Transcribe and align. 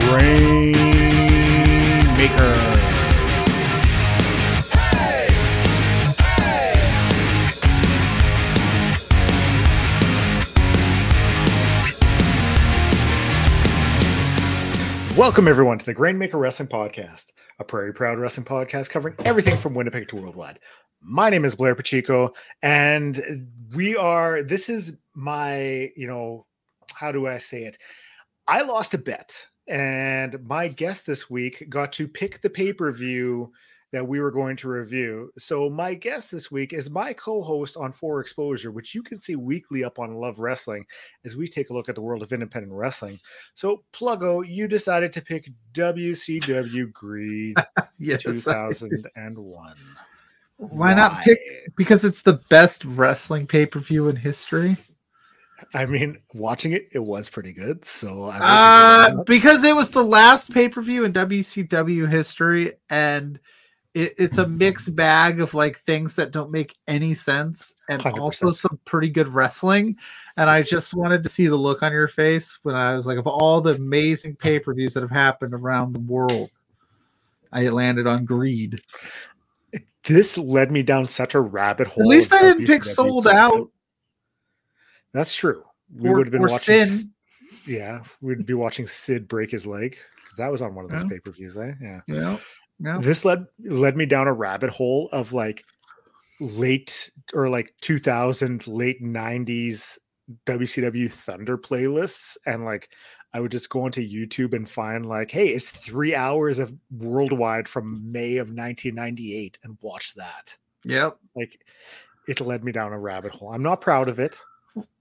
Grainmaker. 0.00 1.54
Welcome, 15.16 15.46
everyone, 15.46 15.78
to 15.78 15.84
the 15.84 15.94
Grainmaker 15.94 16.40
Wrestling 16.40 16.68
Podcast, 16.68 17.26
a 17.60 17.64
Prairie 17.64 17.92
Proud 17.92 18.18
Wrestling 18.18 18.44
podcast 18.44 18.90
covering 18.90 19.14
everything 19.24 19.56
from 19.56 19.74
Winnipeg 19.74 20.08
to 20.08 20.16
worldwide. 20.16 20.58
My 21.00 21.30
name 21.30 21.44
is 21.44 21.54
Blair 21.54 21.76
Pacheco, 21.76 22.32
and 22.62 23.48
we 23.74 23.96
are. 23.96 24.42
This 24.42 24.68
is 24.68 24.98
my, 25.14 25.90
you 25.96 26.08
know, 26.08 26.46
how 26.94 27.12
do 27.12 27.28
I 27.28 27.38
say 27.38 27.62
it? 27.62 27.78
I 28.48 28.62
lost 28.62 28.92
a 28.94 28.98
bet, 28.98 29.46
and 29.66 30.42
my 30.46 30.68
guest 30.68 31.06
this 31.06 31.30
week 31.30 31.68
got 31.68 31.92
to 31.94 32.06
pick 32.06 32.40
the 32.40 32.50
pay 32.50 32.72
per 32.72 32.92
view 32.92 33.52
that 33.94 34.06
we 34.06 34.20
were 34.20 34.32
going 34.32 34.56
to 34.56 34.68
review. 34.68 35.30
So 35.38 35.70
my 35.70 35.94
guest 35.94 36.28
this 36.28 36.50
week 36.50 36.72
is 36.72 36.90
my 36.90 37.12
co-host 37.12 37.76
on 37.76 37.92
For 37.92 38.20
Exposure, 38.20 38.72
which 38.72 38.92
you 38.92 39.04
can 39.04 39.20
see 39.20 39.36
weekly 39.36 39.84
up 39.84 40.00
on 40.00 40.16
Love 40.16 40.40
Wrestling 40.40 40.84
as 41.24 41.36
we 41.36 41.46
take 41.46 41.70
a 41.70 41.72
look 41.72 41.88
at 41.88 41.94
the 41.94 42.00
world 42.00 42.20
of 42.20 42.32
independent 42.32 42.72
wrestling. 42.72 43.20
So 43.54 43.84
Pluggo, 43.92 44.44
you 44.44 44.66
decided 44.66 45.12
to 45.12 45.22
pick 45.22 45.48
WCW 45.74 46.92
Greed 46.92 47.56
yes. 48.00 48.24
2001. 48.24 49.74
Why, 50.56 50.68
Why 50.68 50.94
not 50.94 51.22
pick 51.22 51.38
because 51.76 52.04
it's 52.04 52.22
the 52.22 52.40
best 52.48 52.84
wrestling 52.84 53.46
pay-per-view 53.46 54.08
in 54.08 54.16
history? 54.16 54.76
I 55.72 55.86
mean, 55.86 56.18
watching 56.34 56.72
it, 56.72 56.88
it 56.92 56.98
was 56.98 57.28
pretty 57.28 57.52
good. 57.52 57.84
So, 57.84 58.24
uh, 58.32 59.22
because 59.24 59.64
it 59.64 59.74
was 59.74 59.90
the 59.90 60.04
last 60.04 60.52
pay 60.52 60.68
per 60.68 60.82
view 60.82 61.04
in 61.04 61.12
WCW 61.12 62.10
history, 62.10 62.72
and 62.90 63.38
it, 63.94 64.14
it's 64.18 64.38
a 64.38 64.46
mixed 64.46 64.94
bag 64.96 65.40
of 65.40 65.54
like 65.54 65.78
things 65.78 66.16
that 66.16 66.32
don't 66.32 66.50
make 66.50 66.76
any 66.88 67.14
sense 67.14 67.76
and 67.88 68.02
100%. 68.02 68.18
also 68.18 68.50
some 68.50 68.78
pretty 68.84 69.08
good 69.08 69.28
wrestling. 69.28 69.96
And 70.36 70.50
I 70.50 70.62
just 70.62 70.94
wanted 70.94 71.22
to 71.22 71.28
see 71.28 71.46
the 71.46 71.56
look 71.56 71.82
on 71.82 71.92
your 71.92 72.08
face 72.08 72.58
when 72.64 72.74
I 72.74 72.94
was 72.94 73.06
like, 73.06 73.18
of 73.18 73.28
all 73.28 73.60
the 73.60 73.74
amazing 73.74 74.34
pay 74.34 74.58
per 74.58 74.74
views 74.74 74.94
that 74.94 75.02
have 75.02 75.10
happened 75.10 75.54
around 75.54 75.92
the 75.92 76.00
world, 76.00 76.50
I 77.52 77.68
landed 77.68 78.08
on 78.08 78.24
Greed. 78.24 78.80
This 80.04 80.36
led 80.36 80.72
me 80.72 80.82
down 80.82 81.06
such 81.08 81.34
a 81.34 81.40
rabbit 81.40 81.86
hole. 81.86 82.02
At 82.02 82.08
least 82.08 82.32
I 82.32 82.42
didn't 82.42 82.66
pick 82.66 82.84
Sold 82.84 83.28
Out. 83.28 83.70
That's 85.14 85.34
true. 85.34 85.62
We 85.96 86.10
or, 86.10 86.16
would 86.16 86.26
have 86.26 86.32
been 86.32 86.42
watching. 86.42 86.84
Sin. 86.84 87.10
Yeah, 87.66 88.02
we'd 88.20 88.44
be 88.44 88.52
watching 88.52 88.86
Sid 88.86 89.28
break 89.28 89.50
his 89.50 89.66
leg 89.66 89.96
because 90.22 90.36
that 90.36 90.50
was 90.50 90.60
on 90.60 90.74
one 90.74 90.84
of 90.84 90.90
those 90.90 91.04
yeah. 91.04 91.08
pay 91.08 91.18
per 91.20 91.30
views. 91.30 91.56
Eh? 91.56 91.72
Yeah. 91.80 92.00
Yeah. 92.06 92.36
Yeah. 92.80 92.98
This 92.98 93.24
led 93.24 93.46
led 93.60 93.96
me 93.96 94.04
down 94.04 94.26
a 94.26 94.32
rabbit 94.32 94.70
hole 94.70 95.08
of 95.12 95.32
like 95.32 95.64
late 96.40 97.10
or 97.32 97.48
like 97.48 97.72
2000 97.80 98.66
late 98.66 99.02
90s 99.02 99.96
WCW 100.46 101.10
Thunder 101.10 101.56
playlists 101.56 102.36
and 102.46 102.64
like 102.64 102.88
I 103.32 103.40
would 103.40 103.52
just 103.52 103.70
go 103.70 103.84
onto 103.84 104.06
YouTube 104.06 104.54
and 104.54 104.68
find 104.68 105.06
like 105.06 105.30
hey 105.30 105.48
it's 105.48 105.70
3 105.70 106.16
hours 106.16 106.58
of 106.58 106.74
worldwide 106.90 107.68
from 107.68 108.10
May 108.10 108.38
of 108.38 108.48
1998 108.48 109.58
and 109.62 109.78
watch 109.80 110.12
that. 110.16 110.56
Yep. 110.84 111.16
Like 111.36 111.64
it 112.26 112.40
led 112.40 112.64
me 112.64 112.72
down 112.72 112.92
a 112.92 112.98
rabbit 112.98 113.32
hole. 113.32 113.52
I'm 113.52 113.62
not 113.62 113.80
proud 113.80 114.08
of 114.08 114.18
it. 114.18 114.40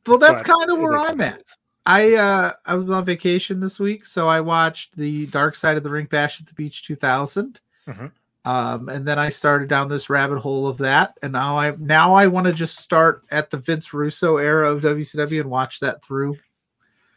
Well 0.07 0.17
that's 0.17 0.43
kind 0.43 0.69
of 0.69 0.79
where 0.79 0.97
I'm 0.97 1.21
at. 1.21 1.43
I 1.85 2.15
uh 2.15 2.53
I 2.65 2.75
was 2.75 2.89
on 2.89 3.05
vacation 3.05 3.59
this 3.59 3.79
week, 3.79 4.05
so 4.05 4.27
I 4.27 4.41
watched 4.41 4.95
the 4.95 5.27
Dark 5.27 5.55
Side 5.55 5.77
of 5.77 5.83
the 5.83 5.89
Ring 5.89 6.05
Bash 6.05 6.39
at 6.39 6.47
the 6.47 6.53
Beach 6.53 6.83
2000. 6.83 7.59
Mm-hmm. 7.87 8.07
Um, 8.45 8.89
and 8.89 9.07
then 9.07 9.17
I 9.17 9.29
started 9.29 9.69
down 9.69 9.87
this 9.87 10.09
rabbit 10.09 10.39
hole 10.39 10.67
of 10.67 10.77
that, 10.79 11.17
and 11.23 11.31
now 11.31 11.57
I 11.57 11.75
now 11.77 12.13
I 12.13 12.27
want 12.27 12.45
to 12.47 12.53
just 12.53 12.77
start 12.77 13.23
at 13.31 13.49
the 13.49 13.57
Vince 13.57 13.93
Russo 13.93 14.35
era 14.37 14.69
of 14.69 14.81
WCW 14.81 15.39
and 15.41 15.49
watch 15.49 15.79
that 15.79 16.03
through, 16.03 16.37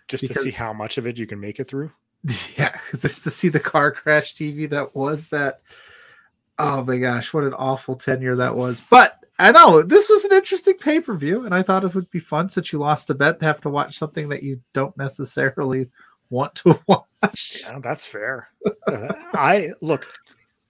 just 0.07 0.23
because, 0.23 0.45
to 0.45 0.51
see 0.51 0.57
how 0.57 0.73
much 0.73 0.99
of 0.99 1.07
it 1.07 1.19
you 1.19 1.27
can 1.27 1.41
make 1.41 1.59
it 1.61 1.69
through. 1.69 1.91
Yeah, 2.57 2.77
just 2.99 3.25
to 3.25 3.31
see 3.31 3.49
the 3.49 3.61
car 3.61 3.93
crash 3.93 4.35
TV 4.35 4.69
that 4.71 4.97
was 4.97 5.29
that. 5.29 5.61
Oh 6.59 6.85
my 6.85 6.97
gosh, 6.97 7.35
what 7.35 7.45
an 7.45 7.55
awful 7.55 7.97
tenure 7.97 8.37
that 8.37 8.57
was! 8.57 8.83
But 8.89 9.19
I 9.39 9.53
know 9.53 9.83
this 9.83 10.09
was 10.09 10.25
an 10.25 10.33
interesting 10.33 10.79
pay 10.79 11.01
per 11.01 11.15
view, 11.15 11.45
and 11.45 11.55
I 11.55 11.63
thought 11.63 11.85
it 11.85 11.95
would 11.95 12.11
be 12.11 12.21
fun 12.21 12.49
since 12.49 12.73
you 12.73 12.79
lost 12.79 13.11
a 13.11 13.15
bet 13.15 13.41
to 13.41 13.47
have 13.47 13.61
to 13.63 13.71
watch 13.71 13.99
something 13.99 14.29
that 14.31 14.43
you 14.43 14.61
don't 14.73 14.97
necessarily 14.97 15.89
want 16.31 16.55
to 16.57 16.81
watch. 16.87 17.61
Yeah, 17.61 17.79
that's 17.81 18.07
fair. 18.07 18.49
uh, 18.87 19.13
I 19.35 19.71
look 19.83 20.07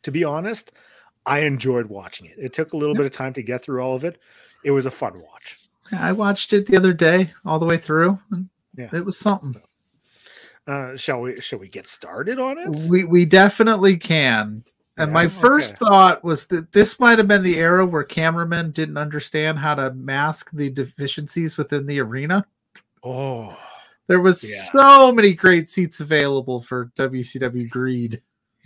to 0.06 0.12
be 0.12 0.22
honest, 0.22 0.70
I 1.26 1.40
enjoyed 1.40 1.86
watching 1.86 2.26
it. 2.26 2.36
It 2.38 2.52
took 2.52 2.72
a 2.72 2.76
little 2.76 2.94
yeah. 2.94 3.00
bit 3.00 3.06
of 3.06 3.12
time 3.12 3.32
to 3.34 3.42
get 3.42 3.60
through 3.60 3.82
all 3.82 3.96
of 3.96 4.04
it. 4.04 4.20
It 4.64 4.70
was 4.70 4.86
a 4.86 4.90
fun 4.90 5.20
watch. 5.20 5.58
I 5.90 6.12
watched 6.12 6.52
it 6.52 6.66
the 6.66 6.76
other 6.76 6.92
day 6.92 7.32
all 7.44 7.58
the 7.58 7.66
way 7.66 7.76
through, 7.76 8.20
and 8.30 8.48
yeah. 8.76 8.88
it 8.92 9.04
was 9.04 9.18
something. 9.18 9.60
Uh, 10.66 10.96
shall 10.96 11.22
we? 11.22 11.36
Shall 11.40 11.58
we 11.58 11.68
get 11.68 11.88
started 11.88 12.38
on 12.38 12.58
it? 12.58 12.68
We 12.88 13.02
we 13.02 13.24
definitely 13.24 13.96
can. 13.96 14.64
And 14.98 15.10
yeah, 15.10 15.14
my 15.14 15.26
first 15.28 15.76
okay. 15.76 15.86
thought 15.86 16.24
was 16.24 16.46
that 16.46 16.72
this 16.72 16.98
might 16.98 17.18
have 17.18 17.28
been 17.28 17.42
the 17.42 17.58
era 17.58 17.84
where 17.84 18.04
cameramen 18.04 18.70
didn't 18.70 18.96
understand 18.96 19.58
how 19.58 19.74
to 19.74 19.92
mask 19.92 20.50
the 20.52 20.70
deficiencies 20.70 21.56
within 21.56 21.86
the 21.86 22.00
arena. 22.00 22.46
Oh, 23.02 23.56
there 24.06 24.20
was 24.20 24.42
yeah. 24.42 24.80
so 24.80 25.12
many 25.12 25.34
great 25.34 25.70
seats 25.70 26.00
available 26.00 26.60
for 26.60 26.92
WCW 26.96 27.68
Greed. 27.68 28.22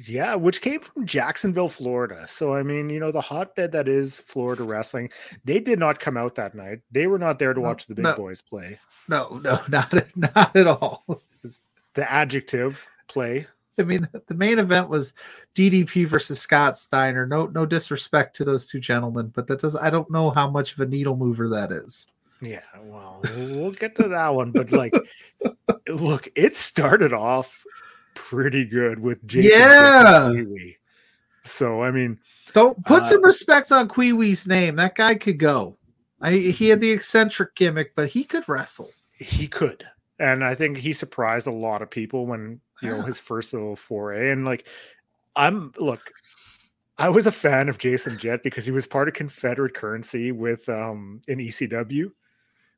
Yeah, 0.06 0.34
which 0.34 0.62
came 0.62 0.80
from 0.80 1.04
Jacksonville, 1.04 1.68
Florida. 1.68 2.26
So 2.28 2.54
I 2.54 2.62
mean, 2.62 2.88
you 2.90 3.00
know, 3.00 3.12
the 3.12 3.20
hotbed 3.20 3.72
that 3.72 3.88
is 3.88 4.20
Florida 4.20 4.62
wrestling. 4.62 5.10
They 5.44 5.58
did 5.58 5.78
not 5.78 5.98
come 5.98 6.16
out 6.16 6.36
that 6.36 6.54
night. 6.54 6.80
They 6.90 7.06
were 7.06 7.18
not 7.18 7.38
there 7.38 7.52
to 7.52 7.60
no, 7.60 7.66
watch 7.66 7.86
the 7.86 7.94
big 7.94 8.04
no, 8.04 8.16
boys 8.16 8.40
play. 8.40 8.78
No, 9.08 9.40
no, 9.42 9.60
not 9.68 9.92
not 10.16 10.56
at 10.56 10.66
all. 10.66 11.04
The 11.94 12.10
adjective 12.10 12.86
play. 13.08 13.46
I 13.80 13.84
mean, 13.84 14.08
the 14.26 14.34
main 14.34 14.58
event 14.58 14.88
was 14.88 15.14
DDP 15.54 16.06
versus 16.06 16.40
Scott 16.40 16.78
Steiner. 16.78 17.26
No, 17.26 17.46
no 17.46 17.66
disrespect 17.66 18.36
to 18.36 18.44
those 18.44 18.66
two 18.66 18.80
gentlemen, 18.80 19.32
but 19.34 19.46
that 19.48 19.60
does. 19.60 19.76
I 19.76 19.90
don't 19.90 20.10
know 20.10 20.30
how 20.30 20.48
much 20.48 20.72
of 20.72 20.80
a 20.80 20.86
needle 20.86 21.16
mover 21.16 21.48
that 21.48 21.72
is. 21.72 22.06
Yeah, 22.40 22.60
well, 22.82 23.20
we'll 23.36 23.72
get 23.72 23.96
to 23.96 24.08
that 24.08 24.34
one, 24.34 24.50
but 24.50 24.72
like, 24.72 24.94
look, 25.88 26.28
it 26.34 26.56
started 26.56 27.12
off 27.12 27.64
pretty 28.14 28.64
good 28.64 28.98
with 28.98 29.26
Jason 29.26 29.50
yeah. 29.50 30.32
So 31.42 31.82
I 31.82 31.90
mean, 31.90 32.18
don't 32.52 32.82
put 32.84 33.02
uh, 33.02 33.06
some 33.06 33.24
respect 33.24 33.72
on 33.72 33.88
Kwee 33.88 34.36
name. 34.46 34.76
That 34.76 34.94
guy 34.94 35.14
could 35.14 35.38
go. 35.38 35.76
I, 36.20 36.32
he 36.32 36.68
had 36.68 36.80
the 36.80 36.90
eccentric 36.90 37.54
gimmick, 37.54 37.94
but 37.94 38.08
he 38.08 38.24
could 38.24 38.48
wrestle. 38.48 38.90
He 39.12 39.46
could, 39.46 39.84
and 40.18 40.44
I 40.44 40.54
think 40.54 40.78
he 40.78 40.92
surprised 40.92 41.46
a 41.46 41.52
lot 41.52 41.82
of 41.82 41.90
people 41.90 42.26
when 42.26 42.60
you 42.82 42.90
know 42.90 43.02
his 43.02 43.18
first 43.18 43.52
little 43.52 43.76
foray. 43.76 44.30
And 44.30 44.44
like, 44.44 44.66
I'm 45.36 45.72
look, 45.78 46.12
I 46.98 47.08
was 47.08 47.26
a 47.26 47.32
fan 47.32 47.68
of 47.68 47.78
Jason 47.78 48.18
Jett 48.18 48.42
because 48.42 48.64
he 48.64 48.72
was 48.72 48.86
part 48.86 49.08
of 49.08 49.14
Confederate 49.14 49.74
Currency 49.74 50.32
with 50.32 50.68
um 50.68 51.20
in 51.28 51.38
ECW 51.38 52.10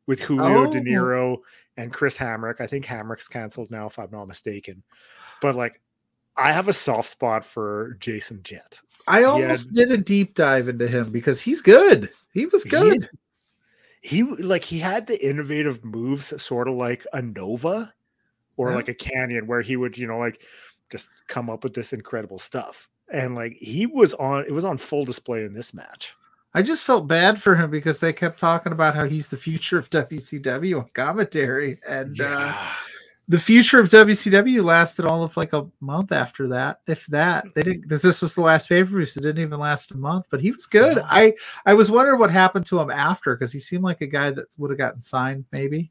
with 0.07 0.21
Julio 0.21 0.67
oh. 0.67 0.73
Dinero 0.73 1.39
and 1.77 1.93
Chris 1.93 2.17
Hamrick. 2.17 2.61
I 2.61 2.67
think 2.67 2.85
Hamrick's 2.85 3.29
canceled 3.29 3.71
now, 3.71 3.87
if 3.87 3.99
I'm 3.99 4.11
not 4.11 4.27
mistaken. 4.27 4.83
But 5.41 5.55
like, 5.55 5.81
I 6.37 6.53
have 6.53 6.69
a 6.69 6.73
soft 6.73 7.09
spot 7.09 7.45
for 7.45 7.97
Jason 8.01 8.41
Jett. 8.43 8.81
I 9.07 9.25
almost 9.25 9.69
had, 9.69 9.75
did 9.75 9.91
a 9.91 9.97
deep 9.97 10.35
dive 10.35 10.69
into 10.69 10.89
him 10.89 11.11
because 11.11 11.41
he's 11.41 11.63
good. 11.63 12.11
He 12.33 12.47
was 12.47 12.65
good. 12.65 13.09
He, 14.01 14.19
he 14.19 14.23
like 14.23 14.65
he 14.65 14.79
had 14.79 15.07
the 15.07 15.25
innovative 15.25 15.85
moves, 15.85 16.43
sort 16.43 16.69
of 16.69 16.75
like 16.75 17.07
a 17.13 17.23
Nova 17.23 17.93
or 18.57 18.71
yeah. 18.71 18.77
like 18.77 18.89
a 18.89 18.95
Kanyon 18.95 19.47
where 19.47 19.61
he 19.61 19.77
would, 19.77 19.97
you 19.97 20.07
know, 20.07 20.19
like 20.19 20.43
just 20.91 21.09
come 21.29 21.51
up 21.51 21.65
with 21.65 21.75
this 21.75 21.93
incredible 21.93 22.39
stuff. 22.39 22.89
And 23.13 23.35
like 23.35 23.55
he 23.55 23.87
was 23.87 24.15
on, 24.15 24.45
it 24.47 24.53
was 24.53 24.65
on 24.65 24.79
full 24.79 25.05
display 25.05 25.45
in 25.45 25.53
this 25.53 25.75
match. 25.75 26.15
I 26.55 26.63
just 26.63 26.85
felt 26.85 27.09
bad 27.09 27.41
for 27.41 27.55
him 27.55 27.71
because 27.71 27.99
they 27.99 28.13
kept 28.13 28.39
talking 28.39 28.73
about 28.73 28.95
how 28.95 29.05
he's 29.05 29.29
the 29.29 29.37
future 29.37 29.79
of 29.79 29.91
WCW 29.91 30.81
on 30.81 30.89
commentary, 30.93 31.79
and 31.89 32.21
uh, 32.21 32.25
yeah. 32.25 32.55
uh, 32.57 32.73
the 33.29 33.41
future 33.41 33.81
of 33.81 33.89
WCW 33.89 34.63
lasted 34.63 35.07
all 35.07 35.23
of 35.23 35.37
like 35.37 35.55
a 35.55 35.67
month 35.81 36.13
after 36.13 36.49
that, 36.49 36.81
if 36.87 37.07
that. 37.07 37.47
They 37.55 37.63
didn't. 37.63 37.89
This, 37.89 38.03
this 38.03 38.21
was 38.21 38.35
the 38.35 38.43
last 38.43 38.69
pay 38.69 38.83
per 38.83 38.91
view, 38.91 39.07
so 39.07 39.21
it 39.21 39.23
didn't 39.23 39.43
even 39.43 39.59
last 39.59 39.93
a 39.93 39.97
month. 39.97 40.27
But 40.31 40.41
he 40.41 40.51
was 40.51 40.67
good. 40.67 40.99
I 41.03 41.35
I 41.65 41.73
was 41.73 41.91
wondering 41.91 42.19
what 42.19 42.31
happened 42.31 42.67
to 42.67 42.81
him 42.81 42.91
after 42.91 43.35
because 43.35 43.53
he 43.53 43.61
seemed 43.61 43.85
like 43.85 44.03
a 44.03 44.07
guy 44.07 44.31
that 44.31 44.55
would 44.59 44.71
have 44.71 44.79
gotten 44.79 45.01
signed, 45.01 45.47
maybe. 45.53 45.91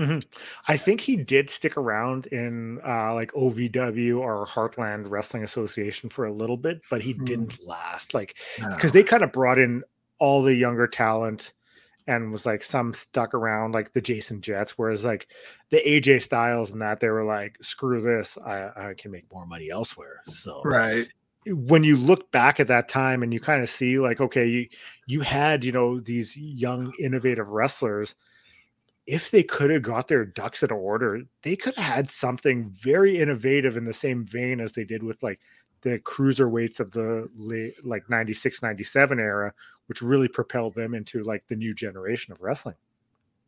Mm-hmm. 0.00 0.18
I 0.66 0.78
think 0.78 1.00
he 1.00 1.16
did 1.16 1.50
stick 1.50 1.76
around 1.76 2.26
in 2.28 2.80
uh, 2.86 3.12
like 3.14 3.32
OVW 3.32 4.18
or 4.18 4.46
Heartland 4.46 5.10
Wrestling 5.10 5.44
Association 5.44 6.08
for 6.08 6.24
a 6.24 6.32
little 6.32 6.56
bit, 6.56 6.80
but 6.88 7.02
he 7.02 7.12
mm. 7.12 7.24
didn't 7.26 7.66
last. 7.66 8.14
Like 8.14 8.36
because 8.56 8.94
no. 8.94 9.00
they 9.00 9.04
kind 9.04 9.22
of 9.22 9.30
brought 9.30 9.58
in 9.58 9.82
all 10.18 10.42
the 10.42 10.54
younger 10.54 10.86
talent 10.86 11.52
and 12.06 12.32
was 12.32 12.46
like 12.46 12.62
some 12.62 12.94
stuck 12.94 13.34
around 13.34 13.72
like 13.72 13.92
the 13.92 14.00
Jason 14.00 14.40
Jetts, 14.40 14.78
whereas 14.78 15.04
like 15.04 15.28
the 15.68 15.82
AJ 15.86 16.22
Styles 16.22 16.70
and 16.70 16.80
that 16.80 17.00
they 17.00 17.10
were 17.10 17.24
like, 17.24 17.58
screw 17.62 18.00
this, 18.00 18.38
I, 18.38 18.70
I 18.74 18.94
can 18.96 19.10
make 19.10 19.30
more 19.30 19.46
money 19.46 19.70
elsewhere. 19.70 20.22
So 20.26 20.62
right 20.64 21.06
when 21.46 21.84
you 21.84 21.96
look 21.96 22.30
back 22.32 22.60
at 22.60 22.68
that 22.68 22.88
time 22.88 23.22
and 23.22 23.32
you 23.32 23.40
kind 23.40 23.62
of 23.62 23.70
see 23.70 23.98
like 23.98 24.20
okay 24.20 24.46
you 24.46 24.68
you 25.06 25.20
had 25.20 25.64
you 25.64 25.72
know 25.72 25.98
these 25.98 26.36
young 26.36 26.92
innovative 27.00 27.48
wrestlers 27.48 28.14
if 29.10 29.32
they 29.32 29.42
could 29.42 29.70
have 29.70 29.82
got 29.82 30.06
their 30.06 30.24
ducks 30.24 30.62
in 30.62 30.70
order 30.70 31.22
they 31.42 31.56
could 31.56 31.74
have 31.74 31.94
had 31.94 32.10
something 32.10 32.70
very 32.70 33.18
innovative 33.18 33.76
in 33.76 33.84
the 33.84 33.92
same 33.92 34.24
vein 34.24 34.60
as 34.60 34.72
they 34.72 34.84
did 34.84 35.02
with 35.02 35.20
like 35.22 35.40
the 35.82 35.98
cruiserweights 36.00 36.78
of 36.78 36.90
the 36.92 37.28
late 37.34 37.74
like 37.84 38.08
96 38.08 38.62
97 38.62 39.18
era 39.18 39.52
which 39.86 40.00
really 40.00 40.28
propelled 40.28 40.74
them 40.74 40.94
into 40.94 41.24
like 41.24 41.44
the 41.48 41.56
new 41.56 41.74
generation 41.74 42.32
of 42.32 42.40
wrestling 42.40 42.76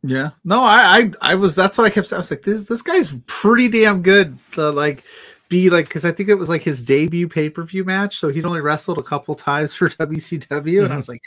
yeah 0.02 0.30
no 0.44 0.60
i 0.62 1.10
i, 1.22 1.32
I 1.32 1.34
was 1.36 1.54
that's 1.54 1.78
what 1.78 1.84
i 1.84 1.90
kept 1.90 2.08
saying 2.08 2.18
i 2.18 2.20
was 2.20 2.30
like 2.30 2.42
this 2.42 2.64
this 2.66 2.82
guy's 2.82 3.12
pretty 3.26 3.68
damn 3.68 4.02
good 4.02 4.36
the 4.56 4.72
like 4.72 5.04
be 5.52 5.68
like 5.68 5.84
because 5.84 6.06
I 6.06 6.12
think 6.12 6.30
it 6.30 6.34
was 6.34 6.48
like 6.48 6.62
his 6.62 6.80
debut 6.80 7.28
pay 7.28 7.50
per 7.50 7.62
view 7.62 7.84
match, 7.84 8.18
so 8.18 8.30
he'd 8.30 8.46
only 8.46 8.62
wrestled 8.62 8.96
a 8.96 9.02
couple 9.02 9.34
times 9.34 9.74
for 9.74 9.88
WCW, 9.90 10.48
mm-hmm. 10.48 10.84
and 10.86 10.94
I 10.94 10.96
was 10.96 11.10
like, 11.10 11.22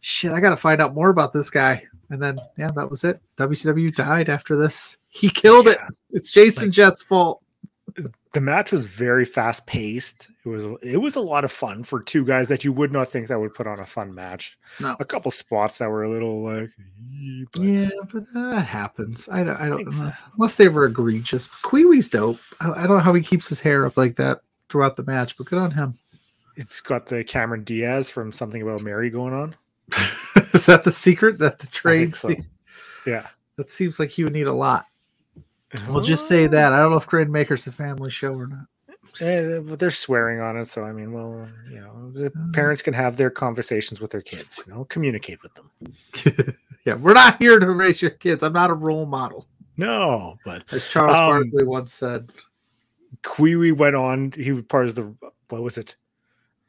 shit, 0.00 0.32
I 0.32 0.40
got 0.40 0.50
to 0.50 0.56
find 0.56 0.82
out 0.82 0.92
more 0.92 1.08
about 1.08 1.32
this 1.32 1.50
guy. 1.50 1.84
And 2.10 2.20
then 2.20 2.38
yeah, 2.58 2.70
that 2.74 2.90
was 2.90 3.04
it. 3.04 3.20
WCW 3.36 3.94
died 3.94 4.28
after 4.28 4.56
this. 4.56 4.96
He 5.12 5.28
killed 5.28 5.66
yeah. 5.66 5.72
it. 5.72 5.78
It's 6.12 6.30
Jason 6.30 6.66
like, 6.66 6.70
Jett's 6.70 7.02
fault 7.02 7.42
the 8.32 8.40
match 8.40 8.70
was 8.70 8.86
very 8.86 9.24
fast 9.24 9.66
paced. 9.66 10.30
It 10.44 10.48
was 10.48 10.64
it 10.82 10.98
was 10.98 11.16
a 11.16 11.20
lot 11.20 11.44
of 11.44 11.50
fun 11.50 11.82
for 11.82 12.00
two 12.00 12.24
guys 12.24 12.48
that 12.48 12.64
you 12.64 12.72
would 12.72 12.92
not 12.92 13.08
think 13.08 13.28
that 13.28 13.40
would 13.40 13.54
put 13.54 13.66
on 13.66 13.80
a 13.80 13.86
fun 13.86 14.14
match. 14.14 14.58
No. 14.78 14.96
A 15.00 15.04
couple 15.04 15.30
spots 15.30 15.78
that 15.78 15.90
were 15.90 16.04
a 16.04 16.10
little 16.10 16.42
like 16.42 16.70
but 17.52 17.62
yeah, 17.62 17.88
but 18.12 18.32
that 18.32 18.62
happens. 18.62 19.28
I 19.28 19.42
don't 19.42 19.56
I 19.56 19.68
don't 19.68 19.80
unless, 19.80 20.16
unless 20.34 20.56
they 20.56 20.68
were 20.68 20.84
egregious. 20.84 21.48
Kwee 21.48 22.00
dope. 22.02 22.38
I, 22.60 22.70
I, 22.70 22.86
don't 22.86 22.98
know 22.98 23.02
how 23.02 23.14
he 23.14 23.22
keeps 23.22 23.48
his 23.48 23.60
hair 23.60 23.84
up 23.84 23.96
like 23.96 24.16
that 24.16 24.40
throughout 24.68 24.96
the 24.96 25.02
match, 25.02 25.36
but 25.36 25.46
good 25.46 25.58
on 25.58 25.72
him. 25.72 25.98
It's 26.56 26.80
got 26.80 27.06
the 27.06 27.24
Cameron 27.24 27.64
Diaz 27.64 28.10
from 28.10 28.32
something 28.32 28.62
about 28.62 28.82
Mary 28.82 29.10
going 29.10 29.34
on. 29.34 29.56
Is 30.54 30.66
that 30.66 30.84
the 30.84 30.92
secret? 30.92 31.38
That 31.38 31.58
the 31.58 31.66
trade? 31.66 32.14
So. 32.16 32.34
Yeah. 33.06 33.26
That 33.56 33.70
seems 33.70 33.98
like 33.98 34.10
he 34.10 34.24
would 34.24 34.32
need 34.32 34.46
a 34.46 34.52
lot. 34.52 34.86
We'll 35.88 36.00
just 36.00 36.26
say 36.26 36.46
that. 36.46 36.72
I 36.72 36.78
don't 36.78 36.90
know 36.90 36.96
if 36.96 37.06
Grainmaker's 37.06 37.66
a 37.66 37.72
family 37.72 38.10
show 38.10 38.32
or 38.34 38.46
not. 38.46 38.66
Yeah, 39.20 39.58
they're 39.62 39.90
swearing 39.90 40.40
on 40.40 40.56
it, 40.56 40.68
so 40.68 40.84
I 40.84 40.92
mean, 40.92 41.12
well, 41.12 41.48
you 41.68 41.80
know, 41.80 42.10
the 42.12 42.26
uh. 42.26 42.52
parents 42.52 42.82
can 42.82 42.94
have 42.94 43.16
their 43.16 43.30
conversations 43.30 44.00
with 44.00 44.10
their 44.10 44.22
kids. 44.22 44.62
You 44.66 44.72
know, 44.72 44.84
communicate 44.84 45.40
with 45.42 45.52
them. 45.54 46.56
yeah, 46.84 46.94
we're 46.94 47.14
not 47.14 47.40
here 47.42 47.58
to 47.58 47.70
raise 47.70 48.00
your 48.00 48.12
kids. 48.12 48.42
I'm 48.42 48.52
not 48.52 48.70
a 48.70 48.74
role 48.74 49.06
model. 49.06 49.46
No, 49.76 50.36
but 50.44 50.64
as 50.72 50.88
Charles 50.88 51.16
um, 51.16 51.50
Barkley 51.50 51.66
once 51.66 51.92
said, 51.92 52.32
Kwee 53.22 53.72
went 53.72 53.96
on. 53.96 54.32
He 54.32 54.52
was 54.52 54.64
part 54.64 54.86
of 54.86 54.94
the 54.94 55.14
what 55.48 55.62
was 55.62 55.78
it, 55.78 55.96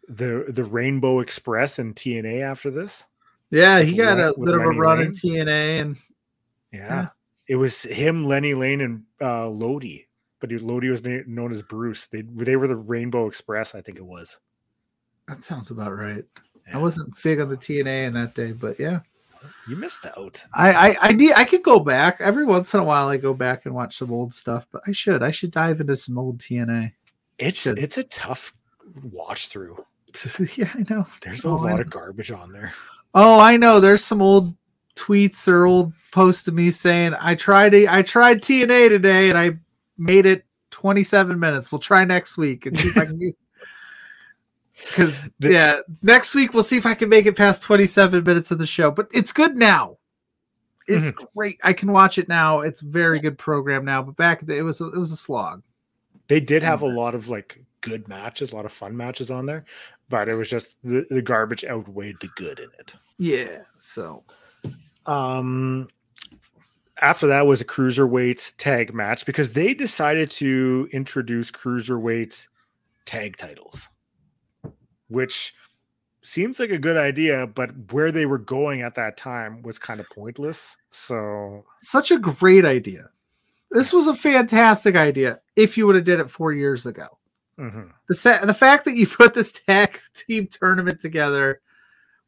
the 0.08 0.46
the 0.50 0.64
Rainbow 0.64 1.20
Express 1.20 1.80
and 1.80 1.96
TNA 1.96 2.42
after 2.42 2.72
this. 2.72 3.06
Yeah, 3.52 3.82
he 3.82 3.98
got 3.98 4.20
a 4.20 4.34
bit 4.40 4.56
of 4.56 4.62
a 4.62 4.70
run 4.70 5.00
Lane. 5.00 5.08
in 5.08 5.14
TNA, 5.14 5.82
and 5.82 5.98
yeah. 6.72 6.80
yeah 6.80 7.08
it 7.48 7.58
was 7.58 7.84
him, 7.84 8.24
Lenny 8.26 8.54
Lane, 8.54 8.80
and 8.80 9.04
uh, 9.20 9.48
Lodi. 9.48 10.08
But 10.40 10.54
Lodi 10.54 10.90
was 10.90 11.04
known 11.04 11.52
as 11.52 11.62
Bruce. 11.62 12.08
They 12.08 12.22
they 12.22 12.56
were 12.56 12.68
the 12.68 12.78
Rainbow 12.78 13.28
Express, 13.28 13.76
I 13.76 13.82
think 13.82 13.98
it 13.98 14.06
was. 14.06 14.40
That 15.28 15.44
sounds 15.44 15.70
about 15.70 15.96
right. 15.96 16.24
Yeah, 16.68 16.78
I 16.78 16.82
wasn't 16.82 17.14
big 17.24 17.42
on 17.42 17.50
the 17.50 17.58
TNA 17.58 18.08
in 18.08 18.14
that 18.14 18.34
day, 18.36 18.54
but 18.54 18.80
yeah, 18.80 19.02
you 19.68 19.76
missed 19.76 20.06
out. 20.06 20.44
I, 20.54 20.72
I 20.72 20.96
I 21.02 21.12
need 21.12 21.34
I 21.34 21.44
could 21.44 21.62
go 21.62 21.80
back 21.80 22.22
every 22.22 22.46
once 22.46 22.74
in 22.74 22.80
a 22.80 22.84
while. 22.86 23.10
I 23.10 23.18
go 23.18 23.34
back 23.34 23.66
and 23.66 23.76
watch 23.76 23.98
some 23.98 24.12
old 24.12 24.34
stuff, 24.34 24.66
but 24.72 24.82
I 24.88 24.94
should 24.94 25.22
I 25.22 25.32
should 25.32 25.52
dive 25.52 25.82
into 25.82 25.98
some 25.98 26.18
old 26.18 26.40
TNA. 26.40 26.94
It's 27.38 27.68
it's 27.68 27.98
a 27.98 28.04
tough 28.04 28.54
watch 29.12 29.48
through. 29.50 29.86
yeah, 30.56 30.70
I 30.74 30.86
know. 30.90 31.06
There's 31.22 31.46
oh, 31.46 31.54
a 31.54 31.56
lot 31.56 31.80
of 31.82 31.90
garbage 31.90 32.32
on 32.32 32.52
there. 32.54 32.74
Oh, 33.14 33.40
I 33.40 33.58
know. 33.58 33.80
There's 33.80 34.04
some 34.04 34.22
old 34.22 34.56
tweets 34.96 35.48
or 35.48 35.66
old 35.66 35.94
posts 36.12 36.48
of 36.48 36.54
me 36.54 36.72
saying 36.72 37.16
I 37.20 37.36
tried 37.36 37.74
I 37.74 38.02
tried 38.02 38.42
TNA 38.42 38.90
today 38.90 39.30
and 39.30 39.38
I 39.38 39.52
made 39.98 40.26
it 40.26 40.46
27 40.72 41.40
minutes. 41.40 41.72
We'll 41.72 41.80
try 41.80 42.06
next 42.06 42.38
week 42.38 42.66
and 42.66 42.80
see 42.80 42.90
if 42.90 42.98
I 42.98 43.06
can 43.06 43.34
because 44.88 45.34
yeah, 45.40 45.80
next 46.02 46.36
week 46.36 46.54
we'll 46.54 46.64
see 46.64 46.78
if 46.78 46.86
I 46.86 46.94
can 46.94 47.10
make 47.10 47.26
it 47.26 47.38
past 47.38 47.64
27 47.64 48.24
minutes 48.24 48.52
of 48.52 48.58
the 48.58 48.68
show. 48.68 48.92
But 48.92 49.10
it's 49.14 49.32
good 49.32 49.56
now. 49.56 49.98
It's 50.88 51.12
mm-hmm. 51.12 51.26
great. 51.36 51.60
I 51.64 51.74
can 51.74 51.92
watch 51.92 52.18
it 52.18 52.28
now. 52.28 52.62
It's 52.62 52.82
very 52.82 53.20
good 53.20 53.38
program 53.38 53.86
now. 53.86 54.02
But 54.02 54.16
back 54.16 54.44
it 54.48 54.64
was 54.64 54.82
it 54.82 54.98
was 54.98 55.12
a 55.12 55.18
slog. 55.18 55.64
They 56.28 56.40
did 56.40 56.64
have 56.64 56.82
a 56.82 56.88
lot 56.88 57.14
of 57.16 57.28
like 57.28 57.64
good 57.82 58.08
matches, 58.08 58.52
a 58.52 58.56
lot 58.56 58.66
of 58.66 58.72
fun 58.72 58.96
matches 58.96 59.30
on 59.32 59.46
there, 59.46 59.66
but 60.12 60.30
it 60.30 60.36
was 60.36 60.50
just 60.50 60.76
the, 60.84 61.08
the 61.10 61.22
garbage 61.22 61.66
outweighed 61.66 62.18
the 62.22 62.30
good 62.36 62.60
in 62.60 62.70
it. 62.78 62.94
Yeah. 63.18 63.64
So 63.80 64.24
um, 65.08 65.88
after 67.02 67.26
that 67.28 67.48
was 67.48 67.62
a 67.62 67.66
cruiserweight 67.66 68.58
tag 68.58 68.94
match 68.94 69.26
because 69.26 69.54
they 69.54 69.74
decided 69.74 70.30
to 70.32 70.88
introduce 70.92 71.50
cruiserweight 71.50 72.48
tag 73.06 73.38
titles, 73.38 73.88
which 75.08 75.56
seems 76.22 76.60
like 76.60 76.70
a 76.70 76.78
good 76.78 76.98
idea, 76.98 77.48
but 77.48 77.72
where 77.92 78.12
they 78.12 78.28
were 78.28 78.38
going 78.38 78.82
at 78.82 78.94
that 78.96 79.18
time 79.18 79.64
was 79.64 79.80
kind 79.80 80.00
of 80.00 80.06
pointless. 80.10 80.78
So, 80.92 81.66
such 81.80 82.12
a 82.12 82.20
great 82.20 82.66
idea. 82.66 83.06
This 83.72 83.94
was 83.94 84.08
a 84.08 84.16
fantastic 84.16 84.96
idea 84.96 85.40
if 85.56 85.78
you 85.78 85.88
would 85.88 85.96
have 85.96 86.04
did 86.04 86.20
it 86.20 86.30
four 86.30 86.52
years 86.52 86.86
ago. 86.86 87.08
Mm-hmm. 87.62 87.82
The 88.08 88.16
sa- 88.16 88.46
the 88.46 88.54
fact 88.54 88.86
that 88.86 88.96
you 88.96 89.08
put 89.20 89.34
this 89.34 89.52
tag 89.52 90.00
team 90.14 90.48
tournament 90.48 91.00
together 91.00 91.62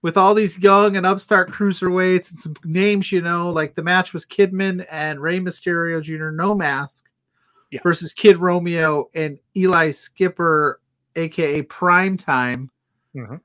with 0.01 0.17
all 0.17 0.33
these 0.33 0.59
young 0.59 0.97
and 0.97 1.05
upstart 1.05 1.49
cruiserweights 1.51 2.29
and 2.29 2.39
some 2.39 2.55
names 2.63 3.11
you 3.11 3.21
know, 3.21 3.49
like 3.49 3.73
the 3.75 3.83
match 3.83 4.13
was 4.13 4.25
Kidman 4.25 4.85
and 4.91 5.19
Rey 5.19 5.39
Mysterio 5.39 6.01
Jr. 6.01 6.29
No 6.29 6.53
mask 6.53 7.09
yeah. 7.71 7.79
versus 7.83 8.13
Kid 8.13 8.37
Romeo 8.37 9.09
and 9.15 9.39
Elix 9.55 9.95
Skipper, 9.95 10.79
aka 11.15 11.61
Prime 11.63 12.17
Time. 12.17 12.69
Mm-hmm 13.15 13.35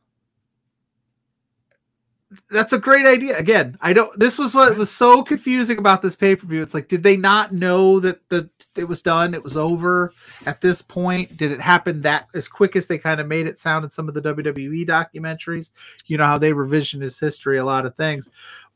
that's 2.51 2.75
a 2.75 2.79
great 2.79 3.07
idea. 3.07 3.37
Again, 3.39 3.79
I 3.81 3.95
don't. 3.95 4.17
This 4.19 4.39
was 4.39 4.55
what 4.55 4.77
was 4.77 4.91
so 4.91 5.23
confusing 5.23 5.79
about 5.79 6.03
this 6.03 6.15
pay 6.15 6.37
per 6.37 6.47
view. 6.47 6.61
It's 6.61 6.75
like, 6.75 6.89
did 6.89 7.03
they 7.03 7.17
not 7.17 7.53
know 7.53 8.01
that 8.01 8.29
the 8.29 8.51
it 8.77 8.85
was 8.85 9.01
done? 9.01 9.33
It 9.33 9.43
was 9.43 9.57
over 9.57 10.13
at 10.45 10.61
this 10.61 10.83
point. 10.83 11.39
Did 11.39 11.53
it 11.53 11.61
happen 11.61 12.03
that 12.03 12.29
as 12.35 12.47
quick 12.47 12.77
as 12.77 12.87
they 12.87 12.99
kind 12.99 13.21
of 13.21 13.27
made 13.27 13.47
it 13.47 13.57
sound 13.57 13.85
in 13.85 13.91
some 13.91 14.09
of 14.09 14.15
the 14.15 14.21
WWE 14.21 14.87
documentaries? 14.87 15.71
You 16.07 16.19
know 16.19 16.25
how 16.25 16.37
they 16.37 16.53
revisionist 16.53 17.19
history 17.19 17.59
a 17.59 17.65
lot 17.65 17.87
of 17.87 17.97
things, 17.97 18.29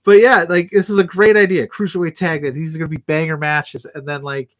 but 0.02 0.12
yeah, 0.12 0.46
like 0.48 0.70
this 0.70 0.88
is 0.88 0.98
a 0.98 1.04
great 1.04 1.36
idea. 1.36 1.66
Cruiserweight 1.66 2.14
tag. 2.14 2.54
These 2.54 2.74
are 2.74 2.78
going 2.78 2.90
to 2.90 2.96
be 2.96 3.02
banger 3.02 3.36
matches, 3.36 3.84
and 3.84 4.08
then 4.08 4.22
like 4.22 4.56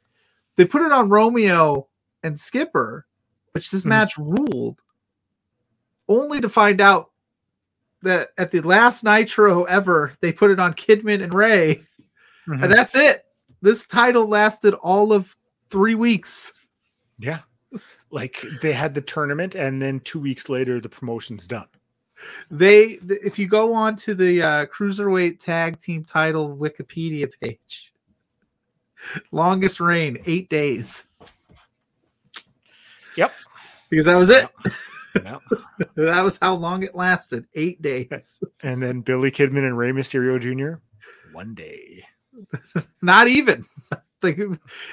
they 0.57 0.67
put 0.67 0.83
it 0.83 0.93
on 0.93 1.09
Romeo 1.09 1.89
and 2.23 2.39
Skipper, 2.39 3.07
which 3.53 3.71
this 3.71 3.81
mm-hmm. 3.81 3.89
match 3.89 4.19
ruled, 4.19 4.83
only 6.09 6.43
to 6.43 6.49
find 6.51 6.83
out 6.83 7.12
that 8.03 8.31
at 8.39 8.51
the 8.51 8.61
last 8.61 9.05
Nitro 9.05 9.65
ever, 9.65 10.13
they 10.21 10.33
put 10.33 10.51
it 10.51 10.61
on 10.61 10.75
Kidman 10.75 11.23
and 11.23 11.33
Rey, 11.33 11.87
mm-hmm. 12.49 12.63
and 12.63 12.73
that's 12.73 12.95
it. 12.95 13.25
This 13.61 13.87
title 13.87 14.27
lasted 14.27 14.75
all 14.75 15.13
of 15.13 15.37
three 15.71 15.95
weeks. 15.95 16.53
Yeah, 17.19 17.41
like 18.11 18.43
they 18.61 18.73
had 18.73 18.95
the 18.95 19.01
tournament, 19.01 19.55
and 19.55 19.81
then 19.81 20.01
two 20.01 20.21
weeks 20.21 20.49
later, 20.49 20.81
the 20.81 20.89
promotion's 20.89 21.47
done. 21.47 21.67
They, 22.51 22.99
if 23.09 23.39
you 23.39 23.47
go 23.47 23.75
on 23.75 23.97
to 23.97 24.15
the 24.15 24.43
uh, 24.43 24.67
cruiserweight 24.67 25.41
tag 25.41 25.81
team 25.81 26.05
title 26.05 26.57
Wikipedia 26.57 27.29
page, 27.41 27.93
longest 29.31 29.81
reign 29.81 30.19
eight 30.27 30.49
days. 30.49 31.05
Yep, 33.17 33.33
because 33.91 34.07
that 34.07 34.17
was 34.17 34.31
it. 34.31 34.47
Yep. 35.15 35.43
that 35.97 36.23
was 36.23 36.39
how 36.41 36.55
long 36.55 36.83
it 36.83 36.95
lasted 36.95 37.47
eight 37.55 37.81
days. 37.83 38.41
And 38.63 38.83
then 38.83 39.01
Billy 39.01 39.31
Kidman 39.31 39.67
and 39.67 39.77
Rey 39.77 39.91
Mysterio 39.91 40.41
Jr. 40.41 40.81
one 41.33 41.55
day. 41.55 42.05
Not 43.03 43.29
even. 43.29 43.65
Like, 44.23 44.39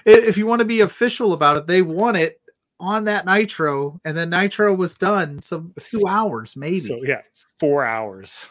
if 0.05 0.37
you 0.37 0.47
want 0.47 0.59
to 0.59 0.65
be 0.65 0.81
official 0.81 1.33
about 1.33 1.57
it, 1.57 1.67
they 1.67 1.83
won 1.83 2.15
it 2.15 2.41
on 2.79 3.03
that 3.03 3.25
Nitro, 3.25 3.99
and 4.03 4.17
then 4.17 4.31
Nitro 4.31 4.73
was 4.73 4.95
done. 4.95 5.41
So 5.43 5.71
two 5.79 6.07
hours, 6.07 6.55
maybe. 6.55 6.79
So, 6.79 6.99
yeah, 7.03 7.21
four 7.59 7.85
hours. 7.85 8.45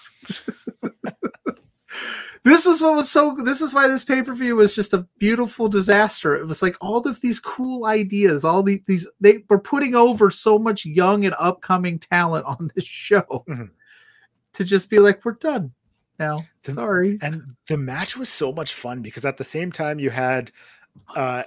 This 2.45 2.67
is 2.67 2.81
what 2.81 2.95
was 2.95 3.11
so 3.11 3.37
this 3.45 3.61
is 3.61 3.75
why 3.75 3.89
this 3.89 4.05
pay-per-view 4.05 4.57
was 4.57 4.75
just 4.75 4.95
a 4.95 5.07
beautiful 5.19 5.69
disaster 5.69 6.37
it 6.37 6.47
was 6.47 6.63
like 6.63 6.77
all 6.81 7.07
of 7.07 7.21
these 7.21 7.41
cool 7.41 7.87
ideas 7.87 8.45
all 8.45 8.63
the, 8.63 8.83
these 8.87 9.09
they 9.21 9.45
were 9.49 9.59
putting 9.59 9.95
over 9.95 10.31
so 10.31 10.59
much 10.59 10.85
young 10.87 11.25
and 11.25 11.35
upcoming 11.39 11.99
talent 11.99 12.45
on 12.47 12.71
this 12.75 12.85
show 12.85 13.23
mm-hmm. 13.49 13.65
to 14.53 14.65
just 14.65 14.91
be 14.91 14.99
like 14.99 15.25
we're 15.25 15.33
done 15.33 15.73
now. 16.19 16.45
The- 16.65 16.73
Sorry. 16.73 17.19
And 17.23 17.43
the 17.69 17.77
match 17.77 18.17
was 18.17 18.29
so 18.29 18.53
much 18.53 18.75
fun 18.75 19.03
because 19.03 19.25
at 19.25 19.37
the 19.37 19.45
same 19.45 19.71
time 19.73 19.99
you 19.99 20.11
had 20.11 20.53
uh 21.15 21.45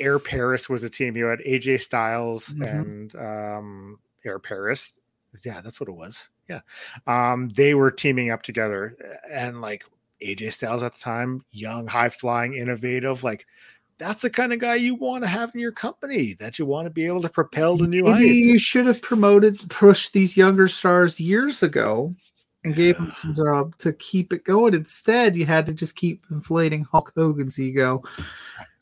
Air 0.00 0.18
Paris 0.18 0.68
was 0.68 0.84
a 0.84 0.90
team. 0.90 1.16
You 1.16 1.26
had 1.26 1.40
AJ 1.40 1.80
Styles 1.80 2.48
Mhm. 2.48 2.72
and 2.72 3.16
um 3.16 3.98
Air 4.24 4.38
Paris. 4.38 4.92
Yeah, 5.44 5.60
that's 5.60 5.80
what 5.80 5.88
it 5.88 5.94
was. 5.94 6.30
Yeah. 6.48 6.60
Um 7.06 7.48
they 7.50 7.74
were 7.74 7.90
teaming 7.90 8.30
up 8.30 8.42
together 8.42 8.96
and 9.30 9.60
like 9.60 9.84
AJ 10.22 10.52
Styles 10.54 10.82
at 10.82 10.94
the 10.94 11.00
time, 11.00 11.42
young, 11.50 11.86
high 11.86 12.08
flying, 12.08 12.54
innovative, 12.54 13.22
like 13.24 13.46
that's 13.98 14.22
the 14.22 14.30
kind 14.30 14.52
of 14.52 14.60
guy 14.60 14.76
you 14.76 14.94
want 14.94 15.24
to 15.24 15.28
have 15.28 15.52
in 15.54 15.60
your 15.60 15.72
company 15.72 16.34
that 16.34 16.58
you 16.58 16.66
want 16.66 16.86
to 16.86 16.90
be 16.90 17.04
able 17.06 17.22
to 17.22 17.28
propel 17.28 17.76
to 17.78 17.86
new 17.86 18.04
Maybe 18.04 18.12
heights. 18.12 18.46
you 18.46 18.58
should 18.58 18.86
have 18.86 19.02
promoted, 19.02 19.58
pushed 19.68 20.12
these 20.12 20.36
younger 20.36 20.68
stars 20.68 21.18
years 21.18 21.62
ago, 21.62 22.14
and 22.64 22.74
gave 22.74 22.96
them 22.96 23.10
some 23.10 23.34
job 23.34 23.76
to 23.78 23.92
keep 23.94 24.32
it 24.32 24.44
going. 24.44 24.74
Instead, 24.74 25.36
you 25.36 25.46
had 25.46 25.66
to 25.66 25.74
just 25.74 25.96
keep 25.96 26.24
inflating 26.30 26.84
Hulk 26.84 27.12
Hogan's 27.16 27.58
ego 27.58 28.02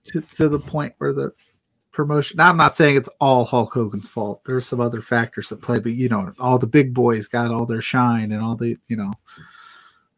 to, 0.05 0.21
to 0.21 0.49
the 0.49 0.59
point 0.59 0.95
where 0.99 1.13
the 1.13 1.33
promotion. 1.93 2.37
Now, 2.37 2.51
I'm 2.51 2.57
not 2.57 2.75
saying 2.75 2.97
it's 2.97 3.09
all 3.21 3.45
Hulk 3.45 3.73
Hogan's 3.73 4.09
fault. 4.09 4.45
There's 4.45 4.67
some 4.67 4.81
other 4.81 5.01
factors 5.01 5.51
at 5.51 5.63
play, 5.63 5.79
but 5.79 5.93
you 5.93 6.09
know, 6.09 6.33
all 6.39 6.59
the 6.59 6.67
big 6.67 6.95
boys 6.95 7.27
got 7.27 7.51
all 7.51 7.67
their 7.67 7.83
shine 7.83 8.33
and 8.33 8.43
all 8.43 8.55
the, 8.55 8.77
you 8.87 8.97
know, 8.97 9.13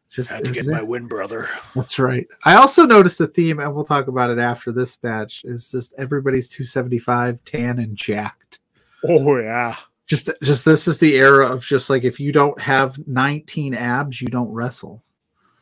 just 0.09 0.31
Had 0.31 0.45
to 0.45 0.51
get 0.51 0.61
isn't 0.65 0.75
my 0.75 0.81
win, 0.81 1.05
brother. 1.07 1.47
That's 1.75 1.99
right. 1.99 2.27
I 2.43 2.55
also 2.55 2.85
noticed 2.85 3.19
the 3.19 3.27
theme, 3.27 3.59
and 3.59 3.73
we'll 3.75 3.85
talk 3.85 4.07
about 4.07 4.29
it 4.31 4.39
after 4.39 4.71
this 4.71 4.97
match. 5.03 5.41
Is 5.45 5.69
just 5.71 5.93
everybody's 5.99 6.49
275 6.49 7.43
tan 7.45 7.77
and 7.79 7.95
jacked 7.95 8.59
Oh 9.07 9.37
yeah. 9.37 9.75
just 10.07 10.29
just 10.41 10.65
this 10.65 10.87
is 10.87 10.97
the 10.97 11.13
era 11.15 11.45
of 11.47 11.63
just 11.63 11.89
like 11.89 12.03
if 12.03 12.19
you 12.19 12.31
don't 12.31 12.59
have 12.59 12.97
19 13.07 13.73
abs 13.75 14.21
you 14.21 14.27
don't 14.27 14.51
wrestle 14.51 15.03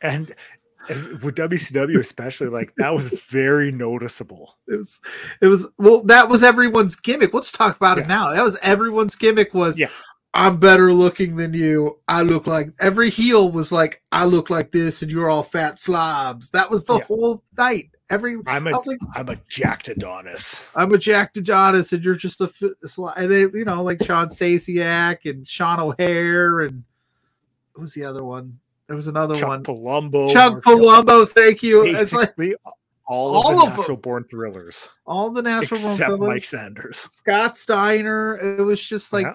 and, 0.01 0.33
and 0.89 1.21
with 1.21 1.35
WCW 1.35 1.99
especially, 1.99 2.47
like 2.47 2.73
that 2.77 2.93
was 2.93 3.09
very 3.29 3.71
noticeable. 3.71 4.57
it 4.67 4.77
was 4.77 5.01
it 5.41 5.47
was 5.47 5.67
well 5.77 6.03
that 6.05 6.29
was 6.29 6.41
everyone's 6.43 6.95
gimmick 6.95 7.33
let's 7.33 7.51
talk 7.51 7.75
about 7.75 7.97
Yeah. 7.97 8.03
it 8.05 8.07
now 8.07 8.31
that 8.33 8.43
was 8.43 8.57
everyone's 8.63 9.15
gimmick 9.15 9.53
was 9.53 9.77
Yeah. 9.77 9.89
I'm 10.33 10.57
better 10.59 10.93
looking 10.93 11.35
than 11.35 11.53
you 11.53 11.99
i 12.07 12.21
look 12.21 12.45
like 12.47 12.69
every 12.79 13.09
heel 13.09 13.51
was 13.51 13.71
like 13.71 14.01
i 14.11 14.23
look 14.25 14.49
like 14.49 14.71
this 14.71 15.01
and 15.01 15.11
you're 15.11 15.29
all 15.29 15.41
fat 15.43 15.79
slobs 15.79 16.49
that 16.51 16.69
was 16.69 16.83
the 16.83 16.97
Yeah. 16.97 17.03
whole 17.05 17.43
night 17.57 17.89
every 18.09 18.37
I'm 18.45 18.67
i 18.67 18.71
a 18.71 18.73
was 18.75 18.85
like 18.87 18.99
am 19.15 19.29
a 19.29 19.35
jacked 19.49 19.87
Adonis. 19.89 20.61
i'm 20.75 20.93
a 20.93 20.97
jack 20.97 21.35
Adonis 21.35 21.91
and 21.93 22.03
you're 22.03 22.15
just 22.15 22.41
a 22.41 22.51
and 23.15 23.31
they 23.31 23.41
you 23.41 23.65
know 23.65 23.81
like 23.81 24.03
shawn 24.03 24.27
stasiak 24.27 25.29
and 25.29 25.47
sean 25.47 25.79
o'haire 25.79 26.61
and 26.61 26.83
was 27.77 27.93
the 27.93 28.03
other 28.05 28.23
one 28.23 28.59
there 28.87 28.95
was 28.95 29.07
another 29.09 29.33
one. 29.33 29.41
Chuck 29.41 29.49
one 29.49 30.11
Palumbo. 30.11 30.31
Chuck 30.31 30.63
Palumbo, 30.63 31.29
thank 31.29 31.61
you. 31.61 31.83
It's 31.83 32.13
like 32.13 32.33
all, 33.05 33.35
all 33.35 33.59
of 33.61 33.71
the 33.73 33.77
natural 33.79 33.97
born 33.97 34.23
thrillers, 34.29 34.87
all 35.05 35.29
the 35.29 35.41
natural 35.41 35.77
born 35.81 35.91
except. 35.93 36.19
Mike 36.19 36.43
Sanders. 36.45 36.97
Scott 37.11 37.57
Steiner. 37.57 38.37
It 38.37 38.61
was 38.63 38.81
just 38.81 39.11
like 39.11 39.25
Yeah. 39.25 39.33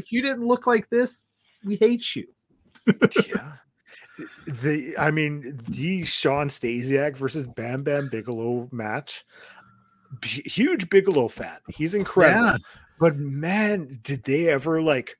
If 0.00 0.10
you 0.10 0.22
didn't 0.22 0.46
look 0.46 0.66
like 0.66 0.88
this, 0.88 1.24
we 1.62 1.76
hate 1.76 2.16
you. 2.16 2.26
yeah. 3.28 3.52
The 4.46 4.94
I 4.98 5.10
mean 5.10 5.60
the 5.68 6.04
Shawn 6.04 6.48
Stasiak 6.48 7.16
versus 7.16 7.46
Bam 7.46 7.82
Bam 7.82 8.08
Bigelow 8.08 8.68
match. 8.72 9.24
B- 10.20 10.42
huge 10.46 10.88
Bigelow 10.88 11.28
fan. 11.28 11.58
He's 11.68 11.94
incredible. 11.94 12.52
Yeah. 12.52 12.56
But 12.98 13.16
man, 13.16 14.00
did 14.02 14.24
they 14.24 14.48
ever 14.48 14.82
like 14.82 15.16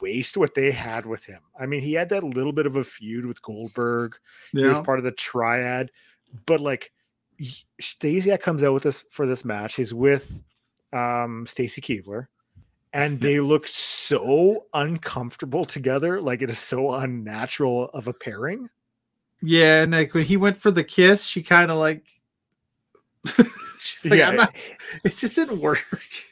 waste 0.00 0.36
what 0.36 0.54
they 0.54 0.70
had 0.70 1.06
with 1.06 1.24
him? 1.24 1.40
I 1.58 1.66
mean, 1.66 1.80
he 1.80 1.92
had 1.92 2.08
that 2.08 2.24
little 2.24 2.52
bit 2.52 2.66
of 2.66 2.76
a 2.76 2.84
feud 2.84 3.26
with 3.26 3.40
Goldberg. 3.42 4.16
He 4.52 4.64
was 4.64 4.80
part 4.80 4.98
of 4.98 5.04
the 5.04 5.12
triad, 5.12 5.90
but 6.46 6.60
like 6.60 6.92
Stasiak 7.80 8.40
comes 8.40 8.62
out 8.62 8.74
with 8.74 8.82
this 8.82 9.04
for 9.10 9.26
this 9.26 9.44
match. 9.44 9.74
He's 9.74 9.94
with 9.94 10.42
um 10.92 11.46
Stacy 11.46 11.80
Keibler, 11.80 12.26
and 12.94 13.20
they 13.20 13.40
look 13.40 13.66
so 13.66 14.66
uncomfortable 14.72 15.64
together. 15.64 16.20
Like 16.20 16.40
it 16.40 16.48
is 16.48 16.60
so 16.60 16.92
unnatural 16.92 17.90
of 17.92 18.06
a 18.08 18.12
pairing. 18.12 18.70
Yeah, 19.42 19.82
and 19.82 19.92
like 19.92 20.14
when 20.14 20.24
he 20.24 20.38
went 20.38 20.56
for 20.56 20.70
the 20.70 20.84
kiss, 20.84 21.24
she 21.24 21.42
kind 21.42 21.70
of 21.70 21.76
like 21.76 22.06
she's 23.78 24.10
like, 24.10 24.20
I'm 24.22 24.36
not, 24.36 24.54
it 25.04 25.16
just 25.16 25.34
didn't 25.34 25.60
work. 25.60 25.84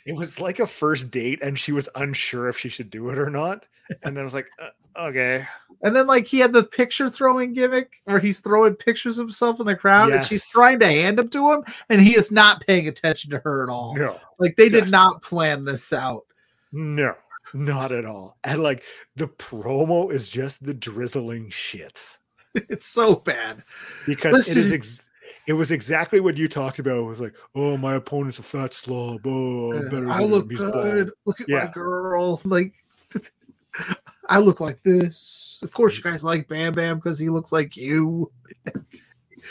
it 0.07 0.14
was 0.14 0.40
like 0.40 0.61
a 0.61 0.66
first 0.66 1.11
date, 1.11 1.42
and 1.42 1.59
she 1.59 1.73
was 1.73 1.88
unsure 1.97 2.49
if 2.49 2.59
she 2.59 2.69
should 2.69 2.90
do 2.90 3.11
it 3.11 3.19
or 3.19 3.28
not. 3.28 3.69
And 4.04 4.16
then 4.16 4.23
I 4.23 4.25
was 4.25 4.33
like, 4.33 4.49
uh, 4.59 4.69
okay, 5.09 5.47
And 5.83 5.95
then 5.95 6.07
like 6.07 6.26
he 6.26 6.38
had 6.38 6.54
the 6.54 6.62
picture 6.62 7.11
throwing 7.11 7.52
gimmick 7.52 8.00
where 8.04 8.21
he's 8.21 8.40
throwing 8.40 8.75
pictures 8.75 9.19
of 9.19 9.26
himself 9.26 9.61
in 9.61 9.66
the 9.66 9.76
crowd 9.76 10.12
and 10.12 10.25
she's 10.25 10.49
trying 10.49 10.78
to 10.78 10.87
hand 10.87 11.19
them 11.19 11.28
to 11.28 11.52
him 11.52 11.64
and 11.90 12.00
he 12.00 12.16
is 12.16 12.33
not 12.33 12.64
paying 12.66 12.88
attention 12.88 13.31
to 13.33 13.38
her 13.40 13.64
at 13.64 13.69
all. 13.69 13.95
no, 13.95 14.19
Like 14.38 14.57
they 14.57 14.71
did 14.71 14.90
not 14.90 15.21
plan 15.21 15.64
this 15.66 15.92
out. 15.92 16.25
No, 16.72 17.14
not 17.54 17.92
at 17.92 18.04
all. 18.04 18.36
And 18.44 18.62
like 18.62 18.82
the 19.16 19.28
promo 19.28 20.10
is 20.12 20.28
just 20.28 20.62
the 20.64 20.74
drizzling 20.74 21.48
shits. 21.50 22.18
It's 22.54 22.86
so 22.86 23.14
bad. 23.16 23.62
because 24.06 24.48
it 24.50 24.56
is 24.58 24.72
ex- 24.72 25.06
it 25.46 25.54
was 25.54 25.70
exactly 25.70 26.20
what 26.20 26.36
you 26.36 26.48
talked 26.48 26.78
about. 26.78 26.98
It 26.98 27.02
was 27.04 27.18
like, 27.20 27.34
oh, 27.54 27.76
my 27.76 27.94
opponent's 27.94 28.38
a 28.38 28.42
fat 28.42 28.74
slob. 28.74 29.22
Oh, 29.26 29.72
I'm 29.72 29.88
better 29.88 30.08
I 30.10 30.22
look 30.22 30.48
good. 30.48 30.58
bald." 31.06 31.10
Look 31.24 31.40
at 31.40 31.48
Yeah. 31.48 31.64
my 31.64 31.70
girl. 31.72 32.40
Like 32.44 32.74
I 34.28 34.38
look 34.38 34.60
like 34.60 34.80
this. 34.82 35.60
Of 35.62 35.72
course, 35.72 35.96
you 35.96 36.02
guys 36.02 36.22
like 36.22 36.46
Bam 36.46 36.74
Bam 36.74 36.96
because 36.96 37.18
he 37.18 37.28
looks 37.30 37.52
like 37.52 37.76
you. 37.76 38.30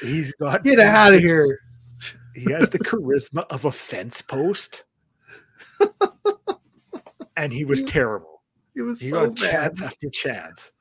He's 0.01 0.33
got 0.35 0.63
Get 0.63 0.79
out 0.79 1.13
of 1.13 1.19
here. 1.21 1.59
He 2.35 2.51
has 2.51 2.69
the 2.69 2.79
charisma 2.79 3.45
of 3.51 3.65
a 3.65 3.71
fence 3.71 4.21
post, 4.21 4.83
and 7.43 7.51
he 7.53 7.65
was 7.65 7.83
terrible. 7.83 8.41
It 8.75 8.81
was 8.83 9.00
He 9.01 9.10
so 9.10 9.27
got 9.27 9.39
bad. 9.39 9.51
chance 9.51 9.81
after 9.81 10.10
chance. 10.10 10.71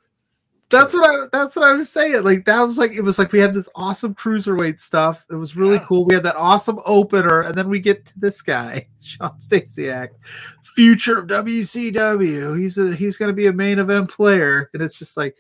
That's 0.71 0.95
what 0.95 1.05
I. 1.11 1.27
That's 1.33 1.57
what 1.57 1.69
I 1.69 1.73
was 1.73 1.89
saying. 1.91 2.23
Like 2.23 2.45
that 2.45 2.61
was 2.61 2.79
like 2.79 2.93
it 2.93 3.01
was 3.01 3.19
like 3.19 3.33
we 3.33 3.41
had 3.41 3.53
this 3.55 3.69
awesome 3.75 4.15
cruiserweight 4.15 4.79
stuff. 4.79 5.27
It 5.29 5.35
was 5.35 5.57
really 5.57 5.75
Yeah. 5.79 5.85
cool. 5.85 6.05
We 6.05 6.15
had 6.15 6.23
that 6.23 6.37
awesome 6.37 6.79
opener, 6.87 7.41
and 7.41 7.57
then 7.57 7.69
we 7.69 7.81
get 7.81 8.07
to 8.07 8.13
this 8.17 8.41
guy, 8.41 8.87
Shawn 9.01 9.37
Stasiak, 9.41 10.11
future 10.63 11.19
of 11.19 11.27
WCW. 11.27 12.57
He's 12.57 12.79
a 12.79 12.95
he's 12.95 13.17
going 13.17 13.31
to 13.31 13.35
be 13.35 13.49
a 13.49 13.53
main 13.53 13.81
event 13.81 14.11
player, 14.11 14.71
and 14.73 14.81
it's 14.81 14.97
just 14.97 15.17
like 15.17 15.35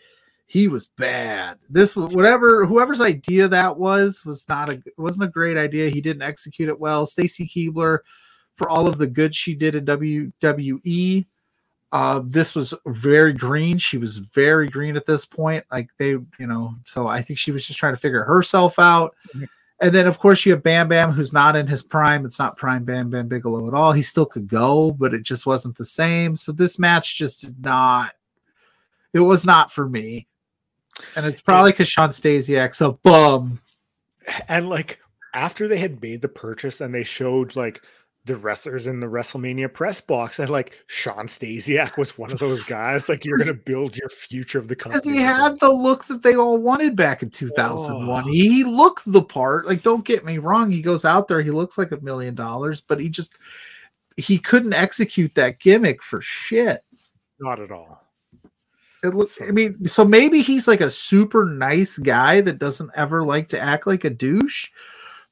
he 0.47 0.67
was 0.67 0.89
bad. 0.97 1.59
This 1.69 1.95
was 1.95 2.13
whatever 2.13 2.67
whoever's 2.67 3.01
idea 3.01 3.47
that 3.47 3.79
was 3.79 4.25
was 4.27 4.49
not 4.49 4.69
a 4.69 4.83
wasn't 4.99 5.25
a 5.25 5.29
great 5.29 5.57
idea. 5.57 5.91
He 5.91 6.01
didn't 6.01 6.23
execute 6.23 6.69
it 6.69 6.81
well. 6.81 7.07
Stacy 7.07 7.47
Keibler, 7.47 7.99
for 8.57 8.69
all 8.69 8.87
of 8.87 8.99
the 8.99 9.07
good 9.07 9.35
she 9.35 9.55
did 9.55 9.75
in 9.75 9.85
WWE, 9.87 11.27
uh, 11.93 12.21
this 12.25 12.55
was 12.55 12.73
very 12.87 13.33
green. 13.33 13.79
She 13.79 13.99
was 13.99 14.19
very 14.19 14.69
green 14.69 14.97
at 14.97 15.07
this 15.07 15.25
point. 15.25 15.65
Like 15.73 15.91
they, 15.99 16.11
you 16.11 16.47
know, 16.47 16.75
so 16.85 17.07
I 17.07 17.21
think 17.23 17.39
she 17.39 17.53
was 17.53 17.67
just 17.67 17.79
trying 17.79 17.95
to 17.95 18.01
figure 18.01 18.23
herself 18.23 18.79
out. 18.79 19.17
Mhm. 19.35 19.49
And 19.83 19.95
then, 19.95 20.07
of 20.07 20.19
course, 20.19 20.45
you 20.45 20.53
have 20.53 20.63
Bam 20.63 20.89
Bam, 20.89 21.11
who's 21.11 21.33
not 21.33 21.57
in 21.57 21.67
his 21.67 21.83
prime. 21.83 22.27
It's 22.27 22.39
not 22.39 22.59
prime 22.59 22.85
Bam 22.85 23.09
Bam 23.09 23.29
Bigelow 23.29 23.67
at 23.67 23.73
all. 23.73 23.93
He 23.93 24.03
still 24.03 24.27
could 24.27 24.47
go, 24.47 24.93
but 24.93 25.15
it 25.15 25.23
just 25.23 25.47
wasn't 25.47 25.77
the 25.77 25.87
same. 25.87 26.37
So 26.37 26.53
this 26.53 26.79
match 26.79 27.17
just 27.17 27.41
did 27.41 27.65
not. 27.65 28.13
It 29.15 29.21
was 29.21 29.47
not 29.47 29.73
for 29.73 29.89
me, 29.89 30.29
and 31.17 31.25
it's 31.25 31.41
probably 31.41 31.73
because 31.73 31.89
Shawn 31.89 32.11
Stasiak's 32.11 32.83
a 32.83 32.93
bum. 32.93 33.61
And 34.49 34.69
like 34.69 35.01
after 35.35 35.67
they 35.67 35.79
had 35.79 36.03
made 36.03 36.21
the 36.23 36.29
purchase 36.29 36.81
and 36.81 36.95
they 36.95 37.03
showed 37.03 37.57
like 37.57 37.83
the 38.27 38.37
wrestlers 38.37 38.87
in 38.87 39.01
the 39.01 39.07
WrestleMania 39.07 39.73
press 39.73 40.01
box, 40.01 40.39
and 40.39 40.51
like 40.51 40.75
Shawn 40.87 41.27
Stasiak 41.27 41.97
was 41.97 42.19
one 42.19 42.31
of 42.31 42.39
those 42.39 42.63
guys. 42.67 43.09
Like 43.09 43.25
you're 43.25 43.39
gonna 43.39 43.55
build 43.55 43.97
your 43.97 44.11
future 44.11 44.59
of 44.59 44.69
the 44.69 44.77
company. 44.77 45.01
Because 45.03 45.19
he 45.19 45.23
had 45.25 45.59
the 45.61 45.71
look 45.73 46.05
that 46.07 46.23
they 46.23 46.35
all 46.35 46.59
wanted 46.59 46.97
back 46.97 47.23
in 47.23 47.31
2001. 47.31 48.25
Oh. 48.25 48.31
He 48.31 48.63
looked 48.65 49.11
the 49.11 49.23
part. 49.23 49.67
Like, 49.67 49.83
don't 49.83 50.05
get 50.05 50.25
me 50.25 50.39
wrong. 50.39 50.71
He 50.71 50.83
goes 50.83 51.05
out 51.05 51.29
there, 51.29 51.41
he 51.41 51.51
looks 51.51 51.79
like 51.79 51.93
a 51.93 52.01
million 52.01 52.35
dollars, 52.35 52.81
but 52.81 53.01
he 53.01 53.09
just 53.09 53.33
he 54.17 54.39
couldn't 54.39 54.75
execute 54.75 55.35
that 55.37 55.59
gimmick 55.61 56.03
for 56.03 56.21
shit. 56.21 56.85
not 57.39 57.59
at 57.59 57.71
all. 57.71 58.07
It 59.03 59.15
looks. 59.15 59.37
So- 59.39 59.47
I 59.47 59.51
mean, 59.51 59.87
so 59.89 60.05
maybe 60.05 60.43
he's 60.43 60.69
like 60.69 60.83
a 60.83 60.91
super 60.91 61.47
nice 61.47 61.97
guy 61.97 62.43
that 62.43 62.59
doesn't 62.59 62.91
ever 62.95 63.25
like 63.25 63.49
to 63.49 63.59
act 63.59 63.87
like 63.87 64.05
a 64.05 64.11
douche. 64.11 64.69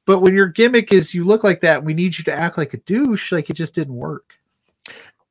But 0.09 0.23
when 0.23 0.33
your 0.33 0.47
gimmick 0.47 0.91
is 0.91 1.13
you 1.13 1.23
look 1.23 1.43
like 1.43 1.61
that, 1.61 1.85
we 1.85 1.93
need 1.93 2.17
you 2.17 2.23
to 2.23 2.33
act 2.33 2.57
like 2.57 2.73
a 2.73 2.77
douche. 2.77 3.31
Like 3.31 3.51
it 3.51 3.53
just 3.53 3.75
didn't 3.75 3.93
work. 3.93 4.33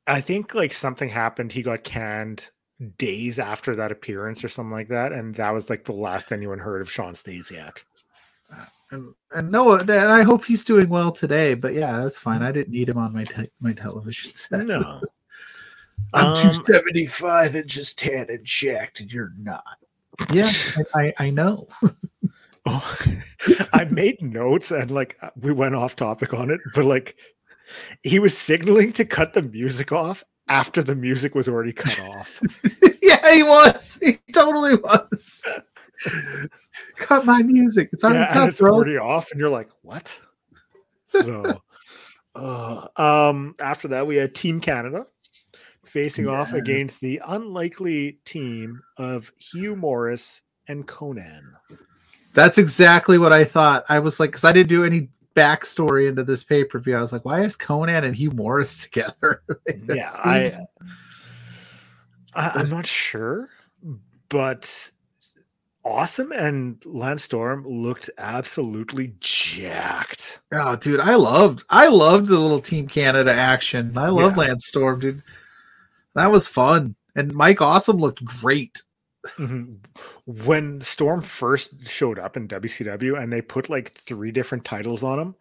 I 0.07 0.21
think 0.21 0.55
like 0.55 0.73
something 0.73 1.09
happened. 1.09 1.51
He 1.51 1.63
got 1.63 1.83
canned 1.83 2.49
days 2.97 3.41
after 3.41 3.75
that 3.75 3.91
appearance 3.91 4.45
or 4.45 4.49
something 4.49 4.71
like 4.71 4.87
that, 4.87 5.11
and 5.11 5.35
that 5.35 5.51
was 5.51 5.69
like 5.69 5.85
the 5.85 5.95
last 5.95 6.31
anyone 6.31 6.61
heard 6.61 6.81
of 6.81 6.89
Shawn 6.89 7.15
Stasiak. 7.15 7.79
And, 8.93 9.15
and 9.33 9.51
no, 9.51 9.73
and 9.73 9.91
I 9.91 10.23
hope 10.23 10.45
he's 10.45 10.65
doing 10.65 10.89
well 10.89 11.11
today. 11.11 11.55
But 11.55 11.75
yeah, 11.75 11.99
that's 12.01 12.21
fine. 12.21 12.45
I 12.45 12.53
didn't 12.53 12.73
need 12.73 12.89
him 12.89 12.99
on 12.99 13.13
my 13.13 13.25
te- 13.25 13.51
my 13.59 13.73
television 13.73 14.33
set. 14.33 14.65
No, 14.65 15.01
I'm 16.15 16.27
Um, 16.27 16.35
275 16.37 17.57
inches 17.57 17.95
tan 17.95 18.27
and 18.31 18.45
jacked, 18.45 19.01
and 19.01 19.13
you're 19.13 19.33
not. 19.37 19.65
Yeah, 20.33 20.53
I, 20.95 21.01
I, 21.01 21.15
I 21.19 21.31
know. 21.31 21.67
oh, 22.67 22.99
I 23.73 23.85
made 23.85 24.21
notes 24.23 24.71
and 24.71 24.91
like 24.91 25.19
we 25.37 25.53
went 25.53 25.75
off 25.75 25.97
topic 25.97 26.35
on 26.35 26.51
it, 26.51 26.61
but 26.75 26.85
like 26.85 27.17
he 28.03 28.19
was 28.19 28.37
signaling 28.37 28.93
to 28.93 29.05
cut 29.05 29.35
the 29.35 29.43
music 29.43 29.93
off 29.93 30.25
after 30.49 30.83
the 30.83 30.97
music 30.97 31.35
was 31.35 31.49
already 31.49 31.73
cut 31.73 32.01
off. 32.01 32.41
yeah, 33.03 33.35
he 33.35 33.43
was. 33.43 33.99
He 34.03 34.19
totally 34.33 34.77
was. 34.77 35.43
cut 36.97 37.25
my 37.25 37.43
music. 37.43 37.91
It's 37.93 38.05
already 38.05 38.21
yeah, 38.21 38.33
cut, 38.33 38.49
it's 38.51 38.61
bro. 38.61 38.73
already 38.73 38.97
off, 38.97 39.31
and 39.31 39.41
you're 39.41 39.51
like, 39.51 39.69
what? 39.83 40.19
So, 41.09 41.61
uh, 42.35 42.89
um, 42.97 43.55
after 43.61 43.89
that, 43.89 44.07
we 44.07 44.17
had 44.17 44.35
Team 44.35 44.61
Canada 44.61 45.05
facing 45.85 46.29
off 46.29 46.53
against 46.53 47.01
the 47.01 47.21
unlikely 47.27 48.19
team 48.25 48.83
of 48.99 49.33
Hugh 49.39 49.75
Morrus 49.75 50.43
and 50.69 50.87
Konnan. 50.87 51.43
That's 52.35 52.59
exactly 52.59 53.19
what 53.19 53.33
I 53.33 53.45
thought. 53.45 53.85
I 53.89 53.99
was 53.99 54.21
like, 54.21 54.31
because 54.31 54.45
I 54.45 54.53
didn't 54.53 54.69
do 54.69 54.85
any 54.85 55.09
backstory 55.35 56.09
into 56.09 56.25
this 56.25 56.45
pay 56.45 56.65
per 56.65 56.79
view. 56.79 56.97
I 56.97 57.01
was 57.01 57.13
like, 57.13 57.25
why 57.25 57.43
is 57.43 57.57
Konnan 57.57 58.05
and 58.05 58.15
Hugh 58.15 58.31
Morrus 58.31 58.81
together? 58.83 59.43
Yeah, 59.89 60.11
I, 60.25 60.49
seems- 60.49 60.67
I, 62.35 62.51
I'm 62.55 62.69
not 62.71 62.87
sure, 62.87 63.49
but 64.29 64.91
awesome 65.85 66.33
and 66.33 66.85
Lance 66.85 67.23
Storm 67.25 67.65
looked 67.67 68.11
absolutely 68.19 69.15
jacked. 69.21 70.41
Oh, 70.53 70.77
dude, 70.77 71.01
I 71.01 71.15
loved 71.15 71.65
I 71.71 71.89
loved 71.89 72.27
the 72.27 72.39
little 72.39 72.61
Team 72.61 72.87
Canada 72.89 73.33
action. 73.33 73.97
I 73.97 74.09
love 74.09 74.33
Yeah. 74.33 74.49
Lance 74.49 74.67
Storm, 74.67 75.01
dude. 75.01 75.23
That 76.15 76.31
was 76.31 76.47
fun. 76.47 76.95
And 77.17 77.33
Mike 77.35 77.61
Awesome 77.63 77.97
looked 77.97 78.25
great. 78.25 78.83
Mhm. 79.37 79.79
When 80.27 80.81
Storm 80.83 81.23
first 81.23 81.87
showed 81.89 82.19
up 82.19 82.37
in 82.37 82.49
WCW 82.49 83.17
and 83.23 83.33
they 83.33 83.43
put 83.43 83.69
like 83.69 83.93
three 83.93 84.31
different 84.33 84.65
titles 84.65 85.03
on 85.03 85.19
him, 85.19 85.35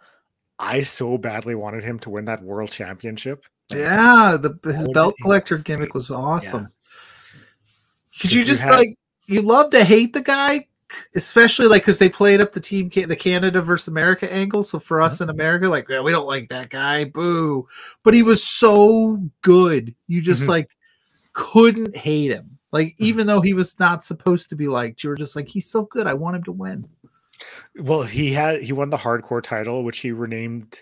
I 0.59 0.81
so 0.81 1.17
badly 1.17 1.55
wanted 1.55 1.83
him 1.83 1.99
to 1.99 2.09
win 2.09 2.25
that 2.25 2.43
world 2.43 2.71
championship. 2.71 3.45
Yeah, 3.69 4.37
the 4.39 4.57
his 4.71 4.87
belt 4.89 5.15
collector 5.21 5.57
gimmick 5.57 5.93
was 5.93 6.09
awesome. 6.09 6.67
Cause 8.19 8.25
If 8.25 8.33
you 8.33 8.39
you 8.39 8.45
just 8.45 8.63
had- 8.63 8.75
like 8.75 8.97
you 9.27 9.41
love 9.41 9.69
to 9.71 9.83
hate 9.83 10.13
the 10.13 10.21
guy, 10.21 10.67
especially 11.15 11.67
like 11.67 11.81
because 11.83 11.99
they 11.99 12.09
played 12.09 12.39
up 12.41 12.53
the 12.53 12.59
team 12.59 12.89
the 12.89 13.15
Canada 13.15 13.61
versus 13.61 13.89
America 13.89 14.31
angle. 14.31 14.63
So 14.63 14.79
for 14.79 15.01
us 15.01 15.21
in 15.21 15.29
America, 15.29 15.67
like 15.67 15.87
yeah, 15.89 16.01
we 16.01 16.11
don't 16.11 16.27
like 16.27 16.49
that 16.49 16.69
guy, 16.69 17.03
boo. 17.05 17.67
But 18.03 18.13
he 18.13 18.23
was 18.23 18.43
so 18.47 19.21
good, 19.41 19.93
you 20.07 20.21
just 20.21 20.43
Mhm. 20.43 20.47
like 20.47 20.69
couldn't 21.33 21.95
hate 21.95 22.31
him. 22.31 22.56
Like 22.71 22.89
Mhm. 22.89 22.95
even 22.99 23.27
though 23.27 23.41
he 23.41 23.53
was 23.53 23.79
not 23.79 24.03
supposed 24.03 24.49
to 24.49 24.55
be 24.55 24.67
liked, 24.67 25.03
you 25.03 25.09
were 25.09 25.15
just 25.15 25.35
like, 25.35 25.47
he's 25.47 25.69
so 25.69 25.83
good. 25.85 26.07
I 26.07 26.13
want 26.13 26.35
him 26.37 26.43
to 26.43 26.51
win. 26.51 26.87
Well, 27.79 28.03
he 28.03 28.33
had 28.33 28.61
he 28.61 28.73
won 28.73 28.89
the 28.89 28.97
hardcore 28.97 29.43
title, 29.43 29.83
which 29.83 29.99
he 29.99 30.11
renamed 30.11 30.81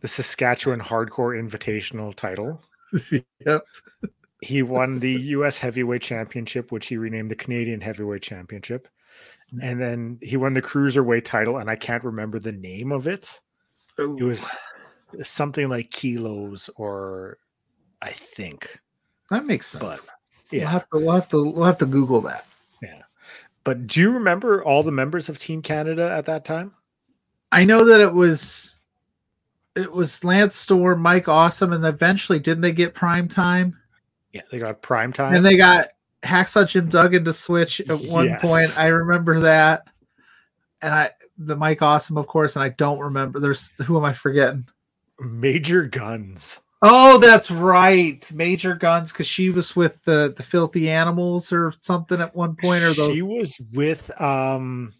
the 0.00 0.08
Saskatchewan 0.08 0.80
Hardcore 0.80 1.36
Invitational 1.38 2.14
title. 2.14 2.62
yep. 3.44 3.64
He 4.40 4.62
won 4.62 4.98
the 5.00 5.12
US 5.12 5.58
Heavyweight 5.58 6.02
Championship, 6.02 6.70
which 6.70 6.86
he 6.86 6.96
renamed 6.96 7.30
the 7.30 7.36
Canadian 7.36 7.80
Heavyweight 7.80 8.22
Championship. 8.22 8.88
And 9.62 9.80
then 9.80 10.18
he 10.22 10.36
won 10.36 10.54
the 10.54 10.62
Cruiserweight 10.62 11.24
title, 11.24 11.58
and 11.58 11.70
I 11.70 11.76
can't 11.76 12.04
remember 12.04 12.38
the 12.38 12.52
name 12.52 12.92
of 12.92 13.06
it. 13.08 13.40
It 13.98 14.22
was 14.24 14.48
something 15.22 15.68
like 15.68 15.90
kilos, 15.90 16.68
or 16.76 17.38
I 18.02 18.10
think. 18.12 18.78
that 19.30 19.46
makes 19.46 19.68
sense. 19.68 19.82
But 19.82 20.00
We'll 20.52 20.66
have 20.66 20.88
to 20.90 20.98
we'll 20.98 21.12
have 21.14 21.28
to 21.30 21.44
we'll 21.44 21.64
have 21.64 21.78
to 21.78 21.86
Google 21.86 22.20
that. 22.22 22.46
yeah. 22.82 23.02
But 23.64 23.86
do 23.86 24.00
you 24.00 24.12
remember 24.12 24.62
all 24.62 24.82
the 24.82 24.92
members 24.92 25.28
of 25.28 25.38
Team 25.38 25.60
Canada 25.62 26.10
at 26.10 26.24
that 26.26 26.44
time? 26.44 26.72
I 27.52 27.64
know 27.64 27.84
that 27.84 28.00
it 28.00 28.12
was 28.12 28.78
it 29.74 29.92
was 29.92 30.24
Lance 30.24 30.56
Storm, 30.56 31.00
Mike 31.00 31.28
Awesome, 31.28 31.72
and 31.72 31.84
eventually 31.84 32.38
didn't 32.38 32.62
they 32.62 32.72
get 32.72 32.94
prime 32.94 33.28
time? 33.28 33.76
Yeah, 34.32 34.42
they 34.50 34.58
got 34.58 34.82
prime 34.82 35.12
time. 35.12 35.34
And 35.34 35.44
they 35.44 35.56
got 35.56 35.88
Hacksaw 36.22 36.68
Jim 36.68 36.88
Duggan 36.88 37.24
to 37.24 37.32
switch 37.32 37.80
at 37.80 37.98
one 38.10 38.26
Yes. 38.26 38.40
point. 38.40 38.78
I 38.78 38.86
remember 38.86 39.40
that. 39.40 39.86
And 40.82 40.94
I 40.94 41.10
the 41.38 41.56
Mike 41.56 41.82
Awesome, 41.82 42.16
of 42.18 42.26
course, 42.26 42.56
and 42.56 42.62
I 42.62 42.68
don't 42.70 42.98
remember. 42.98 43.40
There's 43.40 43.72
who 43.82 43.96
am 43.96 44.04
I 44.04 44.12
forgetting? 44.12 44.66
Major 45.18 45.84
Guns. 45.84 46.60
Oh, 46.82 47.18
that's 47.18 47.50
right. 47.50 48.30
Major 48.34 48.74
Guns, 48.74 49.12
because 49.12 49.26
she 49.26 49.50
was 49.50 49.74
with 49.74 50.02
the 50.04 50.34
the 50.36 50.42
filthy 50.42 50.90
animals 50.90 51.52
or 51.52 51.72
something 51.80 52.20
at 52.20 52.34
one 52.36 52.54
point, 52.56 52.82
or 52.84 52.92
those 52.92 53.16
She 53.16 53.22
was 53.22 53.60
with 53.74 54.20
um 54.20 54.92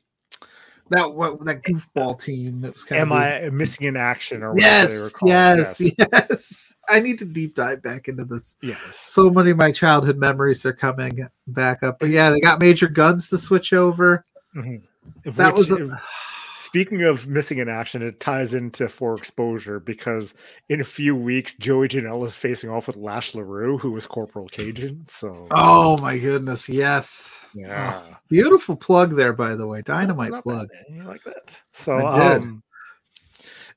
that 0.88 1.12
what 1.12 1.44
that 1.44 1.62
goofball 1.62 2.20
team 2.20 2.60
that 2.62 2.72
was 2.72 2.84
kind 2.84 3.00
Am 3.02 3.12
of 3.12 3.18
I 3.18 3.48
missing 3.50 3.86
in 3.88 3.96
action 3.96 4.42
or 4.42 4.54
whatever 4.54 4.86
they 4.88 4.94
were 4.98 5.04
Yes, 5.04 5.12
called? 5.12 5.30
yes, 5.30 5.80
yes. 5.80 6.74
I 6.88 7.00
need 7.00 7.18
to 7.18 7.24
deep 7.24 7.54
dive 7.56 7.82
back 7.82 8.08
into 8.08 8.24
this. 8.24 8.56
yes. 8.62 8.78
So 8.92 9.28
many 9.28 9.50
of 9.50 9.56
my 9.56 9.72
childhood 9.72 10.16
memories 10.16 10.64
are 10.64 10.72
coming 10.72 11.28
back 11.48 11.82
up. 11.82 11.98
But 11.98 12.10
yeah, 12.10 12.30
they 12.30 12.40
got 12.40 12.60
major 12.60 12.88
guns 12.88 13.28
to 13.30 13.38
switch 13.38 13.72
over. 13.72 14.24
Mhm. 14.54 14.82
That 15.24 15.54
Which, 15.54 15.68
was 15.68 15.72
a, 15.72 15.76
speaking 16.56 17.02
of 17.02 17.28
missing 17.28 17.58
in 17.58 17.68
action, 17.68 18.02
it 18.02 18.18
ties 18.18 18.54
into 18.54 18.88
for 18.88 19.14
exposure 19.14 19.78
because 19.78 20.34
in 20.68 20.80
a 20.80 20.84
few 20.84 21.14
weeks 21.14 21.54
Joey 21.54 21.86
Janela 21.88 22.26
is 22.26 22.34
facing 22.34 22.70
off 22.70 22.86
with 22.86 22.96
Lash 22.96 23.34
LaRue, 23.34 23.78
who 23.78 23.92
was 23.92 24.06
Corporal 24.06 24.48
Cajun. 24.48 25.04
So 25.06 25.46
oh 25.52 25.98
my 25.98 26.18
goodness, 26.18 26.68
yes. 26.68 27.44
yeah. 27.54 28.02
Beautiful 28.28 28.74
plug 28.74 29.14
there, 29.14 29.32
by 29.32 29.54
the 29.54 29.66
way. 29.66 29.82
Dynamite 29.82 30.42
plug. 30.42 30.68
bad. 30.68 30.96
You 30.96 31.04
like 31.04 31.22
that? 31.24 31.62
So 31.72 31.98
um 32.06 32.62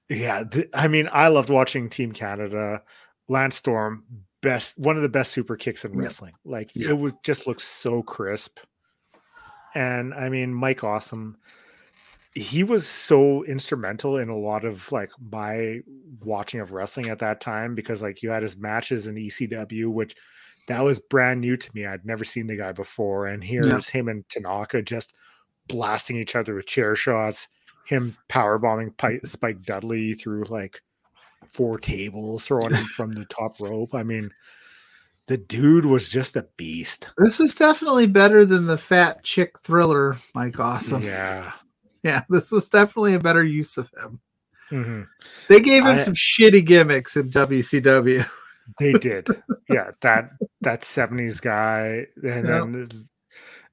yeah, 0.09 0.43
th- 0.49 0.69
I 0.73 0.87
mean, 0.87 1.07
I 1.13 1.27
loved 1.27 1.49
watching 1.49 1.89
Team 1.89 2.11
Canada. 2.13 2.81
Lance 3.27 3.57
Storm, 3.57 4.03
best 4.41 4.75
one 4.79 4.95
of 4.95 5.03
the 5.03 5.09
best 5.09 5.31
super 5.31 5.55
kicks 5.55 5.85
in 5.85 5.91
wrestling. 5.91 6.33
Like 6.45 6.71
Yeah. 6.73 6.89
it 6.89 6.97
would 6.97 7.13
just 7.23 7.45
look 7.45 7.59
so 7.59 8.01
crisp. 8.01 8.59
And 9.75 10.15
I 10.15 10.29
mean, 10.29 10.51
Mike 10.51 10.83
Awesome, 10.83 11.37
he 12.35 12.63
was 12.63 12.87
so 12.87 13.43
instrumental 13.45 14.17
in 14.17 14.29
a 14.29 14.37
lot 14.37 14.63
of 14.63 14.91
like 14.91 15.11
my 15.31 15.79
watching 16.23 16.59
of 16.59 16.71
wrestling 16.71 17.09
at 17.09 17.19
that 17.19 17.41
time 17.41 17.73
because 17.75 18.01
like 18.01 18.21
you 18.21 18.29
had 18.29 18.43
his 18.43 18.57
matches 18.57 19.07
in 19.07 19.15
ECW, 19.15 19.87
which 19.87 20.15
that 20.67 20.81
was 20.81 20.99
brand 20.99 21.41
new 21.41 21.57
to 21.57 21.69
me. 21.73 21.85
I'd 21.85 22.05
never 22.05 22.23
seen 22.23 22.45
the 22.45 22.55
guy 22.55 22.71
before. 22.71 23.27
And 23.27 23.43
here's 23.43 23.89
him 23.89 24.07
and 24.07 24.27
Tanaka 24.29 24.83
just 24.83 25.13
blasting 25.67 26.17
each 26.17 26.35
other 26.35 26.53
with 26.55 26.67
chair 26.67 26.95
shots, 26.95 27.47
him 27.87 28.15
power 28.27 28.59
bombing 28.59 28.93
Spike 29.25 29.63
Dudley 29.63 30.13
through 30.13 30.43
like 30.45 30.81
four 31.47 31.79
tables, 31.79 32.45
throwing 32.45 32.73
him 32.75 32.85
from 32.85 33.13
the 33.13 33.25
top 33.25 33.59
rope. 33.59 33.95
I 33.95 34.03
mean, 34.03 34.29
the 35.25 35.37
dude 35.37 35.85
was 35.85 36.07
just 36.07 36.35
a 36.35 36.47
beast. 36.57 37.09
This 37.17 37.39
was 37.39 37.55
definitely 37.55 38.05
better 38.05 38.45
than 38.45 38.67
the 38.67 38.77
fat 38.77 39.23
chick 39.23 39.59
thriller, 39.59 40.17
Mike 40.35 40.59
Awesome. 40.59 41.01
Yeah. 41.01 41.51
Yeah, 42.03 42.23
this 42.29 42.51
was 42.51 42.69
definitely 42.69 43.13
a 43.15 43.19
better 43.19 43.43
use 43.43 43.77
of 43.77 43.89
him. 43.97 44.19
Mhm. 44.71 45.07
They 45.47 45.59
gave 45.61 45.83
him 45.83 45.91
I- 45.93 45.97
some 45.97 46.13
shitty 46.13 46.65
gimmicks 46.65 47.17
in 47.17 47.29
WCW. 47.29 48.25
They 48.79 48.93
did. 48.93 49.27
yeah, 49.67 49.91
that 50.01 50.29
that 50.61 50.81
70s 50.81 51.41
guy 51.41 52.05
and 52.21 52.47
Yeah. 52.47 52.59
then 52.59 53.09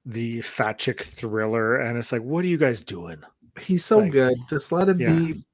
the 0.07 0.41
fat 0.41 0.79
chick 0.79 1.03
thriller 1.03 1.77
and 1.77 1.99
it's 1.99 2.13
like 2.13 2.23
what 2.23 2.43
are 2.45 2.49
you 2.49 2.57
guys 2.57 2.83
doing? 2.83 3.19
He's 3.61 3.85
so 3.85 3.99
Like, 3.99 4.13
good. 4.13 4.35
Just 4.49 4.73
let 4.73 4.89
him 4.89 4.99
yeah. 4.99 5.13
be 5.13 5.45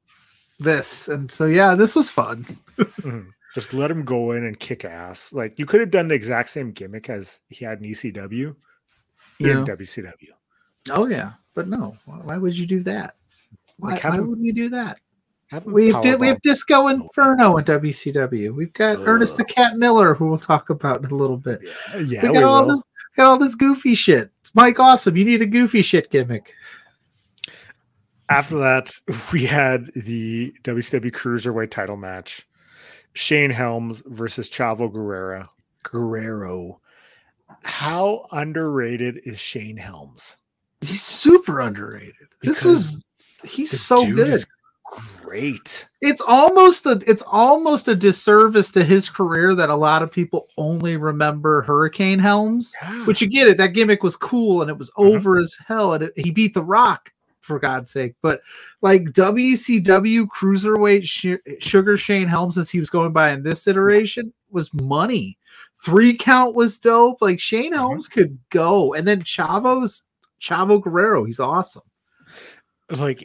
this. 0.61 1.09
And 1.09 1.29
so 1.29 1.47
yeah, 1.47 1.75
this 1.75 1.97
was 1.97 2.09
fun. 2.09 2.45
Mhm. 2.79 3.31
Just 3.57 3.75
let 3.75 3.91
him 3.91 4.05
go 4.05 4.31
in 4.33 4.45
and 4.45 4.59
kick 4.61 4.85
ass. 4.85 5.33
Like 5.33 5.59
you 5.59 5.67
could 5.67 5.81
have 5.81 5.91
done 5.91 6.07
the 6.09 6.15
exact 6.15 6.51
same 6.51 6.71
gimmick 6.71 7.11
as 7.11 7.41
he 7.49 7.65
had 7.65 7.81
in 7.83 7.91
ECW 7.91 8.55
Yeah. 9.41 9.59
in 9.59 9.65
WCW. 9.65 10.31
Oh 10.91 11.07
yeah, 11.07 11.33
but 11.55 11.69
no. 11.69 11.97
Why 12.07 12.37
would 12.37 12.57
you 12.57 12.67
do 12.67 12.81
that? 12.81 13.17
Why, 13.79 13.93
Like, 13.93 14.05
why 14.05 14.21
would 14.21 14.41
we 14.41 14.53
do 14.53 14.69
that? 14.71 15.01
We 15.65 15.91
have, 15.91 16.19
we 16.19 16.29
have. 16.29 16.41
Disco 16.41 16.89
Inferno 16.89 17.59
in 17.59 17.65
WCW. 17.65 18.55
We've 18.55 18.73
got 18.73 18.97
uh, 18.97 19.03
Ernest 19.03 19.37
the 19.37 19.45
Cat 19.45 19.77
Miller, 19.77 20.15
who 20.15 20.29
we'll 20.29 20.39
talk 20.39 20.71
about 20.71 21.05
in 21.05 21.11
a 21.11 21.15
little 21.15 21.37
bit. 21.37 21.61
Yeah, 21.63 21.99
yeah, 21.99 22.23
we 22.23 22.29
we 22.29 22.35
got 22.35 22.45
all 22.45 22.65
will. 22.65 22.75
this 22.75 22.83
got 23.17 23.27
all 23.27 23.37
this 23.37 23.55
goofy 23.55 23.95
shit. 23.95 24.31
It's 24.41 24.55
Mike 24.55 24.81
Awesome. 24.81 25.17
You 25.17 25.27
need 25.27 25.43
a 25.43 25.47
goofy 25.47 25.83
shit 25.83 26.11
gimmick. 26.11 26.55
After 28.31 28.57
that, 28.59 28.91
we 29.33 29.45
had 29.45 29.91
the 29.95 30.55
WCW 30.65 31.13
Cruiserweight 31.13 31.71
title 31.71 31.97
match. 31.97 32.49
Shane 33.13 33.51
Helms 33.51 34.03
versus 34.07 34.49
Chavo 34.49 34.91
Guerrero. 34.91 35.51
Guerrero. 35.83 36.81
How 37.63 38.27
underrated 38.33 39.21
is 39.25 39.39
Shane 39.39 39.77
Helms? 39.77 40.39
He's 40.83 41.03
super 41.03 41.61
underrated. 41.61 42.15
This 42.43 42.61
Because 42.63 42.65
was 42.65 43.05
he's 43.45 43.81
so 43.81 44.05
good. 44.13 44.45
great. 45.21 45.87
It's 46.01 46.21
almost 46.27 46.85
a 46.87 47.01
it's 47.07 47.23
almost 47.27 47.89
a 47.89 47.95
disservice 47.95 48.71
to 48.73 48.85
his 48.85 49.09
career 49.09 49.55
that 49.55 49.71
a 49.71 49.75
lot 49.77 50.03
of 50.03 50.11
people 50.11 50.49
only 50.59 50.97
remember 50.97 51.63
Hurricane 51.63 52.19
Helms. 52.19 52.73
Yeah. 52.83 53.07
Which 53.07 53.23
you 53.23 53.29
get 53.29 53.49
it, 53.49 53.57
that 53.59 53.69
gimmick 53.75 54.03
was 54.03 54.17
cool 54.17 54.61
and 54.61 54.71
it 54.71 54.77
was 54.79 54.91
Mhm. 54.99 55.15
over 55.15 55.39
as 55.39 55.57
hell, 55.67 55.95
and 55.95 56.05
it, 56.05 56.13
he 56.17 56.31
beat 56.31 56.53
The 56.55 56.65
Rock 56.65 57.11
for 57.41 57.59
God's 57.59 57.91
sake. 57.91 58.15
But 58.23 58.41
like 58.83 59.13
WCW 59.13 60.27
cruiserweight 60.27 61.05
Sh- 61.05 61.65
Sugar 61.65 61.97
Shane 61.97 62.29
Helms, 62.29 62.59
as 62.59 62.71
he 62.71 62.79
was 62.81 62.91
going 62.91 63.13
by 63.13 63.31
in 63.31 63.43
this 63.43 63.67
iteration, 63.67 64.33
was 64.51 64.73
money. 64.75 65.39
Three 65.85 66.15
count 66.15 66.55
was 66.55 66.79
dope. 66.79 67.19
Like 67.21 67.41
Shane 67.41 67.73
Mhm. 67.73 67.77
Helms 67.77 68.09
could 68.09 68.39
go, 68.51 68.95
and 68.95 69.07
then 69.09 69.23
Chavo's 69.23 70.03
Chavo 70.43 70.83
Guerrero, 70.83 71.25
he's 71.25 71.41
awesome. 71.41 71.83
like 72.91 73.25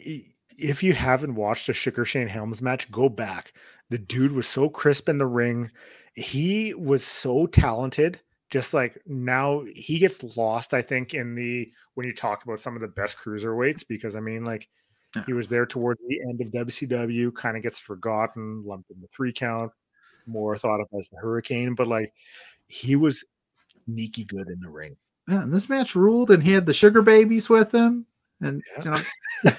if 0.56 0.82
you 0.82 0.92
haven't 0.92 1.34
watched 1.34 1.68
a 1.68 1.72
Sugar 1.72 2.04
Shane 2.04 2.28
Helms 2.28 2.62
match, 2.62 2.90
go 2.90 3.08
back. 3.08 3.52
The 3.90 3.98
dude 3.98 4.32
was 4.32 4.46
so 4.46 4.68
crisp 4.68 5.08
in 5.08 5.18
the 5.18 5.26
ring. 5.26 5.70
He 6.14 6.74
was 6.74 7.04
so 7.04 7.46
talented. 7.46 8.20
Just 8.50 8.72
like 8.72 8.98
now, 9.06 9.64
he 9.74 9.98
gets 9.98 10.22
lost. 10.36 10.72
I 10.72 10.80
think 10.82 11.12
in 11.14 11.34
the 11.34 11.70
when 11.94 12.06
you 12.06 12.14
talk 12.14 12.44
about 12.44 12.60
some 12.60 12.74
of 12.74 12.80
the 12.80 12.88
best 12.88 13.18
cruiserweights, 13.18 13.86
because 13.86 14.16
I 14.16 14.20
mean, 14.20 14.44
like 14.44 14.68
Yeah. 15.14 15.24
he 15.26 15.32
was 15.32 15.48
there 15.48 15.66
towards 15.66 16.00
the 16.08 16.20
end 16.22 16.40
of 16.40 16.48
WCW, 16.48 17.34
kind 17.34 17.56
of 17.56 17.62
gets 17.62 17.78
forgotten, 17.78 18.62
lumped 18.64 18.90
in 18.90 19.00
the 19.00 19.08
three 19.14 19.32
count, 19.32 19.70
more 20.26 20.56
thought 20.56 20.80
of 20.80 20.88
as 20.98 21.08
the 21.08 21.18
Hurricane, 21.18 21.74
but 21.74 21.88
like 21.88 22.12
he 22.68 22.96
was 22.96 23.24
sneaky 23.84 24.24
good 24.24 24.48
in 24.48 24.60
the 24.60 24.70
ring. 24.70 24.96
Yeah, 25.28 25.42
and 25.42 25.52
this 25.52 25.68
match 25.68 25.94
ruled, 25.94 26.30
and 26.30 26.42
he 26.42 26.52
had 26.52 26.64
the 26.66 26.72
sugar 26.72 27.02
babies 27.02 27.48
with 27.50 27.72
him, 27.72 28.06
and 28.40 28.62
Yeah. 28.78 28.84
you 28.84 28.90
know 28.90 29.52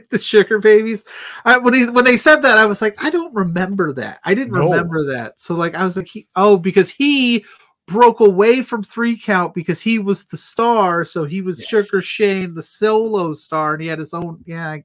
the 0.10 0.18
sugar 0.18 0.58
babies. 0.58 1.04
I, 1.44 1.58
when 1.58 1.74
he 1.74 1.86
when 1.88 2.04
they 2.04 2.16
said 2.16 2.40
that, 2.42 2.58
I 2.58 2.66
was 2.66 2.80
like, 2.82 3.02
I 3.04 3.10
don't 3.10 3.34
remember 3.34 3.92
that. 3.94 4.20
I 4.24 4.34
didn't 4.34 4.54
No. 4.54 4.70
remember 4.70 5.04
that. 5.12 5.40
So 5.40 5.54
like, 5.54 5.74
I 5.74 5.84
was 5.84 5.96
like, 5.96 6.06
he, 6.08 6.26
oh, 6.36 6.56
because 6.56 6.88
he 6.88 7.44
broke 7.86 8.20
away 8.20 8.62
from 8.62 8.82
three 8.82 9.18
count 9.18 9.52
because 9.54 9.80
he 9.80 9.98
was 9.98 10.24
the 10.24 10.38
star, 10.38 11.04
so 11.04 11.24
he 11.24 11.42
was 11.42 11.60
Yes. 11.60 11.68
Sugar 11.68 12.00
Shane, 12.02 12.54
the 12.54 12.62
solo 12.62 13.34
star, 13.34 13.74
and 13.74 13.82
he 13.82 13.88
had 13.88 13.98
his 13.98 14.14
own. 14.14 14.42
Yeah, 14.46 14.70
I, 14.70 14.84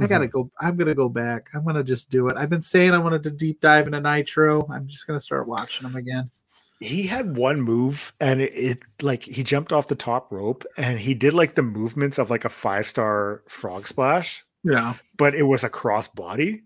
I 0.00 0.06
gotta 0.06 0.28
Mhm. 0.28 0.30
go. 0.30 0.50
I'm 0.60 0.76
gonna 0.76 0.94
go 0.94 1.08
back. 1.08 1.48
I'm 1.52 1.64
gonna 1.64 1.82
just 1.84 2.10
do 2.10 2.28
it. 2.28 2.36
I've 2.36 2.48
been 2.48 2.62
saying 2.62 2.92
I 2.92 2.98
wanted 2.98 3.24
to 3.24 3.30
deep 3.32 3.60
dive 3.60 3.86
into 3.86 4.00
Nitro. 4.00 4.66
I'm 4.70 4.86
just 4.86 5.06
gonna 5.08 5.18
start 5.20 5.48
watching 5.48 5.82
them 5.82 5.96
again. 5.96 6.30
He 6.80 7.02
had 7.04 7.36
one 7.36 7.60
move 7.60 8.12
and 8.20 8.40
it, 8.40 8.52
it 8.54 8.78
like 9.02 9.22
he 9.24 9.42
jumped 9.42 9.72
off 9.72 9.88
the 9.88 9.94
top 9.94 10.30
rope 10.30 10.64
and 10.76 10.98
he 11.00 11.12
did 11.14 11.34
like 11.34 11.54
the 11.54 11.62
movements 11.62 12.18
of 12.18 12.30
like 12.30 12.44
a 12.44 12.48
five 12.48 12.86
star 12.86 13.42
frog 13.48 13.86
splash 13.86 14.44
Yeah. 14.64 14.94
but 15.16 15.34
it 15.34 15.42
was 15.44 15.64
a 15.64 15.68
cross 15.68 16.06
body 16.08 16.62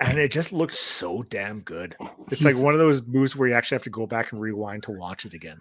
and 0.00 0.18
it 0.18 0.30
just 0.30 0.52
looked 0.52 0.74
so 0.74 1.22
damn 1.24 1.60
good 1.60 1.96
it's 2.30 2.42
like 2.42 2.56
one 2.56 2.72
of 2.72 2.80
those 2.80 3.02
moves 3.06 3.36
where 3.36 3.48
you 3.48 3.54
actually 3.54 3.74
have 3.76 3.84
to 3.84 3.90
go 3.90 4.06
back 4.06 4.32
and 4.32 4.40
rewind 4.40 4.82
to 4.84 4.92
watch 4.92 5.26
it 5.26 5.34
again 5.34 5.60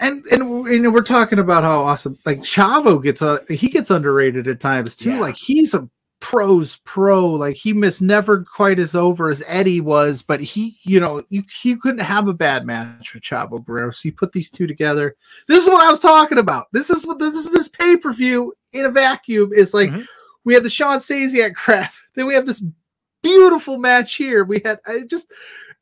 and 0.00 0.22
and 0.30 0.42
you 0.66 0.78
know 0.78 0.90
we're 0.90 1.02
talking 1.02 1.38
about 1.40 1.64
how 1.64 1.80
awesome 1.80 2.16
like 2.24 2.40
Chavo 2.40 3.02
gets 3.02 3.22
uh, 3.22 3.38
he 3.48 3.68
gets 3.68 3.90
underrated 3.90 4.46
at 4.46 4.60
times 4.60 4.94
too. 4.94 5.10
Yeah. 5.12 5.20
Like 5.20 5.36
he's 5.36 5.74
a 5.74 5.88
pros 6.20 6.76
pro. 6.84 7.26
Like 7.26 7.56
he 7.56 7.72
missed 7.72 8.02
never 8.02 8.44
quite 8.44 8.78
as 8.78 8.94
over 8.94 9.30
as 9.30 9.42
Eddie 9.46 9.80
was, 9.80 10.22
but 10.22 10.40
he 10.40 10.78
you 10.82 11.00
know 11.00 11.22
you 11.30 11.42
you 11.62 11.76
couldn't 11.78 12.00
have 12.00 12.28
a 12.28 12.34
bad 12.34 12.66
match 12.66 13.14
with 13.14 13.22
Chavo 13.22 13.64
Guerrero. 13.64 13.90
So 13.90 14.06
you 14.08 14.12
put 14.12 14.32
these 14.32 14.50
two 14.50 14.66
together. 14.66 15.16
This 15.48 15.64
is 15.64 15.70
what 15.70 15.82
I 15.82 15.90
was 15.90 16.00
talking 16.00 16.38
about. 16.38 16.66
This 16.72 16.90
is 16.90 17.06
what 17.06 17.18
this 17.18 17.34
is 17.34 17.50
this 17.52 17.68
pay 17.68 17.96
per 17.96 18.12
view 18.12 18.52
in 18.72 18.84
a 18.84 18.90
vacuum. 18.90 19.52
Is 19.54 19.74
like 19.74 19.90
Mhm. 19.90 20.06
we 20.44 20.54
had 20.54 20.62
the 20.62 20.70
Shawn 20.70 20.98
Stasiak 20.98 21.54
crap. 21.56 21.92
Then 22.14 22.26
we 22.26 22.34
have 22.34 22.46
this 22.46 22.62
beautiful 23.22 23.78
match 23.78 24.14
here. 24.14 24.44
We 24.44 24.60
had 24.64 24.78
I 24.86 25.00
just 25.08 25.32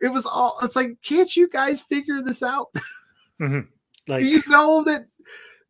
it 0.00 0.08
was 0.12 0.26
all 0.26 0.58
it's 0.62 0.76
like 0.76 0.96
can't 1.02 1.34
you 1.36 1.48
guys 1.48 1.82
figure 1.82 2.20
this 2.22 2.42
out? 2.42 2.68
like 3.40 4.20
do 4.20 4.26
you 4.26 4.42
know 4.48 4.82
that 4.84 5.06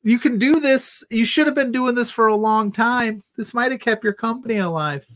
you 0.02 0.18
can 0.18 0.38
do 0.38 0.60
this? 0.60 1.04
You 1.10 1.24
should 1.24 1.46
have 1.46 1.54
been 1.54 1.72
doing 1.72 1.94
this 1.94 2.10
for 2.10 2.28
a 2.28 2.34
long 2.34 2.72
time. 2.72 3.22
This 3.36 3.52
might 3.54 3.72
have 3.72 3.80
kept 3.80 4.04
your 4.04 4.12
company 4.12 4.58
alive. 4.58 5.06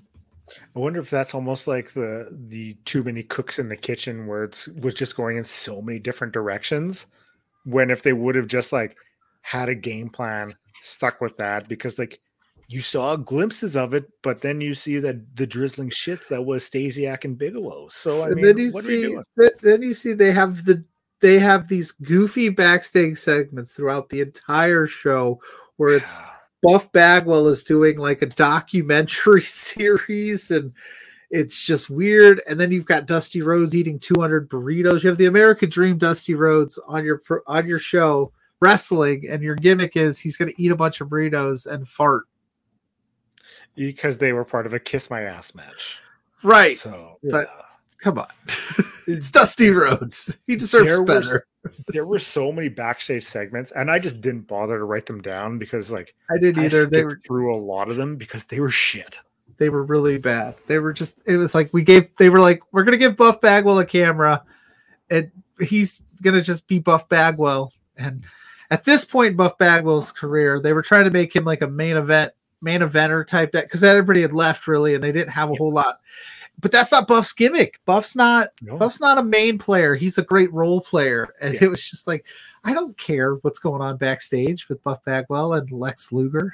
i 0.77 0.79
wonder 0.79 1.01
if 1.01 1.09
that's 1.11 1.35
almost 1.35 1.67
like 1.67 1.93
the 1.93 2.29
the 2.49 2.75
too 2.85 3.03
many 3.03 3.23
cooks 3.23 3.59
in 3.59 3.69
the 3.69 3.77
kitchen 3.77 4.27
where 4.27 4.45
it's 4.45 4.69
was 4.69 4.95
just 4.95 5.17
going 5.17 5.37
in 5.37 5.45
so 5.45 5.81
many 5.81 5.99
different 5.99 6.33
directions 6.33 7.07
when 7.65 7.91
if 7.91 8.03
they 8.03 8.13
would 8.13 8.35
have 8.35 8.47
just 8.49 8.73
like 8.73 8.97
had 9.43 9.69
a 9.69 9.75
game 9.75 10.09
plan 10.11 10.55
stuck 10.83 11.21
with 11.21 11.37
that 11.39 11.69
because 11.69 11.99
like 11.99 12.21
you 12.69 12.81
saw 12.81 13.17
glimpses 13.17 13.77
of 13.77 13.93
it, 13.93 14.05
but 14.23 14.41
then 14.41 14.61
you 14.61 14.75
see 14.75 14.99
that 14.99 15.37
the 15.37 15.47
drizzling 15.47 15.91
shits 15.91 16.29
that 16.29 16.43
was 16.43 16.69
Stasiak 16.69 17.25
and 17.25 17.37
Bigelow. 17.37 17.89
So 17.91 18.23
I 18.23 18.29
and 18.29 18.37
mean, 18.37 18.45
then 18.47 18.57
you 18.59 18.71
what 18.71 18.85
are 18.85 18.89
we 18.89 19.19
see, 19.39 19.49
then 19.61 19.83
you 19.83 19.93
see 19.95 20.13
they 20.15 20.33
have 20.33 20.65
the 20.65 20.83
they 21.23 21.39
have 21.39 21.67
these 21.69 21.93
goofy 21.93 22.51
backstage 22.51 23.17
segments 23.17 23.73
throughout 23.73 24.11
the 24.11 24.21
entire 24.21 24.87
show 24.87 25.41
where 25.77 25.95
it's 25.95 26.19
Yeah. 26.19 26.27
Buff 26.63 26.93
Bagwell 26.93 27.49
is 27.49 27.65
doing 27.65 27.97
like 27.97 28.23
a 28.23 28.27
documentary 28.27 29.41
series 29.43 30.51
and 30.51 30.73
it's 31.31 31.65
just 31.65 31.89
weird. 31.91 32.41
And 32.49 32.61
then 32.61 32.71
you've 32.71 32.85
got 32.85 33.07
Dusty 33.07 33.41
Rhodes 33.41 33.75
eating 33.75 33.99
200 33.99 34.49
burritos. 34.51 35.03
You 35.03 35.09
have 35.09 35.17
the 35.19 35.27
American 35.27 35.71
Dream 35.71 35.97
Dusty 35.97 36.35
Rhodes 36.35 36.79
on 36.87 37.05
your 37.05 37.23
on 37.47 37.67
your 37.67 37.79
show 37.79 38.33
wrestling, 38.61 39.27
and 39.29 39.43
your 39.43 39.57
gimmick 39.57 39.97
is 39.97 40.19
he's 40.21 40.37
going 40.37 40.53
to 40.53 40.63
eat 40.63 40.71
a 40.71 40.77
bunch 40.77 41.01
of 41.01 41.09
burritos 41.09 41.67
and 41.67 41.89
fart. 41.89 42.25
because 43.75 44.19
they 44.19 44.33
were 44.33 44.45
part 44.45 44.67
of 44.67 44.75
a 44.75 44.79
kiss 44.79 45.11
my 45.11 45.23
ass 45.23 45.55
match. 45.55 46.01
Right? 46.43 46.77
So, 46.77 47.19
but- 47.31 47.49
yeah. 47.49 47.65
Come 48.03 48.19
on, 48.19 48.27
it's 49.07 49.31
Dusty 49.31 49.71
Rhodes. 49.71 50.37
He 50.47 50.57
deserves 50.57 50.85
There 50.87 51.03
was- 51.03 51.27
better. 51.27 51.47
there 51.89 52.05
were 52.05 52.19
so 52.19 52.51
many 52.51 52.69
backstage 52.69 53.23
segments, 53.23 53.71
and 53.71 53.91
I 53.91 53.99
just 54.01 54.21
didn't 54.21 54.49
bother 54.49 54.77
to 54.79 54.85
write 54.85 55.07
them 55.07 55.23
down 55.23 55.59
because, 55.59 55.91
like, 55.91 56.15
I 56.29 56.37
didn't 56.39 56.63
I 56.63 56.67
either. 56.67 56.85
They 56.87 56.99
skipped 56.99 57.05
were 57.05 57.21
through 57.25 57.55
a 57.55 57.57
lot 57.57 57.89
of 57.89 57.97
them 57.97 58.17
because 58.17 58.45
they 58.45 58.59
were 58.59 58.71
shit. 58.71 59.19
they 59.59 59.69
were 59.69 59.85
really 59.85 60.19
bad. 60.19 60.57
They 60.67 60.79
were 60.81 60.93
just 60.93 61.15
it 61.27 61.37
was 61.37 61.55
like 61.55 61.73
we 61.73 61.85
gave 61.85 62.09
they 62.19 62.29
were 62.29 62.41
like 62.41 62.61
we're 62.73 62.83
gonna 62.85 62.97
give 62.97 63.17
Buff 63.17 63.41
Bagwell 63.41 63.79
a 63.79 63.87
camera 63.87 64.43
and 65.11 65.31
he's 65.61 66.03
gonna 66.23 66.41
just 66.43 66.67
be 66.67 66.81
Buff 66.81 67.09
Bagwell. 67.09 67.73
And 67.97 68.25
at 68.73 68.85
this 68.85 69.05
point 69.05 69.33
in 69.33 69.37
Buff 69.37 69.57
Bagwell's 69.59 70.11
career, 70.11 70.59
they 70.61 70.73
were 70.73 70.83
trying 70.83 71.05
to 71.05 71.11
make 71.13 71.37
him 71.37 71.45
like 71.45 71.63
a 71.63 71.69
main 71.69 71.97
event, 71.97 72.33
main 72.61 72.81
eventer 72.81 73.25
type 73.25 73.53
that 73.53 73.67
because 73.67 73.85
everybody 73.85 74.23
had 74.23 74.33
left 74.33 74.67
really 74.67 74.95
and 74.97 75.05
they 75.05 75.13
didn't 75.13 75.31
have 75.33 75.51
a 75.51 75.55
whole 75.55 75.73
lot. 75.73 75.99
But 76.61 76.71
that's 76.71 76.93
not 76.93 77.09
Buff's 77.09 77.33
gimmick. 77.33 77.81
Buff's 77.87 78.15
not 78.15 78.51
No. 78.61 78.77
Buff's 78.77 79.01
not 79.01 79.19
a 79.19 79.23
main 79.23 79.59
player. 79.59 79.95
He's 79.95 80.19
a 80.19 80.23
great 80.23 80.53
role 80.53 80.81
player. 80.81 81.35
And 81.41 81.55
Yeah. 81.55 81.65
it 81.65 81.69
was 81.69 81.85
just 81.89 82.07
like 82.07 82.25
I 82.65 82.73
don't 82.75 82.97
care 82.97 83.35
what's 83.37 83.59
going 83.59 83.83
on 83.83 83.97
backstage 83.97 84.69
with 84.69 84.83
Buff 84.85 85.05
Bagwell 85.05 85.55
and 85.55 85.71
Lex 85.73 86.13
Luger. 86.13 86.53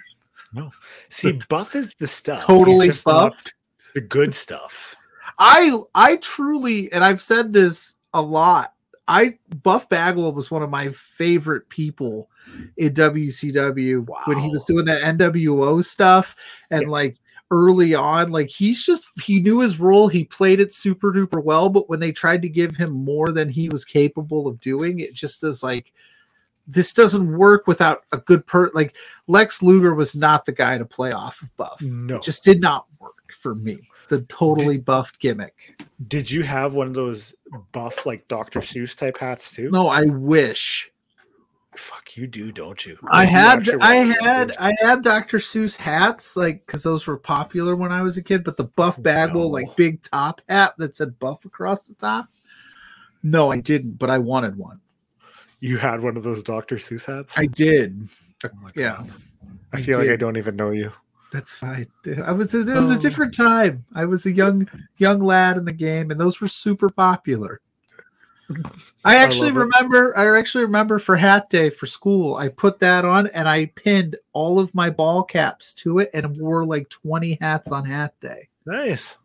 No, 0.55 0.71
see, 1.11 1.39
buff 1.51 1.75
is 1.75 1.93
the 1.99 2.07
stuff. 2.07 2.45
Totally 2.45 2.91
buffed. 3.05 3.53
The 3.95 4.01
good 4.01 4.35
stuff. 4.35 4.97
I 5.39 5.77
I 5.95 6.17
truly, 6.17 6.91
and 6.93 7.05
I've 7.05 7.21
said 7.21 7.53
this 7.53 7.99
a 8.15 8.23
lot. 8.23 8.73
I 9.07 9.39
Buff 9.63 9.89
Bagwell 9.89 10.33
was 10.33 10.51
one 10.51 10.63
of 10.63 10.71
my 10.71 10.91
favorite 10.91 11.69
people 11.69 12.31
in 12.79 12.93
WCW 12.95 14.07
when 14.27 14.39
he 14.39 14.49
was 14.49 14.65
doing 14.65 14.85
that 14.87 15.03
NWO 15.03 15.85
stuff 15.85 16.35
and 16.71 16.83
Yeah. 16.83 16.89
like 16.89 17.17
early 17.51 17.95
on, 17.95 18.31
like 18.31 18.49
he's 18.49 18.85
just 18.85 19.07
he 19.23 19.41
knew 19.41 19.61
his 19.61 19.81
role, 19.81 20.09
he 20.09 20.25
played 20.25 20.61
it 20.61 20.73
super 20.73 21.13
duper 21.13 21.43
well. 21.43 21.69
But 21.69 21.89
when 21.89 22.01
they 22.01 22.13
tried 22.13 22.43
to 22.43 22.49
give 22.49 22.77
him 22.77 22.91
more 22.93 23.29
than 23.29 23.49
he 23.49 23.69
was 23.69 23.85
capable 23.85 24.47
of 24.47 24.61
doing, 24.61 25.01
it 25.01 25.15
just 25.15 25.43
is 25.45 25.63
like 25.63 25.93
this 26.67 26.93
doesn't 26.93 27.37
work 27.37 27.67
without 27.67 28.05
a 28.13 28.19
good 28.19 28.47
per 28.47 28.71
like 28.75 28.95
Lex 29.27 29.63
Luger 29.63 29.95
was 29.95 30.15
not 30.15 30.45
the 30.45 30.53
guy 30.53 30.77
to 30.77 30.85
play 30.85 31.13
off 31.13 31.43
of 31.43 31.57
Buff. 31.57 31.81
No. 31.81 32.17
It 32.17 32.23
just 32.23 32.45
did 32.45 32.61
not 32.61 32.87
work 33.01 33.33
for 33.33 33.55
me. 33.55 33.79
The 34.11 34.21
totally 34.23 34.79
buffed 34.79 35.19
gimmick. 35.19 35.83
Did 36.09 36.31
you 36.31 36.43
have 36.43 36.75
one 36.75 36.87
of 36.87 36.95
those 36.95 37.35
buff 37.73 38.07
like 38.07 38.27
Dr. 38.29 38.61
Seuss 38.61 38.97
type 38.97 39.19
hats 39.19 39.51
too? 39.51 39.71
No, 39.71 39.89
I 39.89 40.05
wish 40.05 40.91
Fuck, 41.79 42.17
you 42.17 42.27
do, 42.27 42.51
don't 42.51 42.85
you? 42.85 42.99
I 43.09 43.21
Like, 43.21 43.29
had 43.29 43.71
I 43.81 43.95
had 44.21 44.57
I 44.59 44.75
had 44.81 45.03
Dr. 45.03 45.39
Seuss 45.39 45.77
hats 45.77 46.37
like 46.37 46.67
because 46.67 46.83
those 46.83 47.07
were 47.07 47.17
popular 47.17 47.77
when 47.77 47.93
I 47.93 48.03
was 48.03 48.17
a 48.17 48.23
kid. 48.23 48.43
But 48.43 48.57
the 48.57 48.65
Buff 48.65 48.97
oh, 48.99 49.03
Bagwell 49.03 49.45
No. 49.45 49.49
like 49.51 49.77
big 49.77 50.03
top 50.03 50.41
hat 50.49 50.75
that 50.79 50.97
said 50.97 51.19
Buff 51.21 51.45
across 51.45 51.85
the 51.85 51.95
top. 51.95 52.29
No, 53.23 53.53
I 53.53 53.61
didn't, 53.61 53.93
but 53.99 54.11
I 54.11 54.19
wanted 54.19 54.57
one. 54.57 54.81
You 55.61 55.79
had 55.79 56.03
one 56.03 56.17
of 56.17 56.23
those 56.25 56.43
Dr. 56.43 56.77
Seuss 56.77 57.05
hats? 57.05 57.39
I 57.39 57.47
did. 57.47 58.09
Oh 58.45 58.51
yeah. 58.75 59.05
I 59.73 59.79
I 59.79 59.83
feel 59.83 59.99
like 59.99 60.11
I 60.11 60.17
don't 60.17 60.37
even 60.37 60.57
know 60.57 60.71
you. 60.71 60.93
That's 61.33 61.53
fine. 61.53 61.87
I 62.25 62.33
was 62.33 62.55
it 62.55 62.67
was 62.75 62.91
a 62.91 62.95
Oh. 62.95 62.99
different 62.99 63.37
time. 63.37 63.85
I 63.95 64.05
was 64.05 64.27
a 64.27 64.33
young 64.33 64.69
young 64.97 65.21
lad 65.21 65.57
in 65.59 65.65
the 65.65 65.73
game, 65.73 66.11
and 66.11 66.19
those 66.21 66.41
were 66.41 66.49
super 66.49 66.89
popular. 66.89 67.61
I 69.05 69.17
actually 69.17 69.49
it. 69.49 69.55
remember. 69.55 70.17
I 70.17 70.39
actually 70.39 70.65
remember 70.65 70.99
for 70.99 71.17
Hat 71.17 71.51
Day 71.51 71.71
for 71.71 71.87
school, 71.87 72.37
I 72.37 72.49
put 72.49 72.79
that 72.79 73.05
on 73.05 73.27
and 73.29 73.49
I 73.49 73.67
pinned 73.67 74.17
all 74.33 74.59
of 74.59 74.75
my 74.75 74.91
ball 74.91 75.23
caps 75.23 75.75
to 75.77 75.99
it 75.99 76.11
and 76.15 76.37
wore 76.37 76.65
like 76.65 76.89
twenty 76.89 77.37
hats 77.41 77.71
on 77.71 77.85
Hat 77.85 78.15
Day. 78.21 78.49
Nice. 78.65 79.17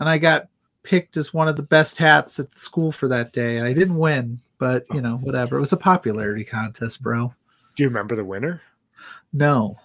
And 0.00 0.08
I 0.08 0.18
got 0.18 0.48
picked 0.82 1.16
as 1.16 1.32
one 1.32 1.48
of 1.48 1.56
the 1.56 1.62
best 1.62 1.96
hats 1.96 2.38
at 2.38 2.50
the 2.50 2.58
school 2.58 2.92
for 2.92 3.08
that 3.08 3.32
day. 3.32 3.58
and 3.58 3.66
I 3.66 3.72
didn't 3.72 3.96
win, 3.98 4.40
but 4.58 4.84
you 4.92 5.00
know, 5.00 5.16
whatever. 5.18 5.56
It 5.56 5.60
was 5.60 5.72
a 5.72 5.76
popularity 5.76 6.44
contest, 6.44 7.02
bro. 7.02 7.32
Do 7.76 7.82
you 7.82 7.88
remember 7.88 8.16
the 8.16 8.24
winner? 8.24 8.62
No. 9.32 9.76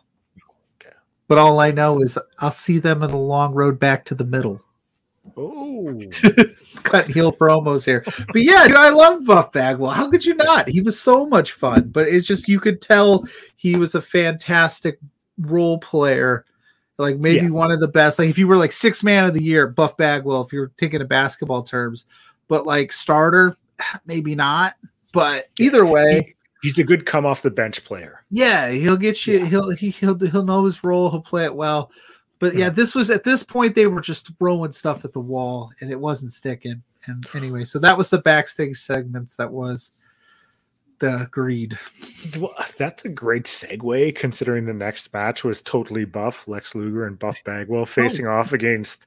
Okay. 0.79 0.95
But 1.27 1.37
all 1.37 1.59
I 1.59 1.71
know 1.71 2.01
is 2.01 2.17
I'll 2.39 2.51
see 2.51 2.79
them 2.79 3.03
in 3.03 3.11
the 3.11 3.17
long 3.17 3.53
road 3.53 3.79
back 3.79 4.05
to 4.05 4.15
the 4.15 4.25
middle. 4.25 4.61
Oh, 5.37 5.60
Cut 6.83 7.07
heel 7.07 7.31
promos 7.31 7.85
here. 7.85 8.03
But 8.05 8.41
yeah, 8.43 8.67
dude, 8.67 8.75
I 8.77 8.89
love 8.89 9.25
Buff 9.25 9.51
Bagwell. 9.51 9.91
How 9.91 10.09
could 10.09 10.25
you 10.25 10.35
not? 10.35 10.67
He 10.67 10.81
was 10.81 10.99
so 10.99 11.25
much 11.25 11.51
fun. 11.53 11.89
But 11.89 12.07
it's 12.07 12.27
just 12.27 12.47
you 12.47 12.59
could 12.59 12.81
tell 12.81 13.25
he 13.55 13.75
was 13.77 13.95
a 13.95 14.01
fantastic 14.01 14.99
role 15.39 15.77
player. 15.79 16.45
Like 16.97 17.17
maybe 17.17 17.45
Yeah. 17.45 17.51
one 17.51 17.71
of 17.71 17.79
the 17.79 17.87
best. 17.87 18.19
Like 18.19 18.29
if 18.29 18.37
you 18.37 18.47
were 18.47 18.57
like 18.57 18.71
six 18.71 19.03
man 19.03 19.25
of 19.25 19.33
the 19.33 19.43
year, 19.43 19.67
Buff 19.67 19.97
Bagwell, 19.97 20.41
if 20.41 20.53
you're 20.53 20.71
thinking 20.77 21.01
of 21.01 21.07
basketball 21.07 21.63
terms. 21.63 22.05
But 22.47 22.65
like 22.65 22.91
starter, 22.91 23.55
maybe 24.05 24.35
not. 24.35 24.75
But 25.13 25.47
either 25.59 25.85
way, 25.85 26.35
he's 26.61 26.77
a 26.79 26.83
good 26.83 27.05
come 27.05 27.25
off 27.25 27.41
the 27.41 27.51
bench 27.51 27.83
player. 27.83 28.23
yeah, 28.29 28.69
he'll 28.69 28.95
get 28.97 29.25
you. 29.27 29.43
He'll 29.45 29.69
he, 29.71 29.89
he'll 29.89 30.17
he'll 30.17 30.43
know 30.45 30.63
his 30.65 30.83
role. 30.83 31.09
He'll 31.11 31.21
play 31.21 31.45
it 31.45 31.55
well. 31.55 31.91
But 32.41 32.55
yeah, 32.55 32.69
this 32.71 32.95
was 32.95 33.11
at 33.11 33.23
this 33.23 33.43
point 33.43 33.75
they 33.75 33.85
were 33.85 34.01
just 34.01 34.35
throwing 34.39 34.71
stuff 34.71 35.05
at 35.05 35.13
the 35.13 35.19
wall, 35.19 35.71
and 35.79 35.91
it 35.91 35.99
wasn't 35.99 36.33
sticking. 36.33 36.81
And 37.05 37.23
anyway, 37.35 37.65
so 37.65 37.77
that 37.77 37.95
was 37.95 38.09
the 38.09 38.17
backstage 38.17 38.77
segments. 38.77 39.35
That 39.35 39.51
was 39.51 39.93
the 40.97 41.27
greed. 41.29 41.77
Well, 42.39 42.55
that's 42.77 43.05
a 43.05 43.09
great 43.09 43.43
segue 43.43 44.15
considering 44.15 44.65
the 44.65 44.73
next 44.73 45.13
match 45.13 45.43
was 45.43 45.61
totally 45.61 46.03
buff 46.03 46.47
Lex 46.47 46.73
Luger 46.73 47.05
and 47.05 47.19
Buff 47.19 47.43
Bagwell 47.43 47.85
facing 47.85 48.25
off 48.25 48.53
against 48.53 49.05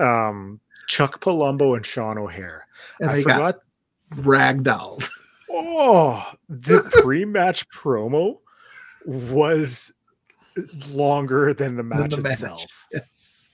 um, 0.00 0.58
Chuck 0.88 1.20
Palumbo 1.20 1.76
and 1.76 1.86
Sean 1.86 2.18
O'Haire. 2.18 2.66
And 2.98 3.10
I 3.10 3.22
forgot. 3.22 3.60
ragdolled. 4.16 5.08
Oh, 5.48 6.26
the 6.48 6.82
pre-match 7.02 7.68
promo 7.68 8.38
was 9.06 9.94
longer 10.90 11.52
than 11.54 11.76
the 11.76 11.82
Than 11.82 11.88
match 11.88 12.10
the 12.12 12.20
match. 12.20 12.32
itself. 12.34 12.86
Yes. 12.92 13.48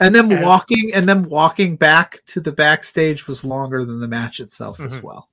And 0.00 0.14
then 0.14 0.30
And- 0.32 0.44
walking 0.44 0.92
and 0.92 1.08
then 1.08 1.28
walking 1.28 1.76
back 1.76 2.20
to 2.26 2.40
the 2.40 2.52
backstage 2.52 3.26
was 3.28 3.44
longer 3.44 3.84
than 3.84 4.00
the 4.00 4.08
match 4.08 4.40
itself 4.40 4.80
as 4.80 4.96
Mhm. 4.98 5.02
well. 5.02 5.28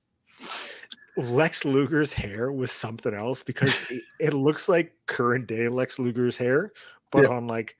Lex 1.16 1.64
Luger's 1.64 2.12
hair 2.12 2.52
was 2.52 2.72
something 2.72 3.12
else 3.12 3.42
because 3.42 3.74
it, 3.90 4.02
it 4.20 4.34
looks 4.34 4.68
like 4.68 4.94
current 5.06 5.46
day 5.46 5.68
Lex 5.68 5.98
Luger's 5.98 6.36
hair, 6.36 6.72
but 7.10 7.24
Yeah. 7.24 7.28
on 7.30 7.46
like 7.46 7.76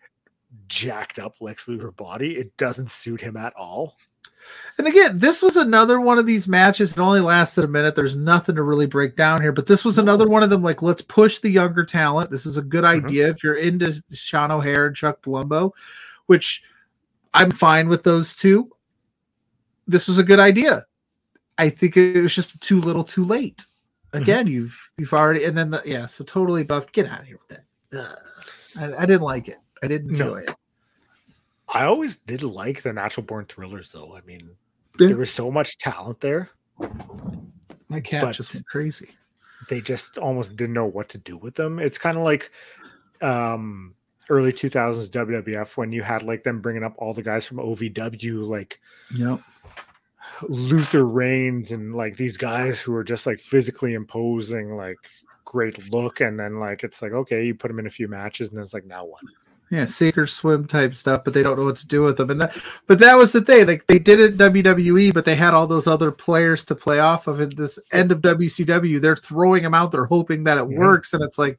jacked 0.69 1.19
up 1.19 1.37
Lex 1.41 1.67
Luger 1.69 1.93
body, 1.93 2.37
it 2.37 2.55
doesn't 2.59 2.91
suit 2.91 3.21
him 3.21 3.37
at 3.37 3.55
all. 3.57 3.97
And 4.79 4.87
again, 4.87 5.19
this 5.19 5.43
was 5.43 5.57
another 5.57 6.01
one 6.01 6.19
of 6.19 6.27
these 6.27 6.49
matches. 6.49 6.93
It 6.93 6.99
only 6.99 7.21
lasted 7.21 7.65
a 7.65 7.69
minute. 7.69 7.95
There's 7.95 8.17
nothing 8.17 8.55
to 8.57 8.63
really 8.63 8.87
break 8.87 9.17
down 9.17 9.43
here, 9.43 9.53
but 9.53 9.67
this 9.67 9.85
was 9.85 9.99
another 9.99 10.27
one 10.29 10.43
of 10.43 10.49
them. 10.51 10.63
Like, 10.63 10.81
let's 10.81 11.03
push 11.03 11.41
the 11.41 11.51
younger 11.51 11.85
talent. 11.85 12.31
This 12.31 12.47
is 12.47 12.57
a 12.57 12.63
good 12.63 12.85
Mhm. 12.85 13.05
idea 13.05 13.29
if 13.29 13.45
you're 13.45 13.55
into 13.55 13.93
Sean 14.13 14.51
O'Haire 14.51 14.87
and 14.87 14.97
Chuck 14.97 15.21
Palumbo, 15.21 15.73
which 16.27 16.63
I'm 17.35 17.51
fine 17.51 17.89
with 17.89 18.03
those 18.03 18.35
two. 18.35 18.71
This 19.87 20.09
was 20.09 20.19
a 20.19 20.23
good 20.25 20.41
idea. 20.41 20.87
I 21.59 21.69
think 21.69 21.97
it 21.97 22.23
was 22.23 22.35
just 22.35 22.59
too 22.61 22.81
little, 22.81 23.05
too 23.05 23.25
late. 23.25 23.67
Again, 24.15 24.47
you've 24.47 24.93
you've 24.99 25.13
already 25.13 25.45
and 25.45 25.57
then 25.57 25.71
the, 25.71 25.83
yeah, 25.85 26.07
so 26.07 26.25
totally 26.25 26.65
buffed. 26.65 26.93
Get 26.93 27.07
out 27.07 27.21
of 27.21 27.27
here 27.27 27.39
with 27.49 27.59
that. 27.91 27.99
Ugh. 27.99 28.19
I, 28.77 29.03
I 29.03 29.07
didn't 29.07 29.23
like 29.23 29.49
it. 29.49 29.59
I 29.83 29.87
didn't 29.89 30.13
No. 30.13 30.35
enjoy 30.35 30.41
it. 30.41 30.55
I 31.73 31.85
always 31.85 32.17
did 32.19 32.43
like 32.43 32.83
the 32.83 32.93
natural 32.93 33.25
born 33.25 33.47
thrillers 33.47 33.91
though. 33.91 34.15
I 34.17 34.21
mean, 34.23 34.51
Yeah. 35.01 35.09
there 35.09 35.17
was 35.17 35.33
so 35.33 35.51
much 35.51 35.79
talent 35.79 36.21
there. 36.21 36.51
My 37.89 38.01
cat 38.01 38.35
just 38.35 38.55
went 38.55 38.67
crazy. 38.67 39.11
They 39.69 39.81
just 39.81 40.19
almost 40.19 40.57
didn't 40.57 40.75
know 40.75 40.87
what 40.87 41.09
to 41.11 41.19
do 41.19 41.37
with 41.37 41.55
them. 41.55 41.79
It's 41.79 41.99
kind 41.99 42.17
of 42.19 42.25
like 42.25 42.51
um 43.21 43.95
early 44.29 44.53
2000s 44.53 45.09
WWF 45.11 45.77
when 45.77 45.93
you 45.93 46.03
had 46.03 46.23
like 46.23 46.43
them 46.45 46.61
bringing 46.61 46.85
up 46.85 46.95
all 46.99 47.15
the 47.15 47.23
guys 47.23 47.47
from 47.47 47.59
OVW 47.59 48.47
like 48.47 48.81
Yep. 49.15 49.41
Luther 50.49 51.05
Reigns 51.07 51.73
and 51.73 51.95
like 51.95 52.17
these 52.17 52.37
guys 52.37 52.81
who 52.81 52.95
are 52.95 53.05
just 53.05 53.27
like 53.27 53.39
physically 53.39 53.95
imposing, 53.95 54.77
like 54.77 54.99
great 55.45 55.91
look, 55.91 56.21
and 56.21 56.39
then 56.39 56.59
like 56.59 56.85
it's 56.85 57.03
like 57.03 57.13
okay, 57.13 57.45
you 57.45 57.55
put 57.55 57.69
them 57.69 57.79
in 57.79 57.87
a 57.87 57.91
few 57.91 58.09
matches, 58.09 58.49
and 58.49 58.57
then 58.57 58.63
it's 58.65 58.75
like 58.75 58.87
now 58.87 59.05
what? 59.05 59.21
Yeah, 59.73 59.87
sink 59.87 60.19
or 60.19 60.27
swim 60.27 60.67
type 60.67 60.95
stuff, 60.95 61.25
but 61.25 61.33
they 61.33 61.43
don't 61.43 61.59
know 61.59 61.65
what 61.65 61.77
to 61.77 61.87
do 61.87 62.03
with 62.03 62.19
them. 62.19 62.29
And 62.29 62.43
that, 62.43 62.55
but 62.87 62.99
that 62.99 63.15
was 63.15 63.33
the 63.33 63.41
thing. 63.41 63.67
Like 63.67 63.87
they 63.87 63.99
did 63.99 64.21
it 64.21 64.37
WWE, 64.37 65.15
but 65.15 65.25
they 65.25 65.35
had 65.35 65.55
all 65.55 65.67
those 65.67 65.87
other 65.87 66.13
players 66.13 66.63
to 66.67 66.75
play 66.75 67.01
off 67.01 67.27
of. 67.27 67.41
At 67.41 67.57
this 67.57 67.79
end 67.91 68.13
of 68.13 68.21
WCW, 68.21 69.01
they're 69.01 69.17
throwing 69.17 69.63
them 69.63 69.73
out 69.73 69.91
there, 69.91 70.05
hoping 70.05 70.45
that 70.45 70.59
it 70.59 70.65
Mhm. 70.65 70.77
works, 70.77 71.15
and 71.15 71.25
it's 71.25 71.39
like 71.39 71.59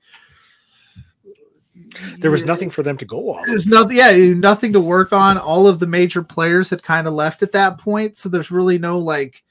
There 2.20 2.32
was 2.32 2.46
nothing 2.46 2.70
for 2.70 2.82
them 2.84 2.98
to 2.98 3.06
go 3.06 3.32
off. 3.34 3.46
There's 3.46 3.68
nothing. 3.68 3.98
Yeah, 3.98 4.12
nothing 4.34 4.74
to 4.74 4.82
work 4.82 5.12
on. 5.14 5.38
All 5.38 5.68
of 5.68 5.80
the 5.80 5.86
major 5.88 6.24
players 6.24 6.70
had 6.70 6.82
kind 6.84 7.08
of 7.08 7.14
left 7.14 7.44
at 7.44 7.52
that 7.52 7.78
point, 7.78 8.18
so 8.18 8.30
there's 8.30 8.52
really 8.52 8.78
no 8.78 8.98
like, 9.00 9.44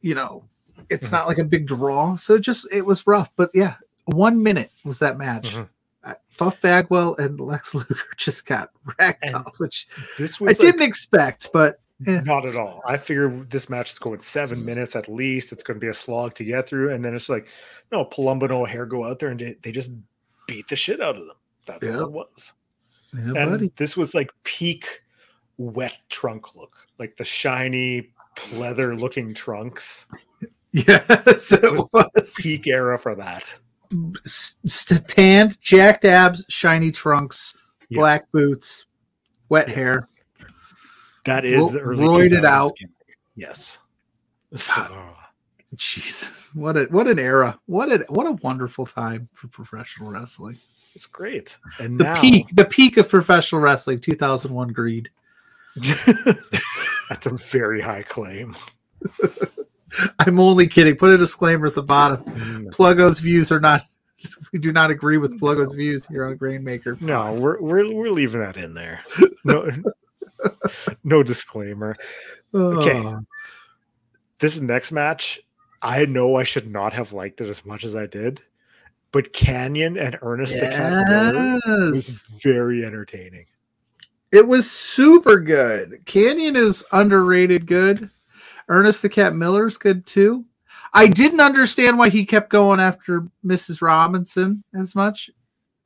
you 0.00 0.14
know, 0.14 0.44
it's 0.88 1.08
Mhm. 1.08 1.12
not 1.12 1.26
like 1.28 1.38
a 1.38 1.44
big 1.44 1.66
draw. 1.66 2.16
So 2.16 2.34
it 2.34 2.40
just 2.40 2.66
it 2.72 2.84
was 2.86 3.06
rough. 3.06 3.30
But 3.36 3.50
yeah, 3.54 3.74
one 4.06 4.42
minute 4.42 4.70
was 4.84 4.98
that 5.00 5.18
match. 5.18 5.54
Mhm. 5.54 5.68
Buff 6.38 6.60
Bagwell 6.60 7.16
and 7.16 7.38
Lex 7.40 7.74
Luger 7.74 7.96
just 8.16 8.46
got 8.46 8.70
wrecked 8.98 9.30
And 9.32 9.44
which 9.58 9.86
This 10.18 10.40
I 10.40 10.44
was 10.44 10.58
like, 10.58 10.66
didn't 10.72 10.82
expect, 10.86 11.48
but 11.52 11.80
yeah. 12.00 12.20
not 12.20 12.46
at 12.46 12.56
all. 12.56 12.82
I 12.86 12.96
figured 12.96 13.50
this 13.50 13.68
match 13.70 13.92
is 13.92 13.98
going 13.98 14.20
seven 14.20 14.64
minutes 14.64 14.94
at 14.96 15.08
least. 15.08 15.52
It's 15.52 15.62
going 15.62 15.76
to 15.78 15.84
be 15.84 15.88
a 15.88 15.94
slog 15.94 16.34
to 16.34 16.44
get 16.44 16.68
through, 16.68 16.92
and 16.92 17.04
then 17.04 17.14
it's 17.14 17.28
like, 17.28 17.48
no, 17.90 18.04
Palumbo 18.04 18.42
and 18.44 18.52
O'Haire 18.52 18.86
go 18.86 19.04
out 19.04 19.18
there 19.18 19.30
and 19.30 19.56
they, 19.62 19.72
just 19.72 19.92
beat 20.46 20.68
the 20.68 20.76
shit 20.76 21.00
out 21.00 21.16
of 21.16 21.22
them. 21.26 21.36
That's 21.66 21.84
Yeah. 21.84 21.96
what 21.96 22.02
it 22.02 22.12
was. 22.12 22.52
Yeah, 23.14 23.20
and 23.42 23.50
buddy. 23.50 23.72
this 23.76 23.96
was 23.96 24.14
like 24.14 24.30
peak 24.44 25.02
wet 25.56 25.96
trunk 26.10 26.54
look, 26.54 26.76
like 26.98 27.16
the 27.16 27.24
shiny 27.24 28.10
pleather 28.36 28.98
looking 28.98 29.32
trunks. 29.34 30.06
Yes, 30.72 31.52
it 31.52 31.62
was 31.72 31.84
was. 31.94 32.34
Peak 32.38 32.66
era 32.66 32.98
for 32.98 33.14
that. 33.14 33.44
Tanned, 35.08 35.60
jacked 35.60 36.04
abs, 36.04 36.44
shiny 36.48 36.90
trunks, 36.90 37.54
Yeah. 37.88 37.98
black 38.00 38.30
boots, 38.32 38.86
wet 39.48 39.68
Yeah. 39.68 39.74
hair. 39.74 40.08
That 41.24 41.44
is 41.44 41.56
Ro- 41.60 41.68
the 41.70 41.80
early 41.80 42.04
roided 42.04 42.44
out. 42.44 42.72
gimmick. 42.76 43.18
Yes. 43.34 43.78
Ah. 44.54 44.56
So, 44.56 45.14
Jesus, 45.74 46.54
what 46.54 46.76
a 46.76 46.84
what 46.84 47.06
an 47.08 47.18
era! 47.18 47.58
What 47.66 47.90
a 47.90 48.04
what 48.08 48.26
a 48.26 48.32
wonderful 48.32 48.86
time 48.86 49.28
for 49.34 49.48
professional 49.48 50.10
wrestling. 50.10 50.56
it's 50.94 51.06
great. 51.06 51.58
And 51.78 51.98
The 52.00 52.04
now 52.04 52.20
peak, 52.20 52.48
the 52.54 52.64
peak 52.64 52.96
of 52.96 53.08
professional 53.08 53.60
wrestling, 53.60 53.98
2001 53.98 54.68
Greed. 54.68 55.10
that's 55.76 57.26
a 57.26 57.30
very 57.36 57.80
high 57.82 58.02
claim. 58.02 58.56
I'm 60.18 60.40
only 60.40 60.66
kidding. 60.66 60.96
Put 60.96 61.10
a 61.14 61.18
disclaimer 61.18 61.66
at 61.66 61.74
the 61.74 61.82
bottom. 61.82 62.24
Mm, 62.24 62.74
Pluggo's 62.74 63.20
views 63.20 63.50
are 63.52 63.60
not. 63.60 63.82
We 64.50 64.58
do 64.58 64.72
not 64.72 64.90
agree 64.90 65.18
with 65.18 65.38
Pluggo's 65.38 65.74
views 65.74 66.06
here 66.06 66.24
on 66.26 66.38
Grainmaker. 66.38 67.00
No, 67.00 67.34
we're 67.34 67.60
we're 67.60 67.92
we're 67.92 68.10
leaving 68.10 68.40
that 68.40 68.56
in 68.56 68.72
there. 68.72 69.00
No, 69.44 69.70
no 71.04 71.22
disclaimer. 71.22 71.94
Okay. 72.54 72.98
Oh, 72.98 73.20
This 74.38 74.58
next 74.58 74.90
match, 74.90 75.38
I 75.82 76.06
know 76.06 76.36
I 76.36 76.44
should 76.44 76.70
not 76.70 76.92
have 76.94 77.12
liked 77.12 77.40
it 77.42 77.48
as 77.48 77.64
much 77.66 77.84
as 77.84 77.94
I 77.94 78.06
did, 78.06 78.40
but 79.12 79.32
Kanyon 79.34 79.98
and 79.98 80.18
Ernest 80.22 80.54
the 80.54 80.60
Cat 80.60 81.08
Miller 81.08 81.60
was 81.90 82.22
very 82.42 82.84
entertaining. 82.84 83.46
It 84.32 84.48
was 84.48 84.68
super 84.68 85.38
good. 85.38 86.00
Kanyon 86.06 86.56
is 86.56 86.82
underrated 86.90 87.66
good. 87.66 88.10
Ernest 88.68 89.02
the 89.02 89.08
Cat 89.08 89.34
Miller's 89.34 89.76
good 89.78 90.06
too. 90.06 90.44
I 90.92 91.06
didn't 91.06 91.40
understand 91.40 91.98
why 91.98 92.08
he 92.08 92.24
kept 92.24 92.50
going 92.50 92.80
after 92.80 93.26
Mrs. 93.44 93.82
Robinson 93.82 94.64
as 94.74 94.94
much. 94.94 95.30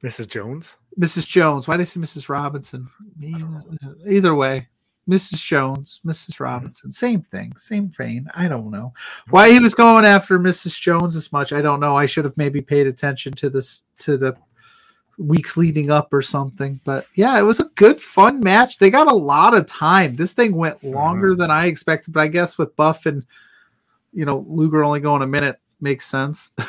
Mrs. 0.04 0.28
Jones. 0.28 0.76
Mrs. 0.98 1.26
Jones. 1.26 1.68
Why 1.68 1.76
did 1.76 1.82
I 1.82 1.84
say 1.84 2.00
Mrs. 2.00 2.28
Robinson? 2.28 2.88
Either 4.08 4.34
way, 4.34 4.68
Mrs. 5.08 5.44
Jones, 5.44 6.00
Mrs. 6.06 6.38
Robinson, 6.40 6.92
same 6.92 7.20
thing, 7.20 7.56
same 7.56 7.88
vein. 7.88 8.28
I 8.34 8.48
don't 8.48 8.70
know 8.70 8.92
why 9.30 9.50
he 9.50 9.58
was 9.58 9.74
going 9.74 10.04
after 10.04 10.38
Mrs. 10.38 10.80
Jones 10.80 11.16
as 11.16 11.32
much. 11.32 11.52
I 11.52 11.60
don't 11.60 11.80
know. 11.80 11.96
I 11.96 12.06
should 12.06 12.24
have 12.24 12.36
maybe 12.36 12.60
paid 12.60 12.86
attention 12.86 13.32
to 13.34 13.50
this 13.50 13.84
to 13.98 14.16
the 14.16 14.36
weeks 15.20 15.56
leading 15.56 15.90
up 15.90 16.12
or 16.12 16.22
something. 16.22 16.80
But 16.84 17.06
yeah, 17.14 17.38
it 17.38 17.42
was 17.42 17.60
a 17.60 17.70
good, 17.74 18.00
fun 18.00 18.40
match. 18.40 18.78
They 18.78 18.90
got 18.90 19.10
a 19.10 19.14
lot 19.14 19.54
of 19.54 19.66
time. 19.66 20.14
This 20.14 20.32
thing 20.32 20.54
went 20.54 20.82
longer 20.82 21.34
than 21.34 21.50
I 21.50 21.66
expected, 21.66 22.12
but 22.12 22.20
I 22.20 22.28
guess 22.28 22.58
with 22.58 22.74
Buff 22.76 23.06
and 23.06 23.24
you 24.12 24.24
know 24.24 24.44
Luger 24.48 24.82
only 24.82 25.00
going 25.00 25.22
a 25.22 25.26
minute 25.26 25.60
makes 25.80 26.06
sense. 26.06 26.52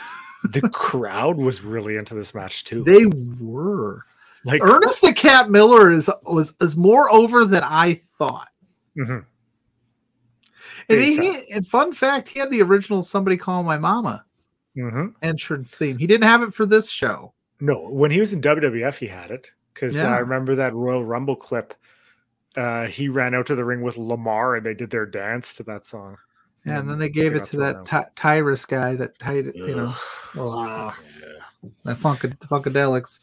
The 0.44 0.68
crowd 0.70 1.38
was 1.38 1.64
really 1.64 1.98
into 1.98 2.16
this 2.16 2.34
match 2.34 2.64
too. 2.64 2.84
They 2.84 3.06
were. 3.06 4.06
Like 4.44 4.64
Ernest 4.64 5.02
the 5.02 5.14
Cat 5.14 5.52
Miller 5.52 5.92
is 5.92 6.10
was 6.24 6.56
is 6.60 6.76
more 6.76 7.12
over 7.12 7.46
than 7.46 7.64
I 7.64 7.94
thought. 7.94 8.50
Mm-hmm. 8.98 9.20
And, 10.90 11.00
he, 11.00 11.54
and 11.54 11.66
fun 11.66 11.94
fact, 11.94 12.28
he 12.28 12.40
had 12.40 12.50
the 12.50 12.64
original 12.64 13.04
"Somebody 13.04 13.38
Call 13.38 13.62
My 13.62 13.78
Mama" 13.78 14.26
mm-hmm. 14.76 15.10
entrance 15.22 15.76
theme. 15.76 16.00
He 16.00 16.08
didn't 16.08 16.28
have 16.28 16.42
it 16.42 16.56
for 16.56 16.66
this 16.66 16.90
show. 16.90 17.34
No, 17.62 17.88
when 17.90 18.10
he 18.12 18.20
was 18.20 18.34
in 18.34 18.42
WWF, 18.42 18.98
he 18.98 19.08
had 19.08 19.32
it 19.32 19.52
because 19.74 19.96
yeah. 19.96 20.14
I 20.14 20.18
remember 20.18 20.56
that 20.56 20.74
Royal 20.74 21.06
Rumble 21.06 21.36
clip. 21.36 21.76
Uh, 22.58 22.88
he 22.88 23.08
ran 23.08 23.34
out 23.34 23.46
to 23.46 23.56
the 23.56 23.64
ring 23.64 23.82
with 23.82 23.98
Lamar, 23.98 24.56
and 24.56 24.66
they 24.66 24.74
did 24.74 24.90
their 24.90 25.06
dance 25.06 25.54
to 25.56 25.64
that 25.64 25.86
song. 25.86 26.18
Yeah, 26.66 26.80
and, 26.80 26.90
then 26.90 27.00
they 27.00 27.10
gave 27.10 27.36
it 27.36 27.44
to 27.46 27.58
that 27.58 27.86
ty- 27.86 28.08
Tyrus 28.16 28.66
guy 28.66 28.96
that 28.96 29.18
tied 29.18 29.48
it, 29.48 29.56
you 29.56 29.76
know, 29.76 29.94
oh, 30.36 30.94
that 31.86 31.98
Funk- 31.98 32.40
Funkadelics. 32.40 33.20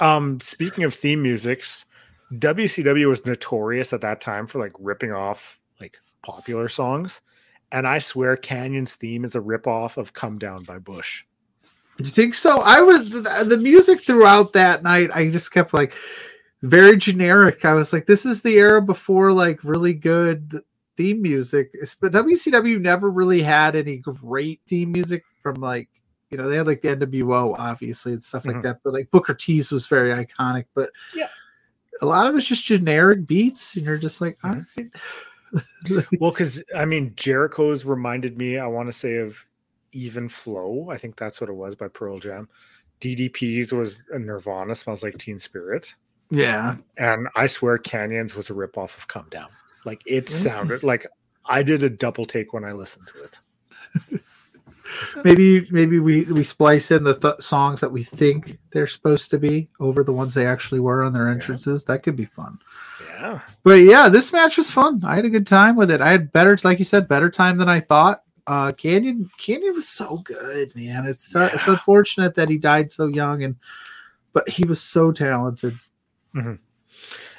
Um, 0.00 0.40
speaking 0.40 0.84
of 0.84 0.94
theme 0.94 1.22
musics, 1.22 1.86
WCW 2.34 3.08
was 3.08 3.24
notorious 3.24 3.92
at 3.92 4.00
that 4.02 4.20
time 4.20 4.46
for 4.46 4.58
like 4.58 4.72
ripping 4.78 5.12
off 5.12 5.58
like 5.80 5.98
popular 6.22 6.68
songs. 6.68 7.20
And 7.72 7.86
I 7.86 7.98
swear 7.98 8.36
Kanyon's 8.36 8.94
theme 8.94 9.24
is 9.24 9.34
a 9.34 9.40
ripoff 9.40 9.96
of 9.96 10.14
Come 10.14 10.38
Down 10.38 10.64
by 10.64 10.78
Bush. 10.78 11.24
Do 11.98 12.04
you 12.04 12.10
think 12.10 12.34
so? 12.34 12.60
I 12.60 12.80
was 12.80 13.10
the 13.10 13.58
music 13.60 14.00
throughout 14.00 14.52
that 14.52 14.84
night, 14.84 15.10
I 15.12 15.30
just 15.30 15.50
kept 15.50 15.74
like 15.74 15.94
very 16.62 16.96
generic. 16.96 17.64
I 17.64 17.74
was 17.74 17.92
like, 17.92 18.06
this 18.06 18.24
is 18.24 18.40
the 18.40 18.54
era 18.54 18.80
before 18.80 19.32
like 19.32 19.62
really 19.64 19.94
good 19.94 20.62
theme 20.96 21.20
music. 21.20 21.72
But 22.00 22.12
WCW 22.12 22.80
never 22.80 23.10
really 23.10 23.42
had 23.42 23.74
any 23.74 23.96
great 23.96 24.60
theme 24.68 24.92
music 24.92 25.24
from 25.42 25.56
like 25.56 25.88
you 26.30 26.36
know, 26.36 26.48
they 26.48 26.56
had 26.56 26.66
like 26.66 26.82
the 26.82 26.94
NWO 26.94 27.56
obviously 27.58 28.12
and 28.12 28.22
stuff 28.22 28.44
like 28.44 28.56
mm-hmm. 28.56 28.62
that, 28.62 28.80
but 28.84 28.92
like 28.92 29.10
Booker 29.10 29.34
T's 29.34 29.72
was 29.72 29.86
very 29.86 30.10
iconic. 30.10 30.66
But 30.74 30.90
yeah, 31.14 31.28
a 32.00 32.06
lot 32.06 32.26
of 32.26 32.36
it's 32.36 32.46
just 32.46 32.64
generic 32.64 33.26
beats, 33.26 33.76
and 33.76 33.84
you're 33.84 33.98
just 33.98 34.20
like, 34.20 34.38
all 34.44 34.52
mm-hmm. 34.52 34.82
right. 34.82 36.06
well, 36.20 36.30
because 36.30 36.62
I 36.76 36.84
mean, 36.84 37.14
Jericho's 37.16 37.84
reminded 37.84 38.36
me, 38.36 38.58
I 38.58 38.66
want 38.66 38.88
to 38.88 38.92
say, 38.92 39.16
of 39.16 39.42
Even 39.92 40.28
Flow. 40.28 40.90
I 40.90 40.98
think 40.98 41.16
that's 41.16 41.40
what 41.40 41.50
it 41.50 41.54
was 41.54 41.74
by 41.74 41.88
Pearl 41.88 42.18
Jam. 42.18 42.48
DDP's 43.00 43.72
was 43.72 44.02
a 44.12 44.18
Nirvana, 44.18 44.74
smells 44.74 45.02
like 45.02 45.18
Teen 45.18 45.38
Spirit. 45.38 45.94
Yeah. 46.30 46.76
And 46.96 47.28
I 47.36 47.46
swear 47.46 47.78
Kanyon's 47.78 48.34
was 48.34 48.50
a 48.50 48.54
ripoff 48.54 48.96
of 48.96 49.08
Come 49.08 49.26
Down. 49.30 49.48
Like 49.84 50.02
it 50.06 50.26
mm. 50.26 50.30
sounded 50.30 50.82
like 50.82 51.06
I 51.46 51.62
did 51.62 51.82
a 51.82 51.90
double 51.90 52.26
take 52.26 52.52
when 52.52 52.64
I 52.64 52.72
listened 52.72 53.08
to 53.08 53.24
it. 53.24 54.20
maybe 55.24 55.66
maybe 55.70 55.98
we 55.98 56.24
we 56.24 56.42
splice 56.42 56.90
in 56.90 57.04
the 57.04 57.14
th- 57.14 57.40
songs 57.40 57.80
that 57.80 57.92
we 57.92 58.02
think 58.02 58.58
they're 58.70 58.86
supposed 58.86 59.30
to 59.30 59.38
be 59.38 59.68
over 59.80 60.02
the 60.02 60.12
ones 60.12 60.34
they 60.34 60.46
actually 60.46 60.80
were 60.80 61.02
on 61.02 61.12
their 61.12 61.28
entrances. 61.28 61.84
Yeah. 61.86 61.94
That 61.94 62.02
could 62.02 62.16
be 62.16 62.24
fun. 62.24 62.58
Yeah. 63.08 63.40
But 63.64 63.80
yeah, 63.80 64.08
this 64.08 64.32
match 64.32 64.56
was 64.56 64.70
fun. 64.70 65.02
I 65.04 65.16
had 65.16 65.24
a 65.24 65.30
good 65.30 65.46
time 65.46 65.76
with 65.76 65.90
it. 65.90 66.00
I 66.00 66.10
had 66.10 66.32
better, 66.32 66.56
like 66.64 66.78
you 66.78 66.84
said, 66.84 67.08
better 67.08 67.30
time 67.30 67.58
than 67.58 67.68
I 67.68 67.80
thought. 67.80 68.22
Uh, 68.48 68.72
Kanyon 68.72 69.28
Kanyon 69.38 69.74
was 69.74 69.86
so 69.86 70.18
good, 70.24 70.74
man. 70.74 71.04
It's 71.04 71.36
uh, 71.36 71.50
it's 71.52 71.68
unfortunate 71.68 72.34
that 72.36 72.48
he 72.48 72.56
died 72.56 72.90
so 72.90 73.06
young, 73.06 73.42
and 73.42 73.56
but 74.32 74.48
he 74.48 74.64
was 74.64 74.80
so 74.80 75.12
talented. 75.12 75.78
Mm-hmm. 76.34 76.54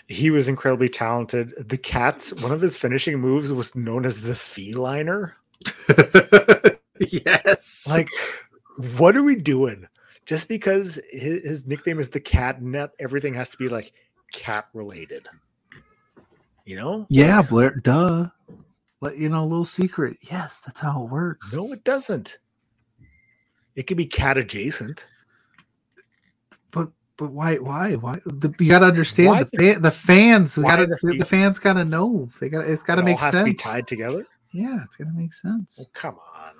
He 0.07 0.29
was 0.29 0.47
incredibly 0.47 0.87
talented. 0.87 1.53
The 1.67 1.79
Cats, 1.79 2.31
one 2.33 2.51
of 2.51 2.61
his 2.61 2.77
finishing 2.77 3.19
moves 3.19 3.51
was 3.51 3.75
known 3.75 4.05
as 4.05 4.21
the 4.21 4.33
feliner. 4.33 5.33
yes. 6.99 7.87
Like, 7.89 8.09
what 8.99 9.17
are 9.17 9.23
we 9.23 9.35
doing? 9.35 9.87
Just 10.27 10.47
because 10.47 11.01
his, 11.11 11.43
his 11.43 11.65
nickname 11.65 11.99
is 11.99 12.11
the 12.11 12.19
cat, 12.19 12.61
net 12.61 12.91
everything 12.99 13.33
has 13.33 13.49
to 13.49 13.57
be 13.57 13.67
like 13.67 13.93
cat 14.31 14.67
related. 14.75 15.27
You 16.65 16.75
know? 16.75 17.07
Yeah, 17.09 17.41
Blair. 17.41 17.71
Duh. 17.71 18.27
Let 19.01 19.17
you 19.17 19.29
know 19.29 19.43
a 19.43 19.45
little 19.45 19.65
secret. 19.65 20.17
Yes, 20.21 20.61
that's 20.61 20.79
how 20.79 21.03
it 21.03 21.09
works. 21.09 21.53
No, 21.53 21.71
it 21.71 21.83
doesn't. 21.83 22.39
It 23.75 23.83
could 23.83 23.97
be 23.97 24.05
cat 24.05 24.37
adjacent. 24.37 25.05
But 26.71 26.89
but 27.15 27.31
why 27.31 27.55
why 27.55 27.95
why 27.95 28.19
the, 28.25 28.53
you 28.59 28.69
got 28.69 28.79
to 28.79 28.87
understand 28.87 29.29
why 29.29 29.43
the 29.43 29.57
fan, 29.57 29.81
the 29.81 29.91
fans 29.91 30.57
we 30.57 30.63
got 30.63 30.77
to 30.77 30.85
the, 30.87 31.17
the, 31.19 31.25
fans 31.25 31.59
got 31.59 31.73
to 31.73 31.85
know 31.85 32.29
they 32.41 32.49
got 32.49 32.65
it's 32.65 32.83
got 32.83 32.95
to 32.95 33.03
make 33.03 33.19
sense. 33.19 33.35
To 33.35 33.43
be 33.45 33.53
tied 33.53 33.87
together. 33.87 34.25
Yeah, 34.51 34.79
it's 34.83 34.95
gonna 34.95 35.13
make 35.13 35.33
sense. 35.33 35.75
Well, 35.77 35.89
come 35.93 36.17
on. 36.35 36.53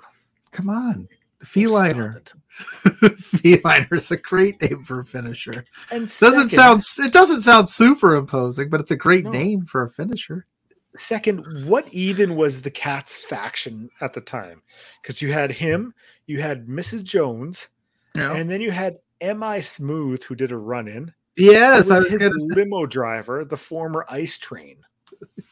Come 0.52 0.70
on. 0.70 1.08
Feliner. 1.44 2.22
Feliner 2.58 3.94
is 3.94 4.12
a 4.12 4.18
great 4.18 4.62
name 4.62 4.84
for 4.84 5.00
a 5.00 5.06
finisher. 5.06 5.64
And 5.92 6.02
doesn't 6.02 6.50
second, 6.50 6.82
sound 6.84 7.08
it 7.08 7.14
doesn't 7.14 7.42
sound 7.42 7.70
super 7.70 8.16
imposing, 8.16 8.70
but 8.70 8.82
it's 8.82 8.92
a 8.92 8.96
great 8.96 9.26
no. 9.26 9.32
name 9.32 9.66
for 9.66 9.84
a 9.84 9.90
finisher. 9.90 10.46
Second, 10.96 11.68
what 11.68 11.94
even 11.94 12.36
was 12.36 12.62
the 12.62 12.72
cat's 12.72 13.16
faction 13.16 13.90
at 14.02 14.14
the 14.14 14.22
time? 14.22 14.62
Because 15.02 15.22
you 15.22 15.32
had 15.32 15.52
him, 15.52 15.94
you 16.26 16.42
had 16.42 16.68
Mrs. 16.68 17.04
Jones, 17.04 17.68
yeah. 18.16 18.34
and 18.34 18.50
then 18.50 18.60
you 18.60 18.72
had 18.72 18.98
M.I. 19.22 19.62
Smooth, 19.62 20.24
who 20.24 20.36
did 20.36 20.52
a 20.52 20.58
run 20.58 20.88
in. 20.88 21.14
Yes, 21.38 21.90
I 21.90 22.00
was 22.00 22.12
his 22.12 22.46
limo 22.50 22.86
driver, 22.86 23.46
the 23.46 23.58
former 23.58 24.06
ice 24.10 24.38
train. 24.38 24.78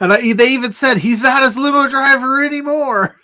And 0.00 0.12
I, 0.12 0.32
they 0.32 0.48
even 0.48 0.72
said 0.72 0.98
he's 0.98 1.22
not 1.22 1.42
his 1.42 1.58
limo 1.58 1.88
driver 1.88 2.44
anymore. 2.44 3.16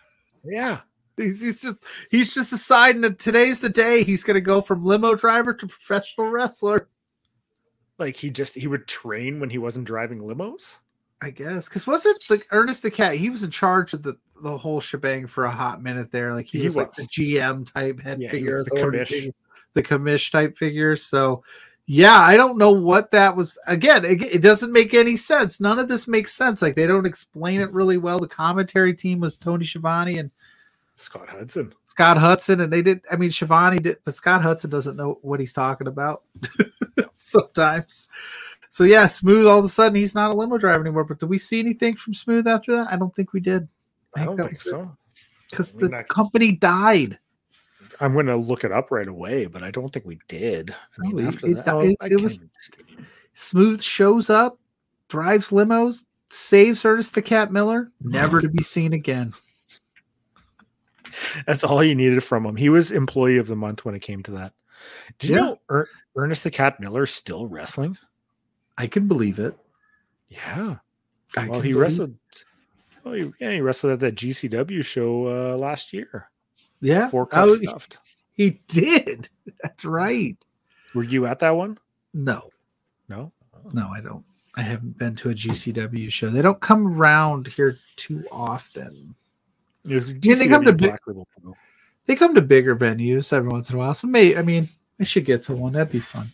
Yeah. 0.44 0.81
He's, 1.16 1.40
he's 1.40 1.62
just 1.62 1.77
he's 2.11 2.35
just 2.35 2.51
deciding 2.51 3.03
that 3.03 3.20
today's 3.20 3.61
the 3.61 3.68
day 3.68 4.03
he's 4.03 4.25
going 4.25 4.35
to 4.35 4.40
go 4.40 4.61
from 4.61 4.85
limo 4.85 5.14
driver 5.14 5.55
to 5.55 5.68
professional 5.68 6.29
wrestler. 6.29 6.88
Like 8.01 8.16
he 8.16 8.31
just 8.31 8.53
he 8.57 8.66
would 8.66 8.88
train 8.88 9.38
when 9.38 9.49
he 9.49 9.59
wasn't 9.59 9.87
driving 9.87 10.18
limos. 10.18 10.79
I 11.25 11.31
guess 11.31 11.71
because 11.71 11.87
was 11.87 12.05
it 12.05 12.23
the 12.29 12.43
Ernest 12.51 12.83
the 12.83 12.91
Cat? 12.91 13.15
He 13.15 13.31
was 13.31 13.43
in 13.43 13.51
charge 13.51 13.95
of 13.95 14.03
the 14.03 14.19
the 14.43 14.59
whole 14.59 14.79
shebang 14.79 15.27
for 15.27 15.47
a 15.47 15.51
hot 15.51 15.83
minute 15.83 16.13
there. 16.13 16.35
Like 16.35 16.45
he, 16.45 16.59
he 16.59 16.65
was, 16.65 16.77
was, 16.77 16.85
like 16.85 16.93
the 16.93 17.05
GM 17.05 17.73
type 17.73 17.99
head 17.99 18.21
yeah, 18.21 18.31
figure, 18.31 18.63
the 18.63 18.71
commish. 18.73 19.33
the 19.73 19.83
commish 19.83 20.31
type 20.31 20.55
figure. 20.55 20.97
So 20.97 21.43
yeah, 21.87 22.21
I 22.21 22.37
don't 22.37 22.59
know 22.59 22.73
what 22.73 23.11
that 23.13 23.35
was. 23.35 23.57
Again, 23.67 24.05
it, 24.05 24.21
it, 24.23 24.43
doesn't 24.43 24.71
make 24.71 24.93
any 24.93 25.17
sense. 25.17 25.63
None 25.63 25.79
of 25.79 25.89
this 25.89 26.07
makes 26.07 26.35
sense. 26.35 26.61
Like 26.61 26.75
they 26.75 26.87
don't 26.87 27.07
explain 27.07 27.63
it 27.63 27.73
really 27.73 27.97
well. 27.97 28.19
The 28.19 28.29
commentary 28.29 28.93
team 28.93 29.21
was 29.21 29.39
Tony 29.39 29.65
Schiavone 29.65 30.19
and 30.19 30.31
Scott 30.97 31.31
Hudson. 31.31 31.75
Scott 31.87 32.19
Hudson, 32.19 32.61
and 32.61 32.71
they 32.71 32.83
did. 32.83 33.01
I 33.11 33.17
mean, 33.17 33.31
Schiavone 33.31 33.79
did, 33.79 33.97
but 34.05 34.15
Scott 34.15 34.43
Hudson 34.43 34.69
doesn't 34.69 34.97
know 34.97 35.21
what 35.23 35.41
he's 35.41 35.55
talking 35.55 35.87
about 35.87 36.23
sometimes. 37.17 38.09
So 38.75 38.83
yeah, 38.83 39.07
Smooth. 39.07 39.47
All 39.47 39.61
of 39.61 39.65
a 39.65 39.69
sudden, 39.69 39.95
he's 39.95 40.17
not 40.17 40.33
a 40.33 40.35
limo 40.35 40.59
driver 40.59 40.83
anymore. 40.83 41.05
But 41.05 41.21
did 41.21 41.29
we 41.29 41.39
see 41.39 41.61
anything 41.61 41.95
from 41.95 42.13
Smooth 42.13 42.49
after 42.49 42.75
that? 42.75 42.89
I 42.93 42.97
don't 42.97 43.15
think 43.15 43.33
we 43.33 43.39
did. 43.39 43.69
I, 44.17 44.23
I 44.23 44.25
don't 44.25 44.37
think 44.37 44.57
so. 44.57 44.97
Because 45.49 45.75
the 45.75 46.05
company 46.09 46.51
died. 46.51 47.17
I'm 48.01 48.15
going 48.15 48.27
to 48.27 48.35
look 48.35 48.65
it 48.65 48.73
up 48.73 48.91
right 48.91 49.07
away, 49.07 49.47
but 49.47 49.63
I 49.63 49.71
don't 49.71 49.93
think 49.93 50.05
we 50.05 50.19
did. 50.27 50.75
I 50.99 51.07
mean, 51.07 51.25
after 51.25 51.47
it, 51.47 51.55
that, 51.65 51.69
oh, 51.69 51.81
it, 51.83 51.97
it 52.03 52.21
was 52.21 52.41
smooth. 53.35 53.81
Shows 53.81 54.29
up, 54.29 54.59
drives 55.07 55.51
limos, 55.51 56.05
saves 56.31 56.85
Ernest 56.85 57.15
the 57.15 57.23
Cat 57.23 57.53
Miller, 57.53 57.93
never 58.01 58.41
to 58.41 58.49
be 58.49 58.65
seen 58.65 58.93
again. 58.93 59.35
That's 61.47 61.63
all 61.63 61.85
you 61.85 61.95
needed 61.95 62.25
from 62.25 62.45
him. 62.45 62.57
He 62.57 62.71
was 62.71 62.91
employee 62.91 63.39
of 63.39 63.47
the 63.47 63.55
month 63.55 63.85
when 63.85 63.95
it 63.95 64.01
came 64.01 64.25
to 64.25 64.33
that. 64.33 64.53
Yeah. 65.21 65.29
you 65.29 65.35
know 65.37 65.61
er- 65.71 65.89
Ernest 66.17 66.43
the 66.43 66.51
Cat 66.51 66.81
Miller 66.81 67.07
still 67.07 67.47
wrestling? 67.47 67.97
I 68.77 68.87
can 68.87 69.07
believe 69.09 69.39
it. 69.39 69.57
Yeah. 70.29 70.77
I 71.37 71.49
well, 71.49 71.61
he 71.61 71.75
wrestled. 71.75 72.15
Oh, 73.05 73.13
he, 73.13 73.31
yeah, 73.41 73.53
he 73.53 73.61
wrestled 73.61 73.93
at 73.93 74.01
that 74.01 74.15
GCW 74.15 74.85
show 74.85 75.27
uh, 75.27 75.57
last 75.57 75.93
year. 75.93 76.31
Yeah, 76.81 77.09
four 77.09 77.27
cup 77.27 77.49
oh, 77.49 77.55
stuffed. 77.55 77.99
He 78.33 78.61
did. 78.69 79.29
That's 79.63 79.85
right. 79.85 80.37
Were 80.95 81.05
you 81.05 81.27
at 81.27 81.41
that 81.41 81.51
one? 81.51 81.79
No, 82.13 82.51
no, 83.09 83.33
oh. 83.55 83.71
no. 83.73 83.89
I 83.89 84.01
don't. 84.01 84.25
I 84.57 84.63
haven't 84.63 84.97
been 84.99 85.17
to 85.17 85.31
a 85.31 85.35
GCW 85.35 86.11
show. 86.13 86.31
They 86.31 86.43
don't 86.43 86.61
come 86.61 86.97
around 86.97 87.49
here 87.49 87.79
too 87.97 88.25
often. 88.31 89.15
Yeah, 89.85 89.99
they 89.99 90.49
come 90.49 90.65
to 90.65 90.73
big, 90.73 90.97
they 92.07 92.15
come 92.15 92.35
to 92.35 92.43
bigger 92.43 92.77
venues 92.77 93.33
every 93.33 93.51
once 93.51 93.69
in 93.71 93.77
a 93.77 93.79
while. 93.79 93.95
So 93.95 94.07
may 94.07 94.37
I 94.37 94.43
mean 94.43 94.68
I 95.01 95.05
should 95.05 95.25
get 95.25 95.43
to 95.45 95.55
one. 95.55 95.72
That'd 95.72 95.93
be 95.93 96.01
fun. 96.01 96.31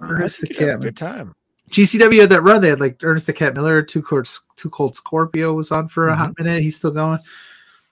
Ernest 0.00 0.42
the 0.42 0.48
Cat. 0.48 0.80
Good 0.80 0.96
time. 0.96 1.34
GCW 1.70 2.20
had 2.20 2.30
that 2.30 2.42
run. 2.42 2.60
They 2.60 2.68
had 2.68 2.80
like 2.80 3.02
Ernest 3.02 3.26
the 3.26 3.32
Cat 3.32 3.54
Miller, 3.54 3.82
Two 3.82 4.02
Cold, 4.02 4.28
Two 4.56 4.70
Cold 4.70 4.94
Scorpio 4.94 5.52
was 5.52 5.72
on 5.72 5.88
for 5.88 6.08
a 6.08 6.12
mm-hmm. 6.12 6.20
hot 6.20 6.38
minute. 6.38 6.62
He's 6.62 6.76
still 6.76 6.92
going. 6.92 7.18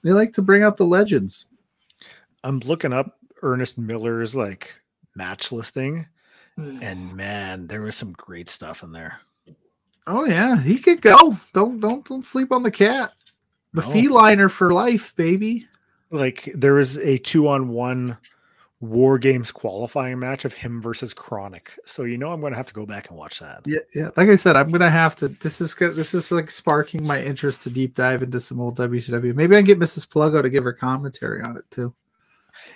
They 0.02 0.12
like 0.12 0.32
to 0.34 0.42
bring 0.42 0.62
out 0.62 0.76
the 0.76 0.84
legends. 0.84 1.46
I'm 2.44 2.60
looking 2.60 2.92
up 2.92 3.18
Ernest 3.42 3.78
Miller's 3.78 4.34
like 4.34 4.74
match 5.16 5.50
listing, 5.50 6.06
mm. 6.58 6.82
and 6.82 7.14
man, 7.14 7.66
there 7.66 7.80
was 7.82 7.96
some 7.96 8.12
great 8.12 8.48
stuff 8.48 8.82
in 8.82 8.92
there. 8.92 9.20
Oh 10.06 10.24
yeah, 10.24 10.60
he 10.60 10.78
could 10.78 11.00
go. 11.00 11.36
Don't 11.52 11.80
don't 11.80 12.06
don't 12.06 12.24
sleep 12.24 12.52
on 12.52 12.62
the 12.62 12.70
cat. 12.70 13.12
The 13.72 13.80
no. 13.80 13.88
feliner 13.88 14.50
for 14.50 14.72
life, 14.72 15.16
baby. 15.16 15.66
Like 16.10 16.48
there 16.54 16.74
was 16.74 16.96
a 16.98 17.18
two 17.18 17.48
on 17.48 17.68
one 17.68 18.16
War 18.80 19.18
Games 19.18 19.50
qualifying 19.50 20.18
match 20.18 20.44
of 20.44 20.52
him 20.52 20.80
versus 20.80 21.14
KroniK. 21.14 21.68
So 21.86 22.04
you 22.04 22.18
know 22.18 22.32
I'm 22.32 22.40
going 22.40 22.52
to 22.52 22.56
have 22.56 22.66
to 22.66 22.74
go 22.74 22.84
back 22.84 23.08
and 23.08 23.18
watch 23.18 23.40
that. 23.40 23.62
Yeah, 23.64 23.78
yeah. 23.94 24.10
Like 24.16 24.28
I 24.28 24.34
said, 24.34 24.56
I'm 24.56 24.68
going 24.68 24.80
to 24.80 24.90
have 24.90 25.16
to. 25.16 25.28
This 25.28 25.60
is 25.60 25.74
this 25.74 26.12
is 26.14 26.30
like 26.30 26.50
sparking 26.50 27.06
my 27.06 27.22
interest 27.22 27.62
to 27.62 27.70
deep 27.70 27.94
dive 27.94 28.22
into 28.22 28.40
some 28.40 28.60
old 28.60 28.76
WCW. 28.76 29.34
Maybe 29.34 29.56
I 29.56 29.60
can 29.60 29.66
get 29.66 29.78
Mrs. 29.78 30.06
Pluggo 30.06 30.42
to 30.42 30.50
give 30.50 30.64
her 30.64 30.72
commentary 30.72 31.42
on 31.42 31.56
it 31.56 31.64
too. 31.70 31.94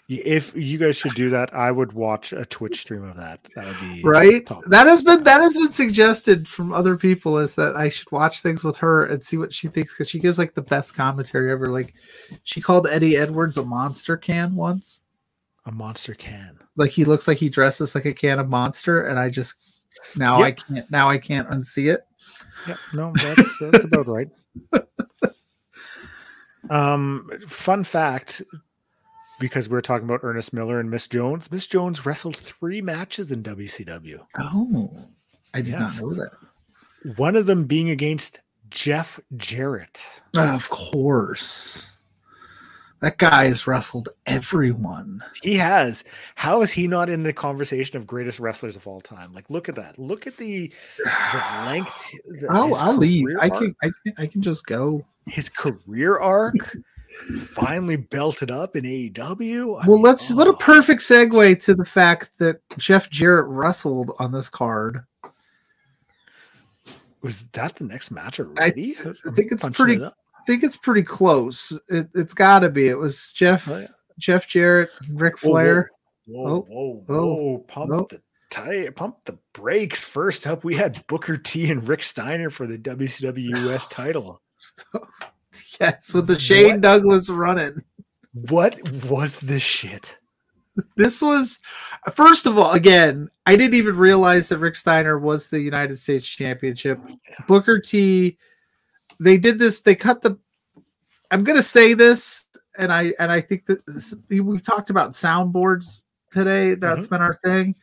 If 0.09 0.57
you 0.57 0.79
guys 0.79 0.97
should 0.97 1.15
do 1.15 1.31
that, 1.31 1.55
I 1.55 1.71
would 1.71 1.93
watch 1.93 2.33
a 2.33 2.45
Twitch 2.47 2.81
stream 2.81 3.05
of 3.05 3.17
that. 3.17 3.47
That 3.55 3.67
would 3.67 3.81
be 3.81 4.03
right. 4.03 4.49
That 4.67 4.87
has 4.87 5.03
been 5.03 5.23
that 5.25 5.41
has 5.41 5.57
been 5.57 5.73
suggested 5.73 6.49
from 6.49 6.73
other 6.73 6.97
people 6.97 7.39
is 7.39 7.55
that 7.57 7.77
I 7.77 7.89
should 7.89 8.11
watch 8.11 8.41
things 8.43 8.65
with 8.65 8.77
her 8.79 9.05
and 9.05 9.23
see 9.23 9.37
what 9.37 9.53
she 9.53 9.69
thinks 9.69 9.93
because 9.93 10.09
she 10.09 10.19
gives 10.19 10.39
like 10.39 10.55
the 10.55 10.63
best 10.63 10.95
commentary 10.95 11.53
ever. 11.53 11.67
Like 11.67 11.95
she 12.45 12.61
called 12.61 12.87
Eddie 12.87 13.17
Edwards 13.17 13.57
a 13.57 13.65
monster 13.65 14.17
can 14.17 14.55
once. 14.55 15.03
A 15.69 15.73
monster 15.73 16.14
can. 16.14 16.59
Like 16.77 16.91
he 16.91 17.05
looks 17.05 17.29
like 17.29 17.39
he 17.39 17.49
dresses 17.49 17.95
like 17.95 18.07
a 18.07 18.14
can 18.14 18.39
of 18.39 18.49
monster, 18.49 19.03
and 19.03 19.19
I 19.19 19.29
just 19.29 19.55
now 20.16 20.39
yep. 20.39 20.47
I 20.47 20.51
can't 20.53 20.91
now 20.91 21.11
I 21.11 21.19
can't 21.19 21.49
unsee 21.51 21.93
it. 21.93 22.01
Yeah, 22.66 22.77
no, 22.93 23.12
that's 23.14 23.59
that's 23.61 23.85
about 23.85 24.07
right. 24.07 24.29
Um, 26.71 27.31
fun 27.47 27.85
fact 27.85 28.43
because 29.41 29.69
we 29.69 29.77
are 29.77 29.83
talking 29.83 30.07
about 30.07 30.21
Ernest 30.23 30.53
Miller 30.53 30.81
and 30.81 30.91
Miss 30.91 31.07
Jones. 31.07 31.51
Miss 31.51 31.66
Jones 31.66 32.05
wrestled 32.05 32.37
three 32.37 32.83
matches 32.83 33.33
in 33.33 33.43
WCW. 33.43 34.21
Oh, 34.39 34.91
I 35.55 35.62
did 35.62 35.69
yes. 35.69 35.99
not 35.99 36.03
know 36.03 36.14
that. 36.14 37.16
One 37.16 37.37
of 37.37 37.47
them 37.47 37.64
being 37.64 37.91
against 37.91 38.41
Jeff 38.71 39.19
Jarrett. 39.37 40.05
Of 40.35 40.69
course. 40.69 41.91
That 43.01 43.19
guy 43.19 43.45
has 43.45 43.67
wrestled 43.67 44.09
everyone. 44.27 45.23
He 45.43 45.55
has. 45.55 46.03
How 46.35 46.63
is 46.63 46.73
he 46.73 46.89
not 46.89 47.09
in 47.09 47.23
the 47.23 47.33
conversation 47.33 47.97
of 47.97 48.07
greatest 48.07 48.41
wrestlers 48.41 48.75
of 48.75 48.89
all 48.89 49.01
time? 49.01 49.33
Like, 49.33 49.49
look 49.51 49.69
at 49.69 49.77
that. 49.77 49.99
Look 49.99 50.27
at 50.27 50.37
the, 50.37 50.73
the 50.99 51.63
length. 51.65 52.11
The, 52.25 52.49
I'll, 52.51 52.75
I'll 52.75 52.97
leave. 52.97 53.25
I 53.41 53.51
can, 53.51 53.75
I 53.83 53.91
can. 54.05 54.15
I 54.19 54.27
can 54.27 54.43
just 54.43 54.67
go. 54.67 55.07
His 55.27 55.49
career 55.49 56.19
arc 56.19 56.77
finally 57.37 57.97
belted 57.97 58.51
up 58.51 58.75
in 58.75 58.85
AEW. 58.85 59.83
I 59.83 59.87
well, 59.87 59.97
mean, 59.97 60.03
let's 60.03 60.33
oh. 60.33 60.37
what 60.37 60.49
a 60.49 60.51
oh. 60.51 60.57
perfect 60.57 61.03
segue 61.03 61.63
to 61.65 61.75
the 61.75 61.85
fact 61.85 62.31
that 62.39 62.61
Jeff 62.79 63.11
Jarrett 63.11 63.47
wrestled 63.47 64.13
on 64.19 64.33
this 64.33 64.49
card. 64.49 65.05
Was 67.23 67.49
that 67.49 67.77
the 67.77 67.85
next 67.85 68.11
match 68.11 68.41
already? 68.41 68.97
I, 69.05 69.11
I 69.11 69.33
think 69.33 69.53
it's 69.53 69.69
pretty. 69.71 70.03
It 70.03 70.13
think 70.49 70.65
it's 70.65 70.79
pretty 70.79 71.03
close. 71.03 71.79
It, 71.89 72.09
has 72.15 72.33
got 72.33 72.61
to 72.61 72.71
be. 72.71 72.89
It 72.89 72.97
was 72.97 73.33
Jeff, 73.33 73.69
oh, 73.69 73.79
yeah. 73.79 73.87
Jeff 74.19 74.49
Jarrett, 74.49 74.89
Ric 75.13 75.37
Flair. 75.37 75.91
Whoa, 76.27 76.47
oh, 76.47 76.67
whoa, 76.69 77.03
whoa, 77.07 77.15
whoa! 77.15 77.35
whoa. 77.35 77.59
Pump 77.69 77.91
oh. 77.93 78.07
the 78.09 78.23
tire, 78.51 78.91
pump 78.91 79.19
the 79.27 79.39
brakes. 79.53 80.03
First 80.03 80.47
up, 80.47 80.65
we 80.65 80.75
had 80.75 81.07
Booker 81.07 81.37
T 81.37 81.71
and 81.71 81.87
Rick 81.87 82.03
Steiner 82.03 82.49
for 82.49 82.67
the 82.67 82.79
WCW 82.79 83.69
US 83.69 83.87
title. 83.91 84.41
Yes, 85.81 86.15
with 86.15 86.27
the 86.27 86.39
Shane 86.39 86.73
what? 86.73 86.81
Douglas 86.81 87.29
running. 87.29 87.83
What 88.49 88.79
was 89.05 89.39
this 89.41 89.63
shit? 89.63 90.17
This 90.97 91.21
was, 91.21 91.61
first 92.13 92.47
of 92.47 92.57
all, 92.57 92.73
again, 92.73 93.29
I 93.45 93.57
didn't 93.57 93.75
even 93.75 93.97
realize 93.97 94.49
that 94.49 94.59
Rick 94.59 94.77
Steiner 94.77 95.19
was 95.19 95.49
the 95.49 95.61
United 95.61 95.97
States 95.99 96.29
Championship. 96.29 97.01
Booker 97.49 97.81
T, 97.81 98.39
they 99.21 99.37
did 99.37 99.59
this. 99.59 99.81
They 99.81 99.95
cut 99.95 100.23
the. 100.23 100.39
I'm 101.31 101.45
gonna 101.45 101.62
say 101.62 101.95
this, 101.95 102.47
and 102.79 102.93
I 102.93 103.14
and 103.19 103.31
I 103.31 103.41
think 103.41 103.66
that 103.66 103.85
this, 103.87 104.14
we 104.29 104.59
talked 104.59 104.91
about 104.91 105.11
soundboards 105.11 106.05
today. 106.31 106.75
That's 106.75 107.07
mm-hmm. 107.07 107.14
been 107.14 107.23
our 107.23 107.35
thing. 107.35 107.75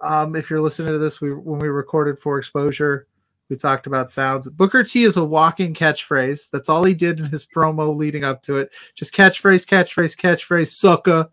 Um, 0.00 0.34
if 0.34 0.50
you're 0.50 0.60
listening 0.60 0.92
to 0.92 0.98
this, 0.98 1.20
we 1.20 1.32
when 1.32 1.60
we 1.60 1.68
recorded 1.68 2.18
for 2.18 2.38
exposure, 2.38 3.06
we 3.48 3.56
talked 3.56 3.86
about 3.86 4.10
sounds. 4.10 4.48
Booker 4.48 4.82
T 4.82 5.04
is 5.04 5.16
a 5.16 5.24
walking 5.24 5.74
catchphrase. 5.74 6.50
That's 6.50 6.68
all 6.68 6.84
he 6.84 6.94
did 6.94 7.20
in 7.20 7.26
his 7.26 7.46
promo 7.46 7.94
leading 7.94 8.24
up 8.24 8.42
to 8.44 8.58
it. 8.58 8.72
Just 8.94 9.14
catchphrase, 9.14 9.66
catchphrase, 9.66 10.16
catchphrase, 10.16 10.68
sucker. 10.68 11.28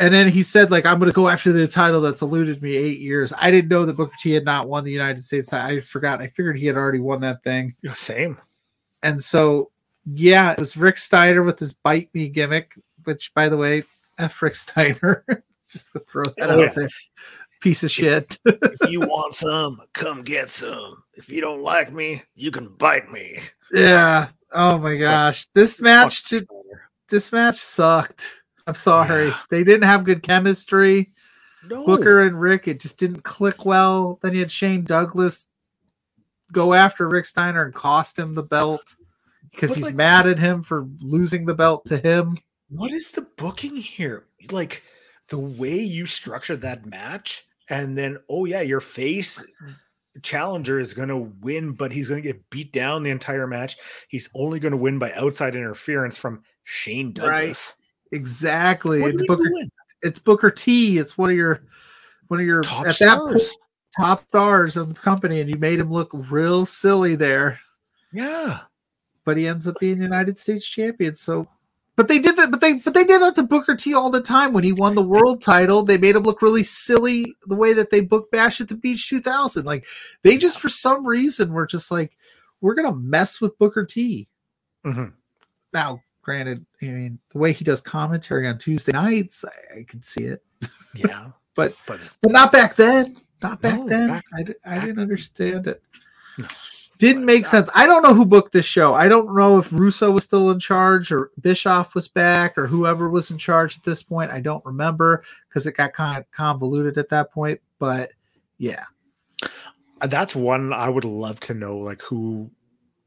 And 0.00 0.12
then 0.12 0.28
he 0.28 0.42
said, 0.42 0.70
like, 0.70 0.86
I'm 0.86 0.98
going 0.98 1.10
to 1.10 1.14
go 1.14 1.28
after 1.28 1.52
the 1.52 1.68
title 1.68 2.00
that's 2.00 2.22
eluded 2.22 2.62
me 2.62 2.74
eight 2.76 3.00
years. 3.00 3.32
I 3.38 3.50
didn't 3.50 3.70
know 3.70 3.84
that 3.84 3.96
Booker 3.96 4.16
T 4.18 4.32
had 4.32 4.44
not 4.44 4.68
won 4.68 4.82
the 4.82 4.90
United 4.90 5.22
States. 5.22 5.52
I 5.52 5.80
forgot. 5.80 6.22
I 6.22 6.28
figured 6.28 6.58
he 6.58 6.66
had 6.66 6.76
already 6.76 7.00
won 7.00 7.20
that 7.20 7.42
thing. 7.42 7.76
Same. 7.94 8.38
And 9.02 9.22
so, 9.22 9.70
yeah, 10.06 10.52
it 10.52 10.58
was 10.58 10.76
Rick 10.76 10.98
Steiner 10.98 11.42
with 11.42 11.58
his 11.58 11.74
bite 11.74 12.08
me 12.14 12.28
gimmick, 12.28 12.74
which, 13.04 13.32
by 13.34 13.48
the 13.48 13.56
way, 13.56 13.84
F 14.18 14.40
Rick 14.42 14.56
Steiner. 14.56 15.24
Just 15.68 15.92
to 15.92 16.00
throw 16.00 16.24
that 16.24 16.50
oh, 16.50 16.54
out 16.54 16.58
yeah. 16.60 16.72
there 16.74 16.88
piece 17.60 17.84
of 17.84 17.90
shit. 17.90 18.38
if 18.46 18.90
you 18.90 19.00
want 19.00 19.34
some, 19.34 19.80
come 19.92 20.22
get 20.22 20.50
some. 20.50 21.02
If 21.14 21.28
you 21.28 21.40
don't 21.40 21.62
like 21.62 21.92
me, 21.92 22.22
you 22.34 22.50
can 22.50 22.68
bite 22.68 23.12
me. 23.12 23.38
Yeah. 23.72 24.28
Oh 24.52 24.78
my 24.78 24.96
gosh. 24.96 25.46
This 25.54 25.80
match 25.80 26.24
just 26.24 26.46
this 27.08 27.32
match 27.32 27.58
sucked. 27.58 28.39
I'm 28.66 28.74
sorry. 28.74 29.28
Yeah. 29.28 29.38
They 29.50 29.64
didn't 29.64 29.84
have 29.84 30.04
good 30.04 30.22
chemistry. 30.22 31.12
No. 31.68 31.84
Booker 31.84 32.22
and 32.22 32.40
Rick, 32.40 32.68
it 32.68 32.80
just 32.80 32.98
didn't 32.98 33.22
click 33.22 33.64
well. 33.64 34.18
Then 34.22 34.34
you 34.34 34.40
had 34.40 34.50
Shane 34.50 34.84
Douglas 34.84 35.48
go 36.52 36.72
after 36.72 37.08
Rick 37.08 37.26
Steiner 37.26 37.64
and 37.64 37.74
cost 37.74 38.18
him 38.18 38.34
the 38.34 38.42
belt 38.42 38.96
because 39.50 39.74
he's 39.74 39.86
like, 39.86 39.94
mad 39.94 40.26
at 40.26 40.38
him 40.38 40.62
for 40.62 40.88
losing 41.00 41.44
the 41.44 41.54
belt 41.54 41.84
to 41.86 41.98
him. 41.98 42.38
What 42.70 42.92
is 42.92 43.08
the 43.08 43.26
booking 43.36 43.76
here? 43.76 44.24
Like 44.50 44.82
the 45.28 45.38
way 45.38 45.78
you 45.80 46.06
structured 46.06 46.62
that 46.62 46.86
match 46.86 47.44
and 47.68 47.96
then 47.96 48.18
oh 48.28 48.46
yeah, 48.46 48.62
your 48.62 48.80
face 48.80 49.42
challenger 50.22 50.78
is 50.78 50.94
going 50.94 51.08
to 51.08 51.32
win, 51.40 51.72
but 51.72 51.92
he's 51.92 52.08
going 52.08 52.22
to 52.22 52.28
get 52.28 52.50
beat 52.50 52.72
down 52.72 53.02
the 53.02 53.10
entire 53.10 53.46
match. 53.46 53.76
He's 54.08 54.28
only 54.34 54.60
going 54.60 54.72
to 54.72 54.78
win 54.78 54.98
by 54.98 55.12
outside 55.12 55.54
interference 55.54 56.18
from 56.18 56.42
Shane 56.64 57.12
Douglas. 57.12 57.28
Right. 57.30 57.74
Exactly. 58.12 59.02
It's 59.02 59.26
Booker, 59.26 59.50
it's 60.02 60.18
Booker 60.18 60.50
T. 60.50 60.98
It's 60.98 61.16
one 61.16 61.30
of 61.30 61.36
your 61.36 61.62
one 62.28 62.40
of 62.40 62.46
your 62.46 62.62
top 62.62 62.86
at 62.86 62.94
stars. 62.96 63.10
That 63.10 63.18
point, 63.18 63.42
top 63.98 64.28
stars 64.28 64.76
of 64.76 64.94
the 64.94 65.00
company, 65.00 65.40
and 65.40 65.50
you 65.50 65.58
made 65.58 65.78
him 65.80 65.90
look 65.90 66.10
real 66.12 66.66
silly 66.66 67.16
there. 67.16 67.58
Yeah. 68.12 68.60
But 69.24 69.36
he 69.36 69.46
ends 69.46 69.68
up 69.68 69.78
being 69.78 70.02
United 70.02 70.38
States 70.38 70.66
champion. 70.66 71.14
So 71.14 71.48
but 72.00 72.08
they 72.08 72.18
did 72.18 72.36
that, 72.36 72.50
but 72.50 72.62
they 72.62 72.78
but 72.78 72.94
they 72.94 73.04
did 73.04 73.20
that 73.20 73.34
to 73.36 73.42
Booker 73.42 73.76
T 73.76 73.92
all 73.92 74.08
the 74.08 74.22
time 74.22 74.54
when 74.54 74.64
he 74.64 74.72
won 74.72 74.94
the 74.94 75.02
world 75.02 75.42
title. 75.42 75.82
They 75.82 75.98
made 75.98 76.16
him 76.16 76.22
look 76.22 76.40
really 76.40 76.62
silly 76.62 77.34
the 77.46 77.54
way 77.54 77.74
that 77.74 77.90
they 77.90 78.00
booked 78.00 78.32
Bash 78.32 78.58
at 78.60 78.68
the 78.68 78.74
Beach 78.74 79.06
2000. 79.08 79.66
Like 79.66 79.84
they 80.22 80.38
just 80.38 80.60
for 80.60 80.70
some 80.70 81.06
reason 81.06 81.52
were 81.52 81.66
just 81.66 81.90
like, 81.90 82.16
we're 82.62 82.74
gonna 82.74 82.94
mess 82.94 83.38
with 83.38 83.58
Booker 83.58 83.84
T. 83.84 84.28
Mm-hmm. 84.86 85.10
Now, 85.74 86.00
granted, 86.22 86.64
I 86.82 86.86
mean 86.86 87.18
the 87.30 87.38
way 87.38 87.52
he 87.52 87.64
does 87.64 87.80
commentary 87.80 88.46
on 88.46 88.58
Tuesday 88.58 88.92
nights, 88.92 89.44
I, 89.44 89.80
I 89.80 89.84
can 89.84 90.02
see 90.02 90.24
it. 90.24 90.42
Yeah, 90.92 91.28
but 91.54 91.74
but, 91.86 92.00
but 92.20 92.32
not 92.32 92.50
back 92.50 92.74
then. 92.74 93.16
Not 93.42 93.62
back 93.62 93.78
no, 93.78 93.88
then. 93.88 94.08
Back, 94.08 94.24
I, 94.34 94.44
I 94.66 94.80
didn't 94.80 94.98
understand 94.98 95.68
it. 95.68 95.82
No. 96.36 96.46
Didn't 97.00 97.24
make 97.24 97.46
sense. 97.46 97.70
I 97.74 97.86
don't 97.86 98.02
know 98.02 98.12
who 98.12 98.26
booked 98.26 98.52
this 98.52 98.66
show. 98.66 98.92
I 98.92 99.08
don't 99.08 99.34
know 99.34 99.56
if 99.56 99.72
Russo 99.72 100.10
was 100.10 100.24
still 100.24 100.50
in 100.50 100.60
charge 100.60 101.10
or 101.10 101.30
Bischoff 101.40 101.94
was 101.94 102.08
back 102.08 102.58
or 102.58 102.66
whoever 102.66 103.08
was 103.08 103.30
in 103.30 103.38
charge 103.38 103.78
at 103.78 103.84
this 103.84 104.02
point. 104.02 104.30
I 104.30 104.40
don't 104.40 104.62
remember 104.66 105.24
because 105.48 105.66
it 105.66 105.78
got 105.78 105.94
kind 105.94 106.18
of 106.18 106.30
convoluted 106.30 106.98
at 106.98 107.08
that 107.08 107.32
point. 107.32 107.58
But 107.78 108.10
yeah. 108.58 108.84
Uh, 110.02 110.08
that's 110.08 110.36
one 110.36 110.74
I 110.74 110.90
would 110.90 111.06
love 111.06 111.40
to 111.40 111.54
know 111.54 111.78
like 111.78 112.02
who 112.02 112.50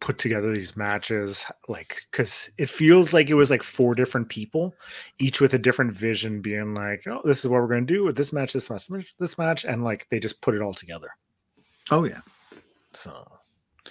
put 0.03 0.19
together 0.19 0.53
these 0.53 0.75
matches 0.75 1.45
like 1.69 2.03
because 2.11 2.49
it 2.57 2.69
feels 2.69 3.13
like 3.13 3.29
it 3.29 3.35
was 3.35 3.49
like 3.49 3.63
four 3.63 3.95
different 3.95 4.27
people 4.27 4.75
each 5.17 5.39
with 5.39 5.53
a 5.53 5.57
different 5.57 5.93
vision 5.93 6.41
being 6.41 6.73
like 6.73 7.01
oh 7.07 7.21
this 7.23 7.39
is 7.39 7.47
what 7.47 7.61
we're 7.61 7.67
going 7.67 7.87
to 7.87 7.93
do 7.93 8.03
with 8.03 8.17
this 8.17 8.33
match 8.33 8.51
this 8.51 8.69
match 8.69 9.15
this 9.17 9.37
match 9.37 9.63
and 9.63 9.83
like 9.83 10.05
they 10.11 10.19
just 10.19 10.41
put 10.41 10.53
it 10.53 10.61
all 10.61 10.73
together 10.73 11.09
oh 11.89 12.03
yeah 12.03 12.19
so 12.93 13.25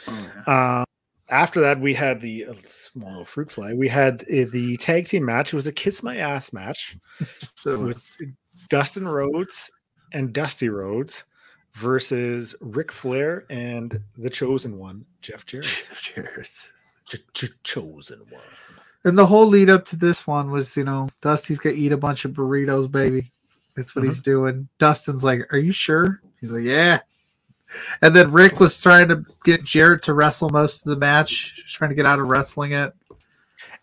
Oh, 0.07 0.43
uh, 0.47 0.85
after 1.29 1.61
that, 1.61 1.81
we 1.81 1.95
had 1.95 2.21
the 2.21 2.47
uh, 2.47 2.55
small 2.67 3.25
fruit 3.25 3.51
fly. 3.51 3.73
We 3.73 3.89
had 3.89 4.23
uh, 4.23 4.47
the 4.53 4.77
tag 4.79 5.07
team 5.07 5.25
match. 5.25 5.53
It 5.53 5.57
was 5.57 5.67
a 5.67 5.73
kiss 5.73 6.03
my 6.03 6.17
ass 6.17 6.53
match 6.53 6.97
so 7.55 7.79
with 7.79 8.17
Dustin 8.69 9.07
Rhodes 9.07 9.71
and 10.13 10.33
Dusty 10.33 10.69
Rhodes 10.69 11.25
versus 11.75 12.55
Ric 12.61 12.93
Flair 12.93 13.47
and 13.49 13.99
the 14.19 14.31
chosen 14.31 14.79
one, 14.79 15.05
Jeff 15.23 15.47
Jarrett. 15.47 15.67
Jeff 15.89 16.03
Jarrett. 16.03 16.71
chosen 17.63 18.21
one. 18.29 18.43
And 19.05 19.19
the 19.19 19.27
whole 19.27 19.47
lead 19.47 19.71
up 19.71 19.85
to 19.87 19.97
this 19.97 20.27
one 20.27 20.51
was, 20.51 20.77
you 20.77 20.85
know, 20.85 21.09
Dusty's 21.21 21.59
gonna 21.59 21.75
eat 21.75 21.93
a 21.93 21.97
bunch 21.97 22.25
of 22.25 22.33
burritos, 22.33 22.91
baby. 22.91 23.33
That's 23.75 23.97
what 23.97 24.03
mm-hmm. 24.03 24.11
he's 24.11 24.23
doing. 24.23 24.69
Dustin's 24.79 25.25
like, 25.25 25.53
Are 25.53 25.59
you 25.59 25.73
sure? 25.73 26.21
He's 26.41 26.53
like, 26.53 26.65
Yeah. 26.65 27.01
And 28.03 28.15
then 28.15 28.33
Rick 28.33 28.61
was 28.61 28.81
trying 28.81 29.09
to 29.09 29.25
get 29.45 29.65
Jarrett 29.65 30.03
to 30.03 30.15
wrestle 30.15 30.51
most 30.51 30.85
of 30.85 30.91
the 30.91 30.97
match, 30.97 31.65
trying 31.69 31.89
to 31.89 31.97
get 31.97 32.05
out 32.05 32.21
of 32.21 32.29
wrestling 32.29 32.73
it. 32.73 32.93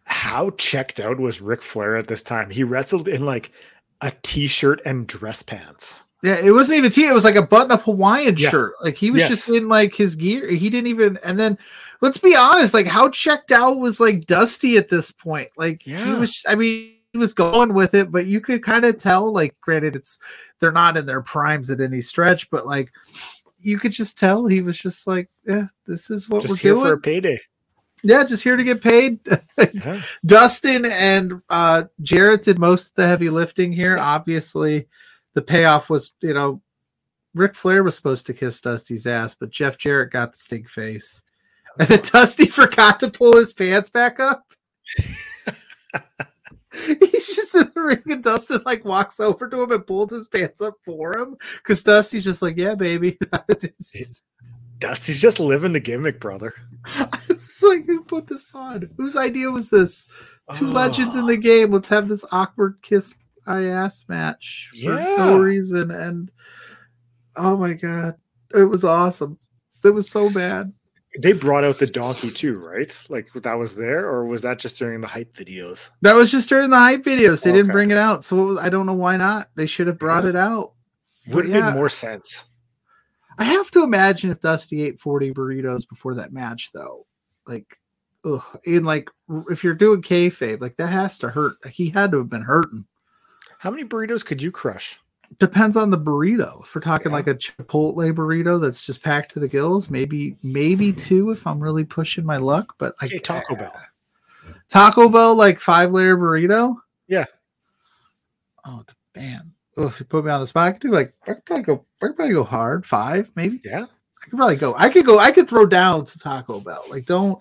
How 0.04 0.52
checked 0.52 1.00
out 1.00 1.20
was 1.20 1.42
Ric 1.42 1.62
Flair 1.62 1.98
at 1.98 2.08
this 2.08 2.22
time? 2.22 2.50
He 2.50 2.64
wrestled 2.64 3.08
in 3.08 3.26
like 3.26 3.52
a 4.02 4.12
t-shirt 4.22 4.82
and 4.86 5.08
dress 5.08 5.42
pants. 5.42 6.06
Yeah, 6.22 6.38
it 6.44 6.52
wasn't 6.52 6.78
even 6.80 6.92
t. 6.92 7.06
It 7.08 7.14
was 7.14 7.24
like 7.24 7.36
a 7.36 7.42
button-up 7.42 7.84
Hawaiian 7.84 8.36
Yeah. 8.38 8.50
shirt. 8.50 8.74
Like 8.84 8.96
he 8.98 9.10
was 9.12 9.22
Yes. 9.22 9.30
just 9.30 9.50
in 9.50 9.68
like 9.70 9.96
his 9.96 10.16
gear. 10.16 10.50
He 10.50 10.70
didn't 10.70 10.88
even. 10.88 11.18
And 11.24 11.40
then, 11.40 11.58
let's 12.02 12.18
be 12.18 12.36
honest. 12.36 12.74
Like 12.74 12.88
how 12.88 13.10
checked 13.10 13.52
out 13.52 13.78
was 13.80 14.00
like 14.02 14.26
Dusty 14.26 14.78
at 14.78 14.90
this 14.90 15.12
point. 15.12 15.50
Like 15.58 15.82
he 15.84 15.94
was. 16.14 16.44
I 16.48 16.56
mean, 16.56 16.96
he 17.14 17.18
was 17.18 17.34
going 17.34 17.74
with 17.74 17.94
it, 17.94 18.12
but 18.12 18.26
you 18.28 18.42
could 18.42 18.64
kind 18.64 18.84
of 18.86 18.98
tell. 18.98 19.32
Like, 19.32 19.56
granted, 19.62 19.96
it's 19.96 20.20
they're 20.60 20.72
not 20.74 20.98
in 20.98 21.06
their 21.06 21.22
primes 21.22 21.72
at 21.72 21.80
any 21.80 22.02
stretch, 22.02 22.50
but 22.50 22.68
like 22.68 22.92
you 23.62 23.80
could 23.80 23.92
just 23.94 24.18
tell 24.18 24.46
he 24.46 24.62
was 24.62 24.78
just 24.78 25.08
like, 25.08 25.30
yeah, 25.48 25.68
this 25.88 26.10
is 26.10 26.30
what 26.30 26.42
Just 26.42 26.52
we're 26.52 26.58
here 26.58 26.74
doing. 26.74 26.86
for 26.86 26.94
a 26.94 26.98
payday. 27.00 27.40
yeah, 28.04 28.24
just 28.24 28.44
here 28.44 28.56
to 28.58 28.64
get 28.64 28.82
paid. 28.82 29.20
Yeah. 29.74 30.02
Dustin 30.26 30.86
and 30.86 31.42
uh, 31.50 31.84
Jarrett 32.02 32.44
did 32.44 32.58
most 32.60 32.90
of 32.90 32.96
the 32.96 33.08
heavy 33.08 33.30
lifting 33.30 33.72
here. 33.74 33.98
Obviously, 33.98 34.88
the 35.40 35.46
payoff 35.46 35.90
was, 35.90 36.12
you 36.22 36.34
know, 36.34 36.62
Ric 37.34 37.56
Flair 37.56 37.82
was 37.82 37.96
supposed 37.96 38.26
to 38.26 38.34
kiss 38.34 38.60
Dusty's 38.60 39.08
ass, 39.08 39.36
but 39.36 39.50
Jeff 39.52 39.78
Jarrett 39.78 40.12
got 40.12 40.34
the 40.34 40.38
stink 40.38 40.68
face. 40.68 41.22
And 41.80 41.88
then 41.88 42.02
Dusty 42.12 42.48
forgot 42.48 43.00
to 43.00 43.10
pull 43.10 43.38
his 43.38 43.54
pants 43.54 43.90
back 43.90 44.20
up. 44.20 44.44
He's 46.74 47.36
just 47.36 47.56
in 47.56 47.72
the 47.74 47.82
ring, 47.82 48.02
and 48.08 48.22
Dustin 48.24 48.62
like 48.66 48.84
walks 48.84 49.20
over 49.22 49.48
to 49.50 49.64
him 49.64 49.72
and 49.72 49.88
pulls 49.88 50.12
his 50.12 50.28
pants 50.28 50.62
up 50.62 50.76
for 50.86 51.18
him 51.18 51.36
because 51.58 51.82
Dusty's 51.84 52.24
just 52.24 52.42
like, 52.42 52.58
"Yeah, 52.58 52.76
baby." 52.76 53.18
Dusty's 54.80 55.20
just 55.20 55.40
living 55.40 55.74
the 55.74 55.80
gimmick, 55.80 56.20
brother. 56.20 56.54
I 56.86 57.08
was 57.28 57.64
like, 57.64 57.86
who 57.86 58.04
put 58.04 58.28
this 58.28 58.54
on? 58.54 58.90
Whose 58.98 59.16
idea 59.18 59.50
was 59.50 59.70
this? 59.70 60.06
Two 60.54 60.68
Oh. 60.68 60.72
legends 60.72 61.16
in 61.16 61.26
the 61.26 61.38
game. 61.38 61.72
Let's 61.72 61.90
have 61.90 62.08
this 62.08 62.24
awkward 62.32 62.78
kiss 62.82 63.14
ass 63.58 64.06
match 64.08 64.70
for 64.72 64.94
Yeah. 65.00 65.16
no 65.18 65.40
reason. 65.40 65.92
And 65.92 66.32
oh 67.38 67.58
my 67.58 67.74
god, 67.74 68.16
it 68.54 68.64
was 68.64 68.84
awesome. 68.84 69.38
It 69.84 69.90
was 69.90 70.10
so 70.10 70.30
bad. 70.30 70.72
They 71.20 71.32
brought 71.34 71.64
out 71.64 71.80
the 71.80 71.88
donkey 71.88 72.30
too, 72.30 72.60
right? 72.60 72.94
Like 73.10 73.30
that 73.34 73.56
was 73.58 73.76
there, 73.76 74.06
or 74.08 74.26
was 74.26 74.44
that 74.44 74.60
just 74.60 74.78
during 74.78 75.02
the 75.02 75.08
hype 75.08 75.34
videos? 75.36 75.90
That 76.02 76.16
was 76.16 76.32
just 76.32 76.50
during 76.50 76.70
the 76.70 76.78
hype 76.78 77.04
videos. 77.04 77.44
They 77.44 77.52
didn't 77.52 77.72
bring 77.72 77.90
it 77.90 77.98
out, 77.98 78.24
so 78.24 78.60
I 78.60 78.70
don't 78.70 78.86
know 78.86 78.94
why 78.94 79.18
not. 79.18 79.50
They 79.56 79.66
should 79.66 79.88
have 79.88 79.98
brought 79.98 80.26
Yeah. 80.26 80.30
it 80.32 80.36
out. 80.36 80.74
Would 81.28 81.46
have 81.46 81.54
yeah. 81.56 81.70
made 81.70 81.76
more 81.76 81.90
sense. 81.90 82.46
I 83.40 83.46
have 83.46 83.72
to 83.72 83.84
imagine 83.84 84.32
if 84.32 84.42
Dusty 84.42 84.84
ate 84.84 85.00
40 85.00 85.34
burritos 85.34 85.88
before 85.88 86.14
that 86.16 86.34
match, 86.34 86.72
though. 86.74 87.08
Like, 87.48 87.78
ugh, 88.26 88.44
in 88.66 88.84
like 88.84 89.10
if 89.50 89.64
you're 89.64 89.74
doing 89.74 90.02
kayfabe, 90.02 90.62
like 90.62 90.76
that 90.78 90.92
has 90.92 91.18
to 91.20 91.30
hurt. 91.30 91.56
Like, 91.64 91.74
he 91.74 91.90
had 91.90 92.12
to 92.12 92.18
have 92.18 92.30
been 92.30 92.42
hurting. 92.44 92.86
How 93.60 93.70
many 93.70 93.84
burritos 93.84 94.26
could 94.26 94.42
you 94.42 94.52
crush? 94.52 94.98
Depends 95.40 95.78
on 95.78 95.90
the 95.92 95.98
burrito. 95.98 96.64
If 96.64 96.74
we're 96.74 96.82
talking 96.82 97.12
Yeah. 97.12 97.18
like 97.18 97.28
a 97.28 97.36
Chipotle 97.36 98.12
burrito 98.16 98.60
that's 98.60 98.84
just 98.86 99.04
packed 99.04 99.32
to 99.34 99.40
the 99.40 99.48
gills, 99.48 99.90
maybe 99.90 100.38
maybe 100.42 100.92
two 100.92 101.30
if 101.30 101.46
I'm 101.46 101.60
really 101.60 101.84
pushing 101.84 102.26
my 102.26 102.38
luck. 102.38 102.74
But 102.80 102.96
like 103.02 103.12
Okay, 103.12 103.20
Taco 103.20 103.56
Bell. 103.56 103.72
Uh, 103.76 104.54
Taco 104.70 105.08
Bell, 105.10 105.36
like 105.36 105.60
five 105.60 105.92
layer 105.92 106.18
burrito. 106.18 106.78
Yeah. 107.08 107.26
Oh 108.66 108.84
man. 109.16 109.52
Oh, 109.78 109.86
if 109.88 110.00
you 110.00 110.06
put 110.06 110.26
me 110.26 110.32
on 110.32 110.42
the 110.42 110.48
spot, 110.48 110.68
I 110.68 110.72
could 110.72 110.82
do 110.82 110.92
like 110.92 111.14
I 111.28 111.34
could 111.34 111.46
probably 111.46 111.64
go 111.64 111.86
I 112.02 112.06
could 112.08 112.16
probably 112.16 112.34
go 112.34 112.44
hard. 112.44 112.86
Five, 112.86 113.30
maybe. 113.36 113.62
Yeah. 113.64 113.86
I 113.86 114.26
could 114.30 114.38
probably 114.38 114.56
go. 114.56 114.74
I 114.78 114.90
could 114.90 115.06
go. 115.06 115.20
I 115.20 115.32
could 115.32 115.48
throw 115.48 115.66
down 115.66 116.06
some 116.06 116.20
Taco 116.20 116.60
Bell. 116.60 116.84
Like, 116.90 117.06
don't. 117.06 117.40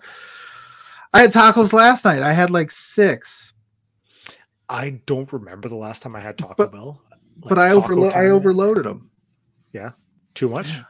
I 1.13 1.21
had 1.21 1.31
tacos 1.31 1.73
last 1.73 2.05
night. 2.05 2.21
I 2.21 2.31
had 2.33 2.51
like 2.51 2.71
six, 2.71 3.51
I 4.69 5.01
don't 5.07 5.31
remember 5.33 5.67
the 5.67 5.75
last 5.75 6.01
time 6.03 6.15
I 6.15 6.19
had 6.19 6.37
Taco 6.37 6.53
But- 6.55 6.71
Bell. 6.71 7.01
but 7.37 7.57
I 7.57 7.69
taco 7.69 7.81
overlo- 7.81 8.13
I 8.15 8.27
overloaded 8.29 8.85
them. 8.85 9.09
Yeah, 9.73 9.91
too 10.35 10.49
much. 10.49 10.69
Yeah. 10.69 10.83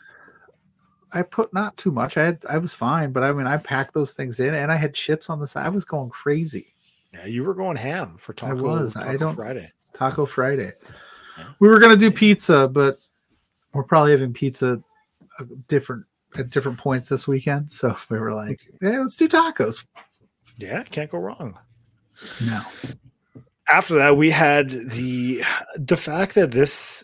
I 1.14 1.24
put 1.24 1.54
not 1.54 1.76
too 1.78 1.92
much. 1.92 2.18
I 2.18 2.26
had 2.26 2.44
I 2.50 2.58
was 2.60 2.74
fine, 2.74 3.12
but 3.12 3.24
I 3.24 3.32
mean 3.32 3.48
I 3.48 3.58
packed 3.58 3.94
those 3.94 4.14
things 4.14 4.40
in, 4.40 4.54
and 4.54 4.72
I 4.72 4.76
had 4.76 4.94
chips 4.94 5.30
on 5.30 5.40
the 5.40 5.48
side. 5.48 5.66
I 5.66 5.70
was 5.70 5.86
going 5.86 6.10
crazy. 6.10 6.76
Yeah, 7.14 7.26
you 7.26 7.44
were 7.44 7.56
going 7.56 7.78
ham 7.78 8.16
for 8.18 8.34
Taco, 8.34 8.58
I 8.58 8.62
was. 8.62 8.96
I 8.96 9.18
don't- 9.18 9.36
Friday. 9.36 9.72
Taco 9.94 10.26
Friday. 10.28 10.72
Yeah. 11.38 11.46
We 11.60 11.68
were 11.68 11.80
gonna 11.80 11.96
do 11.98 12.12
pizza, 12.12 12.68
but 12.68 12.98
we're 13.74 13.84
probably 13.84 14.12
having 14.12 14.34
pizza 14.34 14.84
uh, 15.40 15.46
different 15.68 16.06
at 16.38 16.50
different 16.52 16.78
points 16.78 17.10
this 17.10 17.28
weekend. 17.28 17.72
So 17.72 17.96
we 18.10 18.20
were 18.20 18.34
like, 18.34 18.68
yeah, 18.82 19.00
let's 19.00 19.16
do 19.16 19.28
tacos. 19.28 19.86
Yeah, 20.58 20.84
can't 20.84 21.10
go 21.10 21.18
wrong. 21.18 21.58
No. 22.46 22.62
After 23.72 23.96
that, 23.96 24.18
we 24.18 24.30
had 24.32 24.70
the 24.70 25.44
the 25.76 25.98
fact 25.98 26.36
that 26.36 26.52
this 26.52 27.04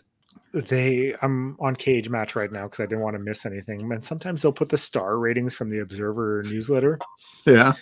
they 0.52 1.14
I'm 1.22 1.56
on 1.60 1.76
cage 1.76 2.08
match 2.08 2.34
right 2.34 2.50
now 2.50 2.64
because 2.64 2.80
I 2.80 2.86
didn't 2.86 3.02
want 3.02 3.14
to 3.14 3.22
miss 3.22 3.44
anything. 3.46 3.92
And 3.92 4.04
sometimes 4.04 4.42
they'll 4.42 4.52
put 4.52 4.70
the 4.70 4.78
star 4.78 5.18
ratings 5.18 5.54
from 5.54 5.70
the 5.70 5.80
Observer 5.80 6.42
newsletter. 6.46 6.98
Yeah. 7.44 7.74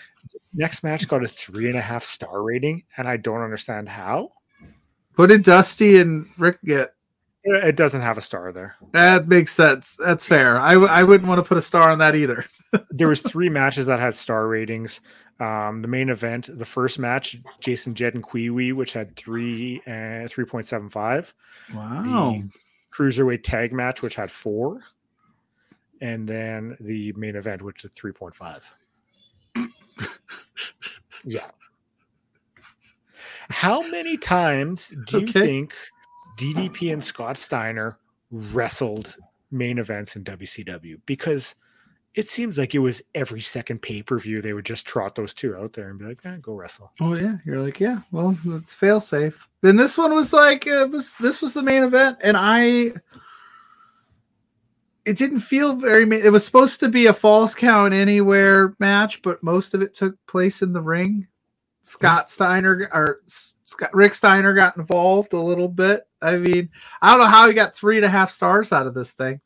Next 0.53 0.83
match 0.83 1.07
got 1.07 1.25
a 1.25 1.29
three 1.29 1.69
and 1.69 1.79
a 1.79 1.81
half 1.81 2.05
star 2.05 2.43
rating, 2.43 2.83
and 2.97 3.09
I 3.09 3.17
don't 3.17 3.43
understand 3.43 3.89
how. 3.89 4.33
What 5.17 5.29
did 5.29 5.43
Dusty 5.45 6.01
and 6.01 6.29
Rick 6.39 6.59
get? 6.65 6.95
It 7.45 7.77
doesn't 7.77 8.01
have 8.01 8.17
a 8.17 8.23
star 8.23 8.53
there. 8.53 8.75
That 8.93 9.29
makes 9.29 9.53
sense. 9.53 9.97
That's 10.03 10.25
fair. 10.25 10.59
I, 10.59 10.73
w- 10.73 10.91
I 10.91 11.03
wouldn't 11.03 11.29
want 11.29 11.39
to 11.45 11.49
put 11.49 11.59
a 11.59 11.63
star 11.63 11.91
on 11.91 11.99
that 11.99 12.15
either. 12.15 12.47
there 12.91 13.09
was 13.09 13.21
three 13.21 13.51
matches 13.51 13.85
that 13.87 14.01
had 14.01 14.15
star 14.15 14.49
ratings. 14.49 15.03
Um, 15.41 15.83
the 15.83 15.89
main 15.89 16.11
event, 16.11 16.49
the 16.51 16.65
first 16.65 16.99
match, 16.99 17.41
Jason 17.61 17.95
Jett 17.95 18.15
and 18.15 18.23
Kwee 18.23 18.51
Wee, 18.51 18.73
which 18.73 18.93
had 18.93 19.17
three 19.17 19.83
uh, 19.87 20.29
three 20.29 20.45
point 20.45 20.67
seven 20.67 20.89
five. 20.89 21.35
Wow. 21.75 22.37
The 22.39 22.49
Cruiserweight 22.97 23.43
tag 23.43 23.73
match, 23.73 24.01
which 24.01 24.15
had 24.15 24.31
four, 24.31 24.81
and 26.01 26.29
then 26.29 26.77
the 26.79 27.13
main 27.15 27.35
event, 27.35 27.63
which 27.63 27.85
is 27.85 27.91
three 27.93 28.13
point 28.13 28.35
five. 28.35 28.71
yeah. 31.25 31.47
How 33.49 33.83
many 33.89 34.17
times 34.17 34.95
do 35.07 35.21
you 35.21 35.27
think 35.27 35.75
DDP 36.39 36.93
and 36.93 37.03
Scott 37.03 37.37
Steiner 37.37 37.99
wrestled 38.31 39.17
main 39.51 39.79
events 39.79 40.17
in 40.17 40.25
WCW? 40.25 41.01
Because 41.07 41.55
it 42.15 42.29
seems 42.29 42.57
like 42.57 42.75
it 42.75 42.79
was 42.79 43.03
every 43.15 43.41
second 43.41 43.83
pay 43.83 44.03
per 44.03 44.19
view 44.19 44.41
they 44.41 44.53
would 44.53 44.65
just 44.65 44.87
trot 44.87 45.15
those 45.15 45.35
two 45.35 45.57
out 45.57 45.73
there 45.73 45.91
and 45.91 45.99
be 45.99 46.05
like, 46.05 46.21
eh, 46.25 46.37
"Go 46.41 46.55
wrestle." 46.55 46.93
Oh 47.01 47.15
yeah, 47.15 47.39
you're 47.45 47.61
like, 47.61 47.81
yeah. 47.81 48.01
Well, 48.13 48.39
let's 48.45 48.73
fail 48.73 49.01
safe. 49.01 49.49
Then 49.63 49.77
this 49.77 49.99
one 49.99 50.15
was 50.15 50.33
like, 50.33 50.67
it 50.67 50.91
was 50.91 51.15
this 51.15 51.43
was 51.43 51.55
the 51.55 51.63
main 51.63 51.83
event, 51.83 52.19
and 52.23 52.37
I. 52.39 52.93
It 55.05 55.19
didn't 55.19 55.41
feel 55.41 55.77
very. 55.77 56.09
It 56.19 56.33
was 56.33 56.47
supposed 56.47 56.81
to 56.81 56.89
be 56.89 57.07
a 57.07 57.13
false 57.13 57.55
count 57.55 57.93
anywhere 57.93 58.75
match, 58.79 59.21
but 59.21 59.43
most 59.43 59.75
of 59.75 59.83
it 59.83 59.93
took 59.93 60.17
place 60.27 60.63
in 60.63 60.73
the 60.73 60.81
ring. 60.81 61.27
Scott 61.83 62.31
Steiner 62.31 62.89
or 62.91 63.21
Scott, 63.27 63.95
Rick 63.95 64.15
Steiner 64.15 64.55
got 64.55 64.79
involved 64.79 65.35
a 65.35 65.39
little 65.39 65.69
bit. 65.69 66.07
I 66.23 66.39
mean, 66.39 66.71
I 67.03 67.11
don't 67.11 67.21
know 67.21 67.27
how 67.31 67.47
he 67.47 67.53
got 67.53 67.77
three 67.77 67.97
and 67.97 68.05
a 68.07 68.09
half 68.09 68.31
stars 68.31 68.73
out 68.73 68.87
of 68.87 68.95
this 68.95 69.13
thing. 69.13 69.43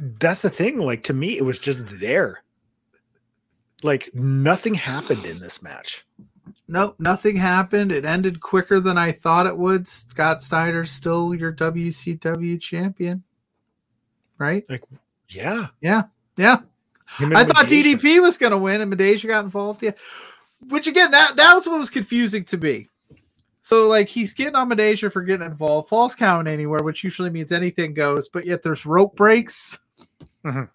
That's 0.00 0.42
the 0.42 0.50
thing. 0.50 0.78
Like 0.78 1.04
to 1.04 1.12
me, 1.12 1.36
it 1.36 1.44
was 1.44 1.58
just 1.58 1.82
there. 2.00 2.42
Like 3.82 4.10
nothing 4.14 4.74
happened 4.74 5.24
in 5.24 5.38
this 5.38 5.62
match. 5.62 6.06
Nope, 6.68 6.96
nothing 6.98 7.36
happened. 7.36 7.92
It 7.92 8.04
ended 8.04 8.40
quicker 8.40 8.80
than 8.80 8.98
I 8.98 9.12
thought 9.12 9.46
it 9.46 9.56
would. 9.56 9.86
Scott 9.86 10.40
Steiner's 10.42 10.90
still 10.90 11.34
your 11.34 11.52
WCW 11.52 12.60
champion, 12.60 13.22
right? 14.38 14.64
Like, 14.68 14.84
yeah. 15.28 15.68
Yeah, 15.80 16.04
yeah. 16.36 16.58
I 17.18 17.44
thought. 17.44 17.66
DDP 17.66 18.20
was 18.20 18.38
going 18.38 18.50
to 18.50 18.58
win, 18.58 18.80
and 18.80 18.92
Midajah 18.92 19.28
got 19.28 19.44
involved. 19.44 19.82
Yeah, 19.82 19.92
which 20.68 20.86
again, 20.86 21.10
that 21.12 21.36
that 21.36 21.54
was 21.54 21.66
what 21.66 21.78
was 21.78 21.90
confusing 21.90 22.44
to 22.44 22.56
me. 22.56 22.88
So 23.60 23.88
like 23.88 24.08
he's 24.08 24.32
getting 24.32 24.54
on 24.54 24.68
Midajah 24.70 25.12
for 25.12 25.22
getting 25.22 25.46
involved, 25.46 25.88
false 25.88 26.14
count 26.14 26.46
anywhere, 26.48 26.82
which 26.82 27.02
usually 27.02 27.30
means 27.30 27.50
anything 27.50 27.94
goes, 27.94 28.28
but 28.28 28.46
yet 28.46 28.62
there's 28.62 28.86
rope 28.86 29.16
breaks. 29.16 29.78
Mhm. 30.46 30.68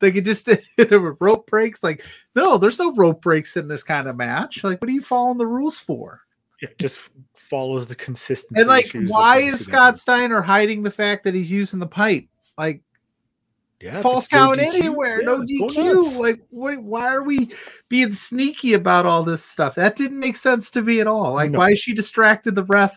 They 0.00 0.10
could 0.10 0.24
just 0.24 0.48
there 0.76 1.00
were 1.00 1.16
rope 1.20 1.46
breaks. 1.46 1.82
Like 1.82 2.04
no, 2.34 2.58
there's 2.58 2.78
no 2.78 2.94
rope 2.94 3.22
breaks 3.22 3.56
in 3.56 3.68
this 3.68 3.82
kind 3.82 4.08
of 4.08 4.16
match. 4.16 4.64
Like 4.64 4.80
what 4.80 4.88
are 4.88 4.92
you 4.92 5.02
following 5.02 5.38
the 5.38 5.46
rules 5.46 5.78
for? 5.78 6.22
It 6.60 6.78
just 6.78 7.10
follows 7.34 7.86
the 7.88 7.96
consistency. 7.96 8.60
And 8.60 8.68
like, 8.68 8.86
why 9.08 9.38
is 9.38 9.64
Scott 9.66 9.98
Steiner 9.98 10.40
hiding 10.40 10.82
the 10.84 10.92
fact 10.92 11.24
that 11.24 11.34
he's 11.34 11.50
using 11.50 11.80
the 11.80 11.86
pipe? 11.86 12.26
Like 12.56 12.82
yeah, 13.80 14.00
false 14.00 14.26
it's 14.26 14.32
no 14.32 14.38
count 14.38 14.60
anywhere, 14.60 15.20
yeah, 15.20 15.26
no 15.26 15.40
DQ. 15.40 16.16
Like, 16.16 16.40
wait, 16.52 16.80
why 16.80 17.08
are 17.08 17.24
we 17.24 17.50
being 17.88 18.12
sneaky 18.12 18.74
about 18.74 19.06
all 19.06 19.24
this 19.24 19.44
stuff? 19.44 19.74
That 19.74 19.96
didn't 19.96 20.20
make 20.20 20.36
sense 20.36 20.70
to 20.70 20.82
me 20.82 21.00
at 21.00 21.08
all. 21.08 21.34
Like, 21.34 21.50
No. 21.50 21.58
why 21.58 21.72
is 21.72 21.80
she 21.80 21.92
distracted 21.92 22.54
the 22.54 22.64
ref 22.64 22.96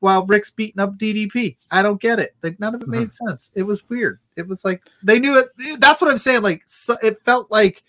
while 0.00 0.26
Rick's 0.26 0.50
beating 0.50 0.80
up 0.80 0.96
DDP? 0.98 1.56
I 1.70 1.82
don't 1.82 2.00
get 2.00 2.18
it. 2.18 2.34
Like, 2.42 2.60
none 2.60 2.74
of 2.74 2.82
it 2.82 2.88
made 2.88 3.08
Mm-hmm. 3.08 3.26
sense. 3.28 3.50
It 3.54 3.62
was 3.62 3.88
weird. 3.88 4.20
It 4.36 4.46
was 4.48 4.64
like 4.64 4.82
they 5.02 5.18
knew 5.18 5.38
it. 5.38 5.48
That's 5.78 6.00
what 6.02 6.10
I'm 6.10 6.18
saying. 6.18 6.42
Like, 6.42 6.62
so, 6.66 6.96
it 7.02 7.20
felt 7.24 7.50
like 7.50 7.82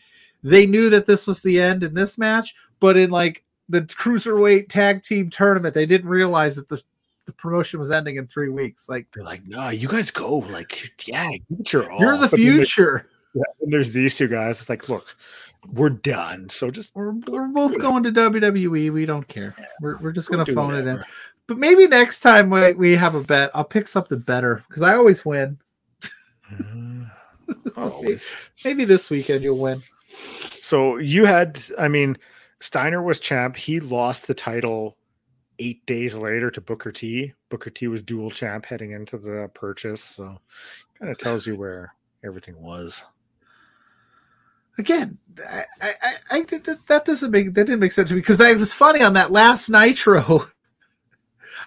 they 0.43 0.65
knew 0.65 0.89
that 0.91 1.05
this 1.05 1.25
was 1.27 1.41
the 1.41 1.59
end 1.59 1.83
in 1.83 1.93
this 1.93 2.17
match, 2.17 2.55
but 2.79 2.97
in 2.97 3.09
like 3.09 3.43
the 3.67 3.81
cruiserweight 3.81 4.69
tag 4.69 5.01
team 5.01 5.29
tournament, 5.29 5.73
they 5.73 5.85
didn't 5.87 6.09
realize 6.09 6.55
that 6.55 6.69
the 6.69 6.81
the 7.25 7.31
promotion 7.33 7.79
was 7.79 7.89
ending 7.89 8.17
in 8.17 8.27
three 8.27 8.49
weeks. 8.49 8.87
Like 8.87 9.07
they're 9.11 9.23
like, 9.23 9.41
no, 9.47 9.69
you 9.69 9.87
guys 9.87 10.11
go. 10.11 10.37
Like, 10.37 10.91
yeah, 11.07 11.27
all. 11.27 11.99
You're 11.99 12.17
the 12.17 12.29
future. 12.29 13.07
Yeah, 13.37 13.43
and 13.59 13.73
there's 13.73 13.91
these 13.91 14.15
two 14.15 14.29
guys. 14.29 14.61
It's 14.61 14.69
like, 14.69 14.87
look, 14.87 15.13
we're 15.73 15.89
done. 15.89 16.47
So 16.47 16.71
just 16.71 16.95
we're, 16.95 17.11
we're 17.11 17.47
both 17.49 17.77
going 17.79 18.03
to 18.03 18.11
WWE. 18.13 18.93
We 18.93 19.05
don't 19.05 19.27
care. 19.27 19.53
We're, 19.81 19.97
we're 19.97 20.13
just 20.13 20.31
gonna 20.31 20.45
phone 20.45 20.67
whatever. 20.67 20.89
it 20.89 20.93
in. 20.93 21.03
But 21.47 21.57
maybe 21.57 21.87
next 21.87 22.21
time 22.21 22.49
we, 22.49 22.73
we 22.73 22.91
have 22.93 23.15
a 23.15 23.21
bet, 23.21 23.51
I'll 23.53 23.63
pick 23.63 23.87
something 23.87 24.19
better 24.19 24.63
because 24.67 24.81
I 24.81 24.95
always 24.95 25.23
win. 25.23 25.59
Mm-hmm. 26.51 27.03
always. 27.77 28.29
maybe, 28.63 28.77
maybe 28.77 28.85
this 28.85 29.09
weekend 29.09 29.43
you'll 29.43 29.57
win. 29.57 29.83
So 30.61 30.97
you 30.97 31.25
had, 31.25 31.59
I 31.77 31.87
mean, 31.87 32.17
Steiner 32.59 33.01
was 33.01 33.19
champ. 33.19 33.55
He 33.55 33.79
lost 33.79 34.25
the 34.25 34.33
title 34.33 34.97
eight 35.59 35.85
days 35.85 36.15
later 36.15 36.49
to 36.51 36.61
Booker 36.61 36.91
T. 36.91 37.33
Booker 37.49 37.69
T 37.69 37.87
was 37.87 38.01
dual 38.01 38.31
champ 38.31 38.65
heading 38.65 38.91
into 38.91 39.17
the 39.17 39.49
purchase. 39.53 40.03
So 40.03 40.39
kind 40.99 41.11
of 41.11 41.17
tells 41.19 41.45
you 41.45 41.55
where 41.55 41.93
everything 42.23 42.59
was 42.59 43.05
again, 44.77 45.17
I, 45.49 45.63
I, 45.81 45.91
I, 46.31 46.41
that 46.87 47.03
doesn't 47.05 47.31
make 47.31 47.47
that 47.47 47.65
didn't 47.65 47.79
make 47.79 47.91
sense 47.91 48.09
to 48.09 48.15
me 48.15 48.21
because 48.21 48.39
it 48.39 48.57
was 48.57 48.73
funny 48.73 49.01
on 49.01 49.13
that 49.13 49.31
last 49.31 49.69
Nitro. 49.69 50.47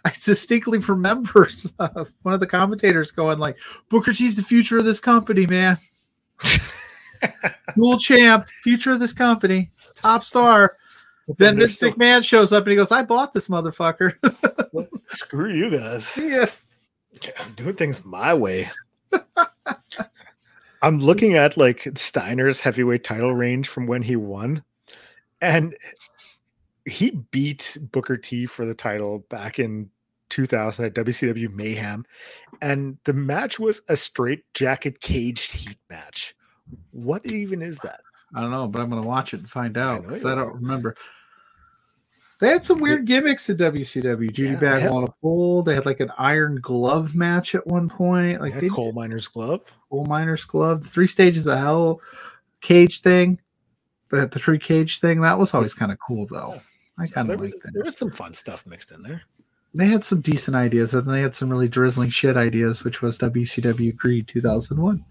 I 0.05 0.11
distinctly 0.11 0.79
remember 0.79 1.49
uh, 1.79 2.05
one 2.23 2.35
of 2.35 2.41
the 2.41 2.47
commentators 2.47 3.11
going 3.11 3.39
like, 3.39 3.59
"Booker 3.89 4.13
T's 4.13 4.37
the 4.37 4.43
future 4.43 4.79
of 4.79 4.85
this 4.85 5.01
company, 5.01 5.47
man. 5.47 5.79
Dual 7.77 7.99
champ, 7.99 8.49
future 8.63 8.93
of 8.93 9.01
this 9.01 9.13
company, 9.13 9.71
top 9.95 10.25
star." 10.25 10.77
then 11.37 11.59
Vince 11.59 11.75
still... 11.77 11.93
McMahon 11.93 12.25
shows 12.25 12.53
up 12.53 12.65
and 12.65 12.71
he 12.71 12.77
goes, 12.77 12.93
"I 12.93 13.03
bought 13.03 13.35
this 13.35 13.49
motherfucker." 13.49 14.15
Screw 15.09 15.53
you 15.53 15.71
guys. 15.71 16.11
Yeah, 16.17 16.47
I'm 17.39 17.55
doing 17.55 17.77
things 17.77 18.05
my 18.05 18.33
way. 18.33 18.71
I'm 20.83 21.01
looking 21.01 21.35
at 21.35 21.57
like 21.57 21.87
Steiner's 21.97 22.61
heavyweight 22.61 23.05
title 23.05 23.35
range 23.35 23.69
from 23.69 23.87
when 23.87 24.03
he 24.03 24.17
won, 24.17 24.63
and 25.41 25.75
he 26.89 27.11
beat 27.31 27.77
Booker 27.93 28.17
T 28.17 28.47
for 28.47 28.65
the 28.65 28.75
title 28.75 29.21
back 29.31 29.59
in 29.59 29.91
2000 30.31 30.85
at 30.85 30.95
WCW 30.95 31.53
Mayhem, 31.53 32.05
and 32.61 32.99
the 33.05 33.13
match 33.13 33.59
was 33.59 33.83
a 33.89 33.97
straight 33.97 34.43
jacket 34.55 35.01
caged 35.01 35.53
heat 35.53 35.79
match. 35.91 36.35
What 36.91 37.31
even 37.31 37.63
is 37.63 37.79
that? 37.79 38.01
I 38.35 38.41
don't 38.41 38.51
know, 38.51 38.69
but 38.69 38.83
I'm 38.83 38.91
going 38.91 39.03
to 39.03 39.09
watch 39.09 39.33
it 39.33 39.41
and 39.41 39.49
find 39.49 39.79
out 39.79 40.03
because 40.03 40.25
I, 40.25 40.33
I, 40.33 40.35
don't 40.35 40.55
remember. 40.55 40.97
They 42.41 42.49
had 42.49 42.63
some 42.63 42.79
weird 42.79 43.07
gimmicks 43.07 43.49
at 43.51 43.57
WCW. 43.57 44.33
Judy 44.33 44.53
yeah, 44.53 44.61
Bagwell 44.61 44.99
on 44.99 45.05
a 45.05 45.13
pole. 45.23 45.63
They 45.63 45.75
had 45.75 45.87
like 45.87 46.01
an 46.01 46.13
iron 46.19 46.61
glove 46.61 47.17
match 47.17 47.55
at 47.55 47.67
one 47.67 47.89
point. 47.89 48.41
Like 48.41 48.55
they 48.55 48.69
coal 48.69 48.93
miner's 48.93 49.29
glove. 49.29 49.63
Coal 49.91 50.05
miner's 50.05 50.45
glove. 50.45 50.83
The 50.83 50.89
three 50.89 51.07
stages 51.07 51.47
of 51.47 51.59
hell 51.59 52.01
cage 52.61 53.01
thing. 53.01 53.41
But 54.11 54.31
the 54.31 54.39
three 54.39 54.59
cage 54.59 55.01
thing 55.01 55.21
that 55.23 55.39
was 55.39 55.53
always 55.53 55.75
kind 55.75 55.91
of 55.91 55.99
cool 55.99 56.27
though. 56.27 56.61
I 56.99 57.07
kind 57.07 57.31
of 57.31 57.41
like 57.41 57.53
that. 57.63 57.73
There 57.75 57.85
was 57.85 57.97
some 57.97 58.11
fun 58.11 58.35
stuff 58.35 58.67
mixed 58.67 58.91
in 58.91 59.03
there. 59.03 59.23
They 59.75 59.87
had 59.87 60.03
some 60.03 60.21
decent 60.21 60.57
ideas, 60.57 60.93
but 60.93 61.05
then 61.05 61.15
they 61.15 61.21
had 61.21 61.35
some 61.35 61.51
really 61.51 61.69
drizzling 61.69 62.11
shit 62.11 62.37
ideas, 62.37 62.85
which 62.85 63.03
was 63.03 63.19
WCW 63.19 63.95
Greed 63.95 64.27
2001. 64.27 65.05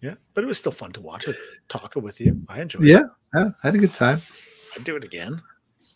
Yeah, 0.00 0.14
but 0.34 0.44
it 0.44 0.46
was 0.46 0.58
still 0.58 0.72
fun 0.72 0.92
to 0.92 1.00
watch 1.00 1.26
it, 1.26 1.36
talking 1.68 2.02
with 2.02 2.20
you. 2.20 2.40
I 2.48 2.62
enjoyed 2.62 2.84
yeah, 2.84 3.00
it. 3.00 3.10
Yeah, 3.34 3.50
I 3.62 3.66
had 3.66 3.74
a 3.74 3.78
good 3.78 3.92
time. 3.92 4.22
I'd 4.76 4.84
do 4.84 4.96
it 4.96 5.04
again. 5.04 5.42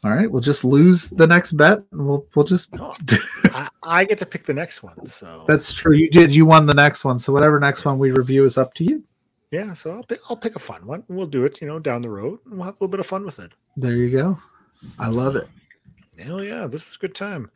All 0.05 0.13
right, 0.13 0.31
we'll 0.31 0.43
just 0.43 0.65
lose 0.65 1.11
the 1.11 1.27
next 1.27 1.53
bet. 1.53 1.83
And 1.93 2.07
we'll 2.07 2.27
we'll 2.35 2.45
just. 2.45 2.71
Oh, 2.79 2.95
I, 3.45 3.69
I, 3.83 4.05
get 4.05 4.19
to 4.19 4.27
pick 4.27 4.45
the 4.45 4.55
next 4.55 4.83
one, 4.83 5.07
so 5.07 5.45
that's 5.49 5.73
true. 5.73 5.95
You 5.95 6.11
did. 6.11 6.35
You 6.35 6.47
won 6.47 6.67
the 6.67 6.75
next 6.75 7.05
one, 7.05 7.19
so 7.19 7.33
whatever 7.33 7.59
next 7.59 7.85
one 7.85 7.99
we 7.99 8.13
review 8.13 8.45
is 8.45 8.59
up 8.59 8.75
to 8.75 8.85
you. 8.85 9.03
Yeah, 9.51 9.73
so 9.73 9.93
I'll 9.93 10.03
pick, 10.03 10.21
I'll 10.29 10.37
pick 10.37 10.57
a 10.57 10.61
fun 10.61 10.87
one. 10.87 11.05
We'll 11.09 11.27
do 11.27 11.45
it, 11.45 11.61
you 11.61 11.67
know, 11.67 11.79
down 11.79 12.03
the 12.03 12.11
road, 12.11 12.39
and 12.45 12.57
we'll 12.57 12.65
have 12.65 12.75
a 12.75 12.77
little 12.77 12.89
bit 12.89 13.01
of 13.01 13.07
fun 13.07 13.25
with 13.25 13.39
it. 13.39 13.53
There 13.77 13.95
you 13.95 14.11
go. 14.11 14.39
I 14.99 15.09
love 15.09 15.37
it. 15.37 15.49
Hell 16.19 16.43
yeah, 16.43 16.67
this 16.67 16.85
was 16.85 16.97
a 16.97 16.99
good 16.99 17.15
time. 17.15 17.51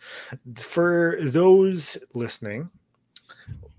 For 0.56 1.18
those 1.20 1.96
listening, 2.14 2.70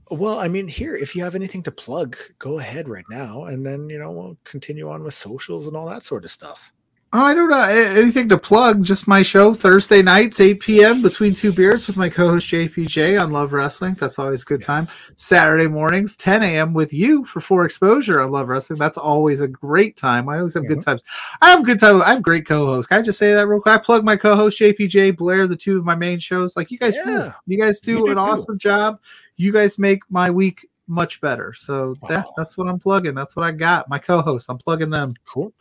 well, 0.10 0.40
I 0.40 0.48
mean, 0.48 0.68
here, 0.68 0.96
if 0.96 1.16
you 1.16 1.24
have 1.24 1.36
anything 1.36 1.64
to 1.64 1.72
plug, 1.72 2.18
go 2.38 2.60
ahead 2.60 2.90
right 2.90 3.06
now, 3.10 3.46
and 3.46 3.66
then 3.66 3.90
you 3.90 3.98
know 3.98 4.12
we'll 4.12 4.38
continue 4.44 4.90
on 4.90 5.04
with 5.04 5.14
socials 5.14 5.68
and 5.68 5.78
all 5.78 5.90
that 5.90 6.04
sort 6.04 6.26
of 6.26 6.32
stuff. 6.32 6.73
I 7.16 7.36
don't 7.36 7.52
know 7.52 7.62
anything 7.62 8.28
to 8.30 8.40
plug. 8.40 8.84
Just 8.84 9.08
my 9.08 9.22
show 9.22 9.54
Thursday 9.54 10.02
nights, 10.02 10.40
8 10.40 10.60
p.m. 10.60 11.04
between 11.04 11.36
two 11.36 11.54
beers 11.54 11.86
with 11.86 11.96
my 11.96 12.10
co-host 12.10 12.48
JPJ 12.48 13.22
on 13.22 13.32
Love 13.32 13.54
Wrestling. 13.54 13.94
That's 13.94 14.18
always 14.18 14.42
a 14.42 14.46
good 14.46 14.64
time. 14.64 14.88
Saturday 15.16 15.68
mornings, 15.68 16.18
10 16.18 16.42
a.m. 16.42 16.74
with 16.74 16.92
you 16.92 17.24
for 17.26 17.40
Four 17.40 17.66
Exposure 17.66 18.20
on 18.20 18.32
Love 18.32 18.48
Wrestling. 18.48 18.80
That's 18.80 18.98
always 18.98 19.42
a 19.42 19.48
great 19.48 19.96
time. 19.96 20.28
I 20.28 20.40
always 20.40 20.56
have 20.56 20.64
mm-hmm. 20.64 20.74
good 20.74 20.82
times. 20.82 21.04
I 21.40 21.52
have 21.52 21.64
good 21.64 21.80
time. 21.80 22.02
I 22.02 22.14
have 22.14 22.24
great 22.24 22.48
co-hosts. 22.48 22.88
Can 22.88 22.98
I 22.98 23.04
just 23.04 23.20
say 23.20 23.32
that 23.32 23.48
real 23.48 23.62
quick? 23.62 23.76
I 23.76 23.78
plug 23.78 24.04
my 24.04 24.16
co-host 24.16 24.60
JPJ 24.60 25.16
Blair, 25.16 25.46
the 25.46 25.56
two 25.56 25.78
of 25.78 25.86
my 25.86 25.96
main 25.96 26.18
shows. 26.18 26.58
Like 26.58 26.72
you 26.72 26.80
guys, 26.80 26.96
yeah. 26.96 27.34
you 27.46 27.60
guys 27.60 27.80
do, 27.80 27.98
do 27.98 28.08
an 28.08 28.16
too. 28.16 28.20
awesome 28.20 28.58
job. 28.58 29.00
You 29.38 29.54
guys 29.54 29.78
make 29.78 30.00
my 30.10 30.32
week 30.32 30.68
much 30.88 31.22
better. 31.22 31.54
So 31.54 31.96
that, 32.10 32.26
that's 32.36 32.58
what 32.58 32.68
I'm 32.68 32.80
plugging. 32.80 33.14
That's 33.14 33.36
what 33.36 33.46
I 33.46 33.52
got. 33.52 33.88
My 33.88 34.00
co-hosts. 34.00 34.50
I'm 34.50 34.58
plugging 34.58 34.90
them. 34.90 35.14
Cool. 35.26 35.54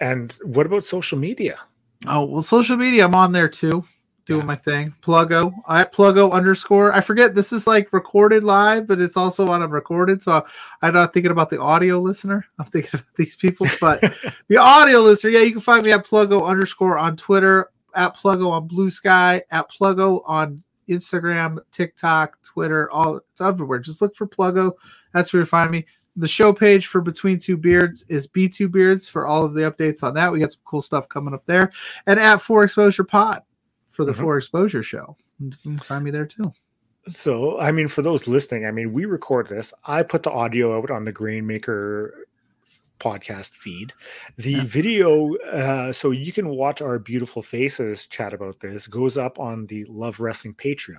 And 0.00 0.32
what 0.42 0.66
about 0.66 0.84
social 0.84 1.18
media? 1.18 1.58
Oh 2.06 2.24
well, 2.24 2.42
social 2.42 2.76
media. 2.76 3.04
I'm 3.04 3.14
on 3.14 3.32
there 3.32 3.48
too, 3.48 3.84
doing 4.26 4.40
yeah. 4.40 4.46
my 4.46 4.56
thing. 4.56 4.94
Pluggo 5.02 5.52
at 5.68 5.92
Pluggo 5.94 6.32
underscore. 6.32 6.92
I 6.92 7.00
forget 7.00 7.34
this 7.34 7.52
is 7.52 7.66
like 7.66 7.92
recorded 7.92 8.44
live, 8.44 8.86
but 8.86 9.00
it's 9.00 9.16
also 9.16 9.48
on 9.48 9.62
a 9.62 9.68
recorded. 9.68 10.20
So 10.22 10.44
I'm 10.82 10.94
not 10.94 11.12
thinking 11.12 11.32
about 11.32 11.48
the 11.48 11.60
audio 11.60 11.98
listener. 11.98 12.44
I'm 12.58 12.66
thinking 12.66 12.90
about 12.94 13.14
these 13.16 13.36
people, 13.36 13.66
but 13.80 14.00
the 14.48 14.58
audio 14.58 15.00
listener. 15.00 15.30
Yeah, 15.30 15.40
you 15.40 15.52
can 15.52 15.60
find 15.60 15.84
me 15.84 15.92
at 15.92 16.04
Pluggo 16.04 16.46
underscore 16.46 16.98
on 16.98 17.16
Twitter, 17.16 17.70
at 17.94 18.16
Pluggo 18.16 18.50
on 18.50 18.66
Blue 18.66 18.90
Sky, 18.90 19.42
at 19.50 19.70
Pluggo 19.70 20.22
on 20.26 20.62
Instagram, 20.88 21.58
TikTok, 21.70 22.40
Twitter. 22.42 22.90
All 22.90 23.16
it's 23.16 23.40
everywhere. 23.40 23.78
Just 23.78 24.02
look 24.02 24.14
for 24.14 24.26
Pluggo. 24.26 24.72
That's 25.14 25.32
where 25.32 25.40
you 25.40 25.46
find 25.46 25.70
me 25.70 25.86
the 26.16 26.28
show 26.28 26.52
page 26.52 26.86
for 26.86 27.00
Between 27.00 27.38
Two 27.38 27.56
Beards 27.56 28.04
is 28.08 28.26
B2 28.26 28.70
Beards 28.70 29.08
for 29.08 29.26
all 29.26 29.44
of 29.44 29.52
the 29.52 29.62
updates 29.62 30.02
on 30.02 30.14
that. 30.14 30.32
We 30.32 30.40
got 30.40 30.52
some 30.52 30.62
cool 30.64 30.80
stuff 30.80 31.08
coming 31.08 31.34
up 31.34 31.44
there. 31.44 31.70
And 32.06 32.18
at 32.18 32.40
For 32.40 32.64
Exposure 32.64 33.04
Pod 33.04 33.42
for 33.88 34.04
the 34.04 34.12
mm-hmm. 34.12 34.22
For 34.22 34.38
Exposure 34.38 34.82
Show. 34.82 35.16
You 35.38 35.50
can 35.62 35.78
find 35.78 36.04
me 36.04 36.10
there 36.10 36.26
too. 36.26 36.52
So, 37.08 37.58
I 37.60 37.70
mean, 37.70 37.86
for 37.86 38.02
those 38.02 38.26
listening, 38.26 38.66
I 38.66 38.72
mean, 38.72 38.92
we 38.92 39.04
record 39.04 39.48
this. 39.48 39.72
I 39.84 40.02
put 40.02 40.22
the 40.22 40.32
audio 40.32 40.76
out 40.76 40.90
on 40.90 41.04
the 41.04 41.12
Grainmaker 41.12 42.10
podcast 42.98 43.52
feed. 43.52 43.92
The 44.38 44.52
yeah. 44.52 44.64
video, 44.64 45.34
uh, 45.36 45.92
so 45.92 46.10
you 46.10 46.32
can 46.32 46.48
watch 46.48 46.82
our 46.82 46.98
beautiful 46.98 47.42
faces 47.42 48.06
chat 48.06 48.32
about 48.32 48.58
this, 48.58 48.86
goes 48.86 49.16
up 49.16 49.38
on 49.38 49.66
the 49.66 49.84
Love 49.84 50.18
Wrestling 50.18 50.54
Patreon. 50.54 50.96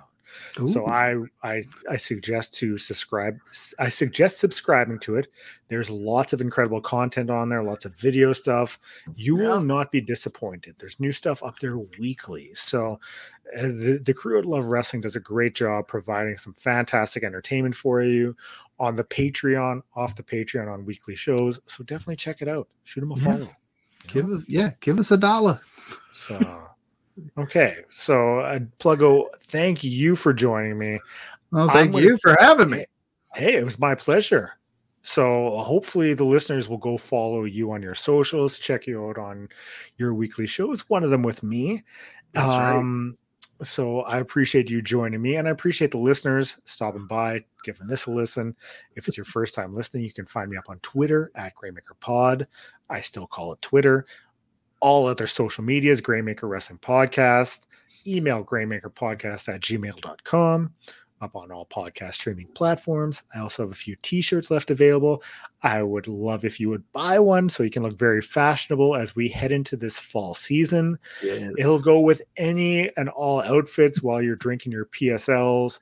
Ooh. 0.60 0.68
So 0.68 0.86
I 0.86 1.14
I 1.42 1.62
I 1.88 1.96
suggest 1.96 2.54
to 2.54 2.78
subscribe. 2.78 3.38
I 3.78 3.88
suggest 3.88 4.38
subscribing 4.38 4.98
to 5.00 5.16
it. 5.16 5.28
There's 5.68 5.90
lots 5.90 6.32
of 6.32 6.40
incredible 6.40 6.80
content 6.80 7.30
on 7.30 7.48
there, 7.48 7.62
lots 7.62 7.84
of 7.84 7.94
video 7.94 8.32
stuff. 8.32 8.78
You 9.14 9.40
yeah. 9.40 9.48
will 9.48 9.60
not 9.60 9.92
be 9.92 10.00
disappointed. 10.00 10.76
There's 10.78 11.00
new 11.00 11.12
stuff 11.12 11.42
up 11.42 11.58
there 11.58 11.78
weekly. 11.78 12.50
So 12.54 13.00
uh, 13.56 13.62
the 13.62 14.00
the 14.04 14.14
crew 14.14 14.38
at 14.38 14.46
Love 14.46 14.66
Wrestling 14.66 15.02
does 15.02 15.16
a 15.16 15.20
great 15.20 15.54
job 15.54 15.88
providing 15.88 16.36
some 16.36 16.54
fantastic 16.54 17.24
entertainment 17.24 17.74
for 17.74 18.02
you 18.02 18.36
on 18.80 18.96
the 18.96 19.04
Patreon, 19.04 19.82
off 19.96 20.14
the 20.14 20.22
Patreon 20.22 20.72
on 20.72 20.84
weekly 20.84 21.16
shows. 21.16 21.60
So 21.66 21.82
definitely 21.84 22.16
check 22.16 22.42
it 22.42 22.48
out. 22.48 22.68
Shoot 22.84 23.00
them 23.00 23.12
a 23.12 23.16
follow. 23.16 23.50
Give 24.06 24.30
us 24.30 24.42
yeah, 24.46 24.72
give 24.80 24.98
us 24.98 25.10
a 25.10 25.16
dollar. 25.16 25.60
So 26.12 26.38
Okay, 27.36 27.78
so 27.90 28.40
uh, 28.40 28.58
Pluggo, 28.78 29.26
thank 29.44 29.82
you 29.84 30.16
for 30.16 30.32
joining 30.32 30.78
me. 30.78 31.00
Well, 31.50 31.68
thank 31.68 31.94
I'm 31.94 32.02
you 32.02 32.18
gonna, 32.18 32.36
for 32.36 32.36
having 32.38 32.70
me. 32.70 32.84
Hey, 33.34 33.54
it 33.54 33.64
was 33.64 33.78
my 33.78 33.94
pleasure. 33.94 34.52
So 35.02 35.56
hopefully 35.58 36.14
the 36.14 36.24
listeners 36.24 36.68
will 36.68 36.78
go 36.78 36.98
follow 36.98 37.44
you 37.44 37.72
on 37.72 37.82
your 37.82 37.94
socials, 37.94 38.58
check 38.58 38.86
you 38.86 39.08
out 39.08 39.18
on 39.18 39.48
your 39.96 40.12
weekly 40.12 40.46
shows. 40.46 40.88
One 40.88 41.04
of 41.04 41.10
them 41.10 41.22
with 41.22 41.42
me. 41.42 41.82
That's 42.32 42.52
um, 42.52 43.16
right. 43.60 43.66
So 43.66 44.02
I 44.02 44.18
appreciate 44.18 44.70
you 44.70 44.82
joining 44.82 45.20
me, 45.20 45.36
and 45.36 45.48
I 45.48 45.50
appreciate 45.50 45.90
the 45.90 45.98
listeners 45.98 46.60
stopping 46.64 47.06
by, 47.06 47.44
giving 47.64 47.86
this 47.86 48.06
a 48.06 48.10
listen. 48.10 48.54
If 48.94 49.08
it's 49.08 49.16
your 49.16 49.24
first 49.24 49.54
time 49.54 49.74
listening, 49.74 50.04
you 50.04 50.12
can 50.12 50.26
find 50.26 50.50
me 50.50 50.56
up 50.56 50.68
on 50.68 50.78
Twitter 50.80 51.32
at 51.34 51.54
Grainmaker 51.54 51.98
Pod. 51.98 52.46
I 52.88 53.00
still 53.00 53.26
call 53.26 53.52
it 53.52 53.62
Twitter 53.62 54.06
all 54.80 55.06
other 55.06 55.26
social 55.26 55.64
medias, 55.64 56.00
Grainmaker 56.00 56.48
Wrestling 56.48 56.78
Podcast. 56.78 57.60
Email 58.06 58.44
grainmakerpodcast 58.44 59.52
at 59.52 59.60
gmail.com. 59.60 60.72
up 61.20 61.34
on 61.34 61.50
all 61.50 61.66
podcast 61.66 62.14
streaming 62.14 62.46
platforms. 62.54 63.24
I 63.34 63.40
also 63.40 63.64
have 63.64 63.72
a 63.72 63.74
few 63.74 63.96
t 64.02 64.20
shirts 64.20 64.50
left 64.50 64.70
available. 64.70 65.22
I 65.62 65.82
would 65.82 66.06
love 66.06 66.44
if 66.44 66.60
you 66.60 66.68
would 66.70 66.84
buy 66.92 67.18
one 67.18 67.48
so 67.48 67.62
you 67.64 67.70
can 67.70 67.82
look 67.82 67.98
very 67.98 68.22
fashionable 68.22 68.94
as 68.94 69.16
we 69.16 69.28
head 69.28 69.50
into 69.50 69.76
this 69.76 69.98
fall 69.98 70.34
season. 70.34 70.96
Yes. 71.22 71.52
It'll 71.58 71.80
go 71.80 72.00
with 72.00 72.22
any 72.36 72.90
and 72.96 73.08
all 73.08 73.42
outfits 73.42 74.02
while 74.02 74.22
you're 74.22 74.36
drinking 74.36 74.72
your 74.72 74.86
PSLs, 74.86 75.80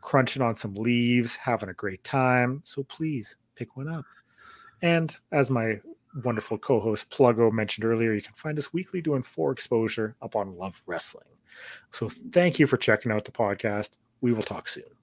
crunching 0.00 0.42
on 0.42 0.56
some 0.56 0.74
leaves, 0.74 1.36
having 1.36 1.68
a 1.68 1.74
great 1.74 2.02
time. 2.02 2.62
So 2.64 2.82
please 2.84 3.36
pick 3.56 3.76
one 3.76 3.94
up. 3.94 4.06
And 4.80 5.14
as 5.32 5.50
my 5.50 5.80
wonderful 6.24 6.58
co-host 6.58 7.10
Pluggo 7.10 7.52
mentioned 7.52 7.84
earlier, 7.84 8.12
you 8.12 8.22
can 8.22 8.34
find 8.34 8.58
us 8.58 8.72
weekly 8.72 9.00
doing 9.00 9.22
For 9.22 9.52
Exposure 9.52 10.16
up 10.22 10.36
on 10.36 10.56
Love 10.56 10.82
Wrestling. 10.86 11.28
So 11.92 12.08
thank 12.32 12.58
you 12.58 12.66
for 12.66 12.76
checking 12.76 13.12
out 13.12 13.24
the 13.24 13.32
podcast. 13.32 13.90
We 14.20 14.32
will 14.32 14.42
talk 14.42 14.68
soon. 14.68 14.97